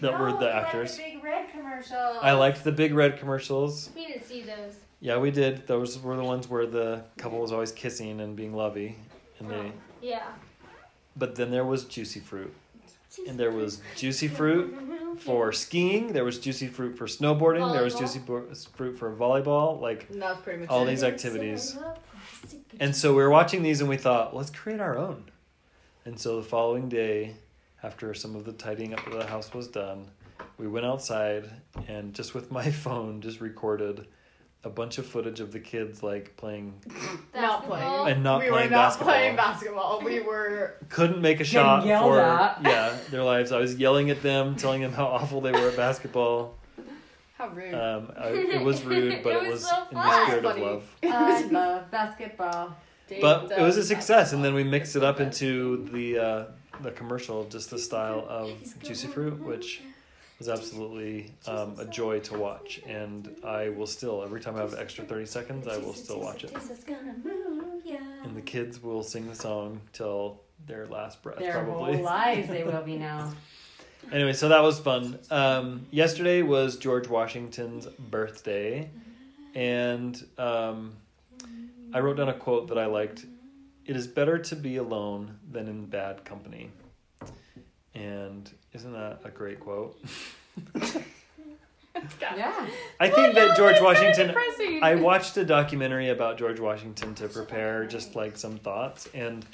that 0.00 0.20
were 0.20 0.30
the 0.38 0.48
actors. 0.54 0.96
big 0.96 1.24
red 1.24 1.50
commercial. 1.50 1.96
I 2.22 2.32
liked 2.32 2.62
the 2.62 2.70
big 2.70 2.94
red 2.94 3.18
commercials. 3.18 3.90
we 3.96 4.06
didn't 4.06 4.24
see 4.24 4.42
those. 4.42 4.76
Yeah, 5.00 5.18
we 5.18 5.32
did. 5.32 5.66
Those 5.66 5.98
were 5.98 6.14
the 6.16 6.22
ones 6.22 6.48
where 6.48 6.66
the 6.66 7.02
couple 7.16 7.40
was 7.40 7.50
always 7.50 7.72
kissing 7.72 8.20
and 8.20 8.36
being 8.36 8.54
lovey. 8.54 8.96
And 9.40 9.50
they, 9.50 9.72
Yeah. 10.00 10.22
But 11.18 11.34
then 11.34 11.50
there 11.50 11.64
was 11.64 11.84
Juicy 11.84 12.20
Fruit, 12.20 12.54
and 13.26 13.38
there 13.38 13.50
was 13.50 13.80
Juicy 13.96 14.28
Fruit 14.28 14.74
for 15.20 15.52
skiing. 15.52 16.12
There 16.12 16.24
was 16.24 16.38
Juicy 16.38 16.68
Fruit 16.68 16.96
for 16.96 17.06
snowboarding. 17.06 17.72
There 17.72 17.82
was 17.82 17.94
Juicy 17.94 18.20
Fruit 18.20 18.98
for 18.98 19.14
volleyball. 19.14 19.80
Like 19.80 20.08
that 20.10 20.42
pretty 20.42 20.60
much 20.60 20.68
all 20.68 20.84
these 20.84 21.02
activities. 21.02 21.76
And 22.80 22.94
so 22.94 23.10
we 23.10 23.22
were 23.22 23.30
watching 23.30 23.62
these 23.62 23.80
and 23.80 23.90
we 23.90 23.96
thought, 23.96 24.36
let's 24.36 24.50
create 24.50 24.80
our 24.80 24.96
own. 24.96 25.24
And 26.04 26.18
so 26.18 26.36
the 26.36 26.46
following 26.46 26.88
day, 26.88 27.34
after 27.82 28.14
some 28.14 28.36
of 28.36 28.44
the 28.44 28.52
tidying 28.52 28.94
up 28.94 29.06
of 29.06 29.14
the 29.14 29.26
house 29.26 29.52
was 29.52 29.68
done, 29.68 30.06
we 30.58 30.68
went 30.68 30.86
outside 30.86 31.50
and 31.88 32.14
just 32.14 32.34
with 32.34 32.50
my 32.50 32.70
phone 32.84 33.20
just 33.20 33.40
recorded 33.40 34.06
a 34.64 34.68
bunch 34.70 34.98
of 34.98 35.06
footage 35.06 35.40
of 35.40 35.52
the 35.52 35.60
kids 35.60 36.02
like 36.02 36.36
playing 36.36 36.74
Not 37.34 37.68
Basketball. 37.68 38.06
and 38.06 38.22
not 38.24 38.40
we 38.42 38.48
playing 38.48 38.64
were 38.70 38.70
not 38.70 38.86
basketball. 38.88 39.08
playing 39.14 39.36
basketball. 39.36 40.02
We 40.04 40.20
were 40.20 40.74
Couldn't 40.88 41.20
make 41.22 41.40
a 41.40 41.44
shot 41.44 41.86
yelled 41.86 42.04
for 42.04 42.20
at. 42.20 42.58
yeah, 42.62 42.96
their 43.10 43.22
lives. 43.22 43.52
I 43.52 43.58
was 43.60 43.76
yelling 43.76 44.10
at 44.10 44.20
them, 44.22 44.56
telling 44.56 44.80
them 44.82 44.92
how 44.92 45.06
awful 45.06 45.40
they 45.40 45.52
were 45.52 45.68
at 45.68 45.76
basketball. 45.76 46.56
how 47.36 47.48
rude. 47.50 47.72
Um, 47.72 48.10
I, 48.18 48.28
it 48.30 48.60
was 48.64 48.82
rude, 48.84 49.22
but 49.22 49.36
It 49.36 49.42
it 49.44 49.50
was 49.52 49.60
was 49.62 49.70
so 49.70 49.76
in 49.90 49.96
the 49.96 50.02
fun. 50.02 50.26
spirit 50.26 50.44
of 50.44 50.52
Funny. 50.52 50.64
love. 50.64 50.96
I 51.04 51.42
love 51.46 51.90
basketball. 51.92 52.76
Dave 53.08 53.22
but 53.22 53.50
it 53.52 53.60
was 53.62 53.76
a 53.76 53.80
does 53.80 53.88
success 53.88 54.32
and 54.34 54.44
then 54.44 54.52
we 54.54 54.64
mixed 54.64 54.94
it 54.96 55.02
up 55.02 55.18
into 55.18 55.88
the 55.92 56.18
uh, 56.18 56.44
the 56.82 56.90
commercial 56.90 57.44
just 57.44 57.70
the 57.70 57.78
style 57.78 58.26
of 58.28 58.50
juicy 58.82 59.06
fruit 59.08 59.38
which 59.40 59.80
was 60.38 60.48
absolutely 60.48 61.32
um, 61.46 61.74
a 61.78 61.84
joy 61.86 62.20
to 62.20 62.38
watch 62.38 62.80
and 62.86 63.34
i 63.44 63.68
will 63.70 63.86
still 63.86 64.22
every 64.22 64.40
time 64.40 64.54
i 64.56 64.60
have 64.60 64.74
extra 64.74 65.04
30 65.04 65.26
seconds 65.26 65.66
i 65.66 65.76
will 65.78 65.94
still 65.94 66.20
watch 66.20 66.44
it. 66.44 66.52
And 68.24 68.36
the 68.36 68.40
kids 68.42 68.80
will 68.82 69.02
sing 69.02 69.26
the 69.26 69.34
song 69.34 69.80
till 69.92 70.40
their 70.66 70.86
last 70.86 71.22
breath 71.22 71.38
Their 71.38 71.52
probably. 71.52 71.96
whole 71.96 72.04
lives 72.04 72.48
they 72.48 72.62
will 72.64 72.82
be 72.82 72.96
now. 72.96 73.32
anyway 74.12 74.32
so 74.32 74.48
that 74.48 74.62
was 74.62 74.78
fun. 74.78 75.18
Um, 75.30 75.86
yesterday 75.90 76.42
was 76.42 76.76
george 76.76 77.08
washington's 77.08 77.86
birthday 77.86 78.90
and 79.54 80.24
um, 80.38 80.94
i 81.92 81.98
wrote 82.00 82.16
down 82.18 82.28
a 82.28 82.34
quote 82.34 82.68
that 82.68 82.78
i 82.78 82.86
liked. 82.86 83.26
It 83.86 83.96
is 83.96 84.06
better 84.06 84.38
to 84.38 84.54
be 84.54 84.76
alone 84.76 85.38
than 85.50 85.66
in 85.66 85.86
bad 85.86 86.22
company. 86.26 86.70
And 87.94 88.48
isn't 88.72 88.92
that 88.92 89.20
a 89.24 89.30
great 89.30 89.60
quote 89.60 89.98
Yeah. 92.36 92.68
i 93.00 93.08
think 93.08 93.34
that 93.34 93.56
george 93.56 93.80
washington 93.80 94.28
Depressing. 94.28 94.80
I 94.82 94.94
watched 94.94 95.36
a 95.36 95.44
documentary 95.44 96.10
about 96.10 96.38
George 96.38 96.60
Washington 96.60 97.12
to 97.16 97.26
prepare 97.28 97.86
just 97.86 98.14
like 98.14 98.36
some 98.36 98.58
thoughts, 98.58 99.08
and 99.14 99.44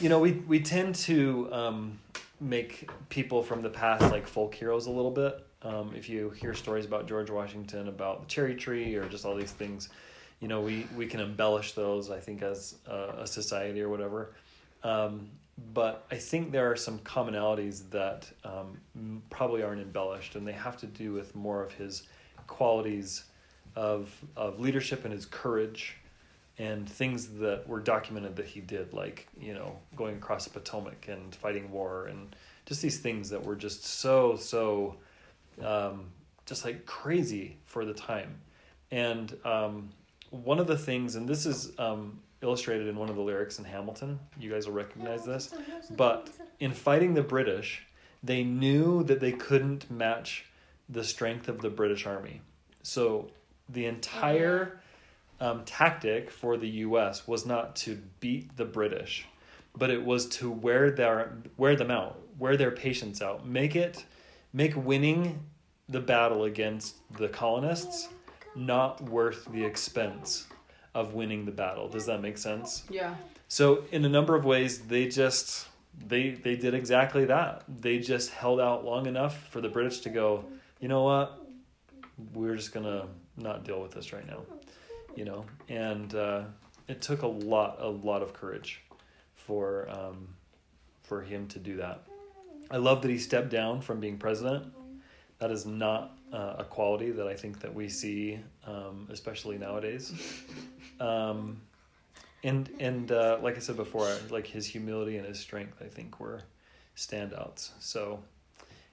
you 0.00 0.08
know, 0.08 0.18
we 0.20 0.32
we 0.48 0.60
tend 0.60 0.94
to 0.94 1.48
um, 1.52 1.98
make 2.40 2.88
people 3.10 3.42
from 3.42 3.60
the 3.60 3.68
past 3.68 4.10
like 4.10 4.26
folk 4.26 4.54
heroes 4.54 4.86
a 4.86 4.90
little 4.90 5.10
bit. 5.10 5.44
Um, 5.62 5.92
if 5.94 6.08
you 6.08 6.30
hear 6.30 6.54
stories 6.54 6.86
about 6.86 7.06
George 7.06 7.28
Washington, 7.28 7.88
about 7.88 8.20
the 8.22 8.26
cherry 8.26 8.54
tree, 8.54 8.94
or 8.94 9.06
just 9.08 9.26
all 9.26 9.34
these 9.34 9.52
things, 9.52 9.90
you 10.40 10.48
know, 10.48 10.62
we 10.62 10.86
we 10.96 11.06
can 11.06 11.20
embellish 11.20 11.72
those. 11.72 12.10
I 12.10 12.20
think 12.20 12.40
as 12.40 12.76
a, 12.86 13.22
a 13.22 13.26
society 13.26 13.82
or 13.82 13.90
whatever. 13.90 14.32
Um, 14.82 15.28
but 15.72 16.06
I 16.10 16.16
think 16.16 16.52
there 16.52 16.70
are 16.70 16.76
some 16.76 16.98
commonalities 17.00 17.88
that 17.90 18.30
um, 18.44 19.22
probably 19.30 19.62
aren't 19.62 19.82
embellished, 19.82 20.34
and 20.36 20.46
they 20.46 20.52
have 20.52 20.76
to 20.78 20.86
do 20.86 21.12
with 21.12 21.34
more 21.34 21.62
of 21.62 21.72
his 21.72 22.04
qualities 22.46 23.24
of 23.76 24.12
of 24.36 24.58
leadership 24.58 25.04
and 25.04 25.12
his 25.12 25.26
courage 25.26 25.96
and 26.58 26.88
things 26.88 27.28
that 27.38 27.66
were 27.66 27.80
documented 27.80 28.34
that 28.36 28.46
he 28.46 28.60
did 28.60 28.92
like 28.92 29.28
you 29.40 29.54
know 29.54 29.78
going 29.96 30.16
across 30.16 30.44
the 30.44 30.50
Potomac 30.50 31.08
and 31.08 31.34
fighting 31.34 31.70
war 31.70 32.06
and 32.06 32.34
just 32.66 32.82
these 32.82 32.98
things 32.98 33.30
that 33.30 33.42
were 33.44 33.56
just 33.56 33.84
so 33.84 34.36
so 34.36 34.96
um, 35.62 36.06
just 36.46 36.64
like 36.64 36.84
crazy 36.86 37.56
for 37.64 37.84
the 37.84 37.94
time. 37.94 38.40
And 38.90 39.36
um, 39.44 39.90
one 40.30 40.58
of 40.58 40.66
the 40.66 40.78
things 40.78 41.14
and 41.14 41.28
this 41.28 41.46
is 41.46 41.72
um, 41.78 42.20
illustrated 42.42 42.88
in 42.88 42.96
one 42.96 43.08
of 43.08 43.16
the 43.16 43.22
lyrics 43.22 43.58
in 43.58 43.64
Hamilton. 43.64 44.18
You 44.38 44.50
guys 44.50 44.66
will 44.66 44.74
recognize 44.74 45.24
this. 45.24 45.54
but 45.96 46.30
in 46.58 46.72
fighting 46.72 47.14
the 47.14 47.22
British 47.22 47.86
they 48.22 48.44
knew 48.44 49.02
that 49.04 49.20
they 49.20 49.32
couldn't 49.32 49.90
match 49.90 50.44
the 50.88 51.02
strength 51.02 51.48
of 51.48 51.60
the 51.60 51.70
British 51.70 52.06
army. 52.06 52.42
So 52.82 53.30
the 53.68 53.86
entire 53.86 54.80
um, 55.40 55.64
tactic 55.64 56.30
for 56.30 56.56
the 56.56 56.68
U.S. 56.68 57.26
was 57.26 57.46
not 57.46 57.76
to 57.76 57.98
beat 58.20 58.56
the 58.56 58.64
British, 58.64 59.26
but 59.76 59.90
it 59.90 60.04
was 60.04 60.26
to 60.26 60.50
wear 60.50 60.90
their 60.90 61.32
wear 61.56 61.76
them 61.76 61.90
out, 61.90 62.20
wear 62.38 62.56
their 62.56 62.70
patience 62.70 63.22
out, 63.22 63.46
make 63.46 63.76
it 63.76 64.04
make 64.52 64.74
winning 64.76 65.38
the 65.88 66.00
battle 66.00 66.44
against 66.44 66.96
the 67.16 67.28
colonists 67.28 68.08
not 68.56 69.00
worth 69.02 69.44
the 69.52 69.64
expense 69.64 70.48
of 70.94 71.14
winning 71.14 71.44
the 71.44 71.52
battle. 71.52 71.88
Does 71.88 72.06
that 72.06 72.20
make 72.20 72.38
sense? 72.38 72.84
Yeah. 72.90 73.14
So 73.48 73.84
in 73.92 74.04
a 74.04 74.08
number 74.08 74.34
of 74.34 74.44
ways, 74.44 74.80
they 74.80 75.08
just 75.08 75.68
they 76.06 76.30
they 76.30 76.56
did 76.56 76.74
exactly 76.74 77.24
that. 77.26 77.64
They 77.68 77.98
just 77.98 78.30
held 78.30 78.60
out 78.60 78.84
long 78.84 79.06
enough 79.06 79.48
for 79.48 79.60
the 79.60 79.68
British 79.68 80.00
to 80.00 80.10
go. 80.10 80.44
You 80.80 80.88
know 80.88 81.02
what? 81.02 81.46
We're 82.34 82.56
just 82.56 82.72
gonna 82.72 83.06
not 83.36 83.64
deal 83.64 83.80
with 83.80 83.92
this 83.92 84.12
right 84.12 84.26
now. 84.26 84.42
You 85.16 85.24
know, 85.24 85.44
and 85.68 86.14
uh, 86.14 86.42
it 86.88 87.00
took 87.00 87.22
a 87.22 87.26
lot 87.26 87.78
a 87.80 87.88
lot 87.88 88.22
of 88.22 88.32
courage 88.32 88.82
for 89.34 89.88
um, 89.90 90.28
for 91.02 91.22
him 91.22 91.46
to 91.48 91.58
do 91.58 91.76
that. 91.76 92.02
I 92.70 92.76
love 92.76 93.02
that 93.02 93.10
he 93.10 93.18
stepped 93.18 93.50
down 93.50 93.80
from 93.80 93.98
being 93.98 94.16
president. 94.16 94.72
That 95.40 95.50
is 95.50 95.66
not 95.66 96.18
uh, 96.32 96.56
a 96.58 96.64
quality 96.64 97.10
that 97.10 97.26
I 97.26 97.34
think 97.34 97.60
that 97.60 97.74
we 97.74 97.88
see, 97.88 98.38
um, 98.66 99.08
especially 99.10 99.58
nowadays. 99.58 100.12
Um, 101.00 101.60
and 102.44 102.70
and 102.78 103.10
uh, 103.12 103.38
like 103.42 103.56
I 103.56 103.60
said 103.60 103.76
before, 103.76 104.08
like 104.30 104.46
his 104.46 104.66
humility 104.66 105.16
and 105.16 105.26
his 105.26 105.38
strength, 105.38 105.76
I 105.80 105.88
think 105.88 106.20
were 106.20 106.42
standouts. 106.96 107.70
So, 107.80 108.20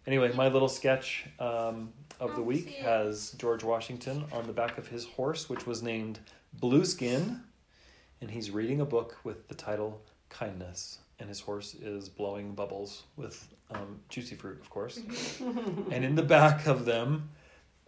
anyway, 0.05 0.31
my 0.33 0.47
little 0.47 0.67
sketch 0.69 1.25
um, 1.39 1.93
of 2.19 2.35
the 2.35 2.41
Oh, 2.41 2.43
week 2.43 2.69
has 2.75 3.31
George 3.31 3.63
Washington 3.63 4.23
on 4.31 4.47
the 4.47 4.53
back 4.53 4.77
of 4.77 4.87
his 4.87 5.05
horse, 5.05 5.49
which 5.49 5.65
was 5.65 5.83
named 5.83 6.19
Blueskin, 6.59 7.41
and 8.21 8.31
he's 8.31 8.51
reading 8.51 8.81
a 8.81 8.85
book 8.85 9.17
with 9.23 9.47
the 9.47 9.55
title 9.55 10.01
Kindness, 10.29 10.99
and 11.19 11.29
his 11.29 11.39
horse 11.39 11.73
is 11.75 12.09
blowing 12.09 12.53
bubbles 12.53 13.03
with 13.15 13.47
um, 13.71 13.99
juicy 14.09 14.35
fruit, 14.35 14.59
of 14.59 14.69
course. 14.69 14.99
and 15.91 16.03
in 16.03 16.15
the 16.15 16.23
back 16.23 16.67
of 16.67 16.85
them 16.85 17.29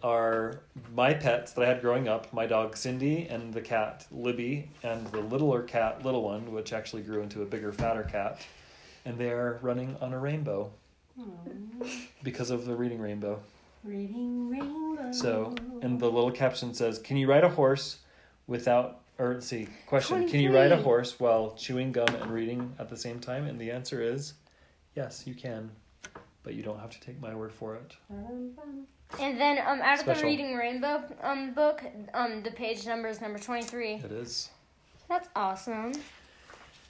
are 0.03 0.61
my 0.93 1.13
pets 1.13 1.53
that 1.53 1.63
I 1.63 1.67
had 1.67 1.81
growing 1.81 2.07
up 2.07 2.31
my 2.33 2.45
dog 2.45 2.77
Cindy 2.77 3.27
and 3.27 3.53
the 3.53 3.61
cat 3.61 4.05
Libby, 4.11 4.69
and 4.83 5.05
the 5.07 5.21
littler 5.21 5.63
cat, 5.63 6.03
Little 6.05 6.23
One, 6.23 6.51
which 6.51 6.73
actually 6.73 7.01
grew 7.01 7.21
into 7.21 7.41
a 7.41 7.45
bigger, 7.45 7.71
fatter 7.71 8.03
cat. 8.03 8.41
And 9.05 9.17
they're 9.17 9.59
running 9.61 9.95
on 10.01 10.13
a 10.13 10.19
rainbow 10.19 10.71
because 12.23 12.49
of 12.49 12.65
the 12.65 12.75
reading 12.75 12.99
rainbow. 12.99 13.41
Reading 13.83 14.49
rainbow. 14.49 15.11
So, 15.11 15.55
and 15.81 15.99
the 15.99 16.09
little 16.11 16.31
caption 16.31 16.73
says, 16.73 16.99
Can 16.99 17.17
you 17.17 17.29
ride 17.29 17.43
a 17.43 17.49
horse 17.49 17.99
without, 18.47 18.99
or 19.17 19.33
let's 19.33 19.47
see, 19.47 19.67
question, 19.87 20.27
can 20.27 20.39
you 20.41 20.53
ride 20.53 20.71
a 20.71 20.81
horse 20.81 21.19
while 21.19 21.51
chewing 21.51 21.91
gum 21.91 22.13
and 22.15 22.31
reading 22.31 22.73
at 22.79 22.89
the 22.89 22.97
same 22.97 23.19
time? 23.19 23.47
And 23.47 23.59
the 23.59 23.71
answer 23.71 24.01
is, 24.01 24.33
Yes, 24.95 25.23
you 25.25 25.33
can, 25.33 25.71
but 26.43 26.53
you 26.53 26.63
don't 26.63 26.79
have 26.79 26.89
to 26.91 26.99
take 26.99 27.19
my 27.21 27.33
word 27.33 27.53
for 27.53 27.75
it. 27.75 27.95
And 29.17 29.39
then 29.39 29.57
um, 29.65 29.81
out 29.81 29.95
of 29.95 29.99
Special. 30.01 30.21
the 30.21 30.27
Reading 30.27 30.55
Rainbow 30.55 31.03
um, 31.23 31.53
book, 31.53 31.81
um, 32.13 32.43
the 32.43 32.51
page 32.51 32.85
number 32.85 33.07
is 33.07 33.21
number 33.21 33.39
23. 33.39 33.95
It 33.95 34.11
is. 34.11 34.49
That's 35.07 35.27
awesome. 35.35 35.93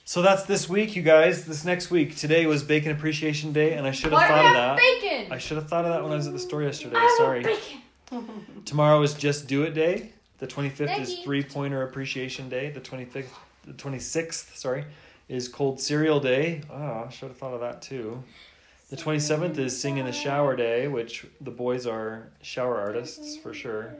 So 0.03 0.21
that's 0.21 0.43
this 0.43 0.67
week, 0.67 0.95
you 0.95 1.01
guys. 1.01 1.45
This 1.45 1.63
next 1.63 1.91
week. 1.91 2.17
Today 2.17 2.45
was 2.45 2.63
Bacon 2.63 2.91
Appreciation 2.91 3.53
Day, 3.53 3.73
and 3.73 3.87
I 3.87 3.91
should 3.91 4.11
have 4.11 4.13
Why 4.21 4.27
do 4.27 4.33
thought 4.33 4.41
we 4.43 4.49
of 4.49 4.55
have 4.55 4.77
that. 4.77 5.01
bacon? 5.01 5.31
I 5.31 5.37
should 5.37 5.57
have 5.57 5.69
thought 5.69 5.85
of 5.85 5.91
that 5.93 6.03
when 6.03 6.11
I 6.11 6.15
was 6.15 6.27
at 6.27 6.33
the 6.33 6.39
store 6.39 6.63
yesterday. 6.63 6.95
I 6.97 7.03
want 7.03 7.17
Sorry. 7.17 7.43
bacon. 7.43 8.45
Tomorrow 8.65 9.01
is 9.03 9.13
Just 9.13 9.47
Do 9.47 9.63
It 9.63 9.73
Day. 9.73 10.11
The 10.39 10.47
25th 10.47 10.99
is 10.99 11.09
Becky. 11.11 11.23
Three 11.23 11.43
Pointer 11.43 11.83
Appreciation 11.83 12.49
Day. 12.49 12.71
The 12.71 12.81
25th, 12.81 13.27
the 13.65 13.73
26th, 13.73 14.55
sorry, 14.57 14.85
is 15.27 15.47
Cold 15.47 15.79
Cereal 15.79 16.19
Day. 16.19 16.61
Oh, 16.71 17.05
I 17.07 17.09
should 17.11 17.27
have 17.29 17.37
thought 17.37 17.53
of 17.53 17.59
that 17.61 17.81
too. 17.81 18.23
The 18.89 18.95
27th 18.95 19.57
is 19.59 19.79
Sing 19.79 19.97
in 19.97 20.05
the 20.05 20.11
Shower 20.11 20.55
Day, 20.55 20.87
which 20.87 21.25
the 21.41 21.51
boys 21.51 21.85
are 21.85 22.29
shower 22.41 22.77
artists 22.77 23.37
for 23.37 23.53
sure. 23.53 23.93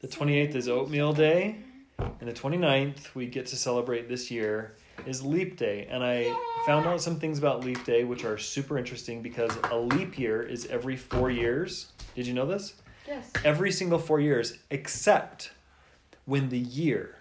The 0.00 0.08
28th 0.08 0.54
is 0.54 0.68
Oatmeal 0.68 1.12
Day. 1.12 1.56
And 1.98 2.28
the 2.28 2.32
29th, 2.32 3.14
we 3.14 3.26
get 3.26 3.46
to 3.46 3.56
celebrate 3.56 4.08
this 4.08 4.30
year, 4.30 4.76
is 5.06 5.22
Leap 5.22 5.56
Day. 5.58 5.86
And 5.90 6.02
I 6.02 6.34
found 6.66 6.86
out 6.86 7.00
some 7.02 7.20
things 7.20 7.38
about 7.38 7.64
Leap 7.64 7.84
Day, 7.84 8.04
which 8.04 8.24
are 8.24 8.38
super 8.38 8.78
interesting 8.78 9.20
because 9.22 9.52
a 9.70 9.76
leap 9.76 10.18
year 10.18 10.42
is 10.42 10.66
every 10.66 10.96
four 10.96 11.30
years. 11.30 11.92
Did 12.14 12.26
you 12.26 12.32
know 12.32 12.46
this? 12.46 12.74
Yes. 13.06 13.30
every 13.44 13.70
single 13.70 13.98
four 13.98 14.18
years, 14.20 14.56
except 14.70 15.50
when 16.24 16.48
the 16.48 16.58
year 16.58 17.18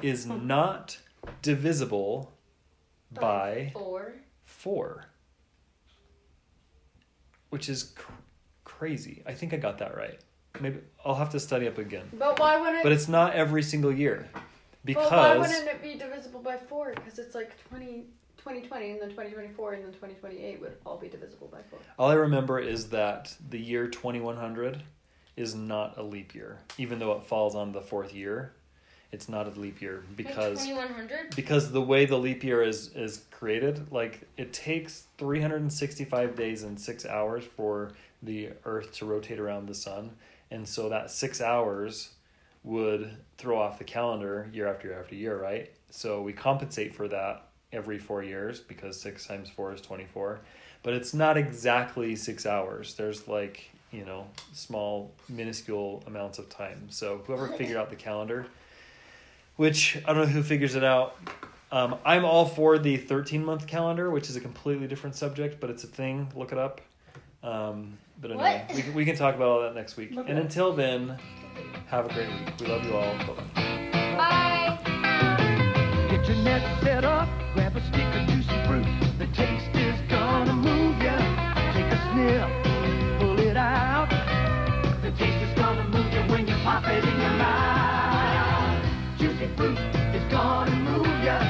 is 0.00 0.24
not 0.26 0.96
divisible 1.42 2.32
by 3.12 3.70
Four. 3.74 4.14
four, 4.46 5.04
which 7.56 7.70
is 7.70 7.84
cr- 7.84 8.12
crazy. 8.64 9.22
I 9.26 9.32
think 9.32 9.54
I 9.54 9.56
got 9.56 9.78
that 9.78 9.96
right. 9.96 10.20
Maybe 10.60 10.80
I'll 11.04 11.14
have 11.14 11.30
to 11.30 11.40
study 11.40 11.66
up 11.66 11.78
again. 11.78 12.06
But 12.12 12.38
why 12.38 12.60
wouldn't? 12.60 12.82
But 12.82 12.92
it's 12.92 13.08
not 13.08 13.32
every 13.34 13.62
single 13.62 13.92
year 13.92 14.28
but 14.94 15.10
why 15.10 15.34
because 15.34 15.48
wouldn't 15.48 15.68
it 15.68 15.82
be 15.82 15.98
divisible 15.98 16.40
by 16.40 16.56
four? 16.56 16.92
Because 16.94 17.18
it's 17.18 17.34
like 17.34 17.52
20, 17.68 18.04
2020 18.38 18.90
and 18.92 19.00
then 19.00 19.10
2024 19.10 19.72
and 19.72 19.84
then 19.84 19.92
2028 19.92 20.60
would 20.60 20.76
all 20.84 20.98
be 20.98 21.08
divisible 21.08 21.48
by 21.48 21.58
four. 21.70 21.78
all 21.98 22.10
I 22.10 22.14
remember 22.14 22.58
is 22.58 22.88
that 22.90 23.34
the 23.50 23.58
year 23.58 23.88
2100 23.88 24.82
is 25.36 25.54
not 25.54 25.98
a 25.98 26.02
leap 26.02 26.34
year, 26.34 26.58
even 26.78 26.98
though 26.98 27.12
it 27.12 27.24
falls 27.24 27.54
on 27.54 27.72
the 27.72 27.80
fourth 27.80 28.14
year. 28.14 28.52
It's 29.12 29.28
not 29.28 29.46
a 29.46 29.58
leap 29.58 29.80
year 29.80 30.02
because 30.16 30.66
2100. 30.66 31.36
because 31.36 31.70
the 31.72 31.80
way 31.80 32.06
the 32.06 32.16
leap 32.18 32.42
year 32.42 32.62
is 32.62 32.88
is 32.94 33.24
created 33.30 33.90
like 33.92 34.22
it 34.36 34.52
takes 34.52 35.04
365 35.18 36.34
days 36.34 36.62
and 36.64 36.78
6 36.78 37.06
hours 37.06 37.44
for 37.56 37.92
the 38.22 38.50
earth 38.64 38.92
to 38.94 39.06
rotate 39.06 39.38
around 39.38 39.68
the 39.68 39.74
sun. 39.74 40.10
And 40.50 40.66
so 40.68 40.88
that 40.88 41.10
6 41.10 41.40
hours 41.40 42.10
would 42.64 43.10
throw 43.38 43.58
off 43.60 43.78
the 43.78 43.84
calendar 43.84 44.50
year 44.52 44.66
after 44.66 44.88
year 44.88 45.00
after 45.00 45.14
year 45.14 45.40
right? 45.40 45.70
So 45.90 46.20
we 46.22 46.32
compensate 46.32 46.94
for 46.94 47.06
that 47.08 47.44
every 47.72 47.98
4 47.98 48.22
years 48.22 48.60
because 48.60 49.00
6 49.00 49.24
times 49.26 49.48
4 49.50 49.74
is 49.74 49.80
24 49.80 50.40
but 50.82 50.94
it's 50.94 51.14
not 51.14 51.36
exactly 51.36 52.14
6 52.16 52.46
hours. 52.46 52.94
There's 52.94 53.26
like 53.28 53.70
you 53.92 54.04
know 54.04 54.26
small 54.52 55.12
minuscule 55.28 56.02
amounts 56.06 56.38
of 56.38 56.48
time. 56.48 56.88
So 56.90 57.22
whoever 57.26 57.48
figured 57.48 57.76
out 57.76 57.88
the 57.90 57.96
calendar 57.96 58.46
which 59.56 59.98
I 60.06 60.12
don't 60.12 60.22
know 60.26 60.32
who 60.32 60.42
figures 60.42 60.74
it 60.74 60.84
out. 60.84 61.16
Um, 61.72 61.96
I'm 62.04 62.24
all 62.24 62.46
for 62.46 62.78
the 62.78 62.96
13 62.96 63.44
month 63.44 63.66
calendar, 63.66 64.10
which 64.10 64.30
is 64.30 64.36
a 64.36 64.40
completely 64.40 64.86
different 64.86 65.16
subject, 65.16 65.60
but 65.60 65.68
it's 65.70 65.84
a 65.84 65.88
thing. 65.88 66.28
Look 66.36 66.52
it 66.52 66.58
up. 66.58 66.80
Um, 67.42 67.98
but 68.20 68.30
anyway, 68.30 68.64
What? 68.66 68.76
we, 68.76 68.82
can- 68.82 68.94
we 68.94 69.04
can 69.04 69.16
talk 69.16 69.34
about 69.34 69.48
all 69.48 69.60
that 69.62 69.74
next 69.74 69.96
week. 69.96 70.12
Look 70.12 70.28
and 70.28 70.38
up. 70.38 70.44
until 70.44 70.72
then, 70.72 71.18
have 71.88 72.06
a 72.10 72.14
great 72.14 72.28
week. 72.28 72.54
We 72.60 72.66
love 72.66 72.84
you 72.84 72.94
all. 72.94 73.12
Bye 73.18 73.26
bye. 73.54 74.16
Bye. 74.16 76.06
Get 76.10 76.26
your 76.28 76.36
net 76.44 76.82
set 76.82 77.04
up, 77.04 77.28
grab 77.54 77.76
a 77.76 77.80
stick 77.88 78.06
of 78.14 78.26
juicy 78.28 78.64
fruit. 78.66 78.86
The 79.18 79.26
taste 79.34 79.74
is 79.76 80.00
gonna 80.08 80.52
move 80.54 81.00
ya. 81.02 81.16
Take 81.72 81.92
a 81.92 81.98
sniff, 82.12 83.20
pull 83.20 83.38
it 83.40 83.56
out. 83.56 84.08
The 85.02 85.10
taste 85.12 85.42
is 85.42 85.54
gonna 85.58 85.84
move 85.88 86.12
you 86.12 86.20
when 86.32 86.46
you 86.48 86.54
pop 86.64 86.84
it 86.88 87.04
in 87.04 87.20
your 87.20 87.30
mouth 87.30 87.75
gonna 90.30 90.70
move 90.76 91.06
ya. 91.24 91.40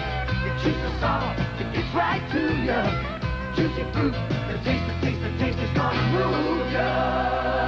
Soft, 1.01 1.39
it 1.61 1.73
gets 1.75 1.95
right 1.95 2.23
to 2.33 2.41
ya. 2.65 2.81
Juicy 3.55 3.85
fruit, 3.93 4.13
the 4.13 4.59
taste, 4.65 4.87
the 4.87 4.95
taste, 5.03 5.21
the 5.21 5.39
taste 5.39 5.59
is 5.59 5.71
gonna 5.75 6.03
move 6.13 6.73
ya. 6.73 7.66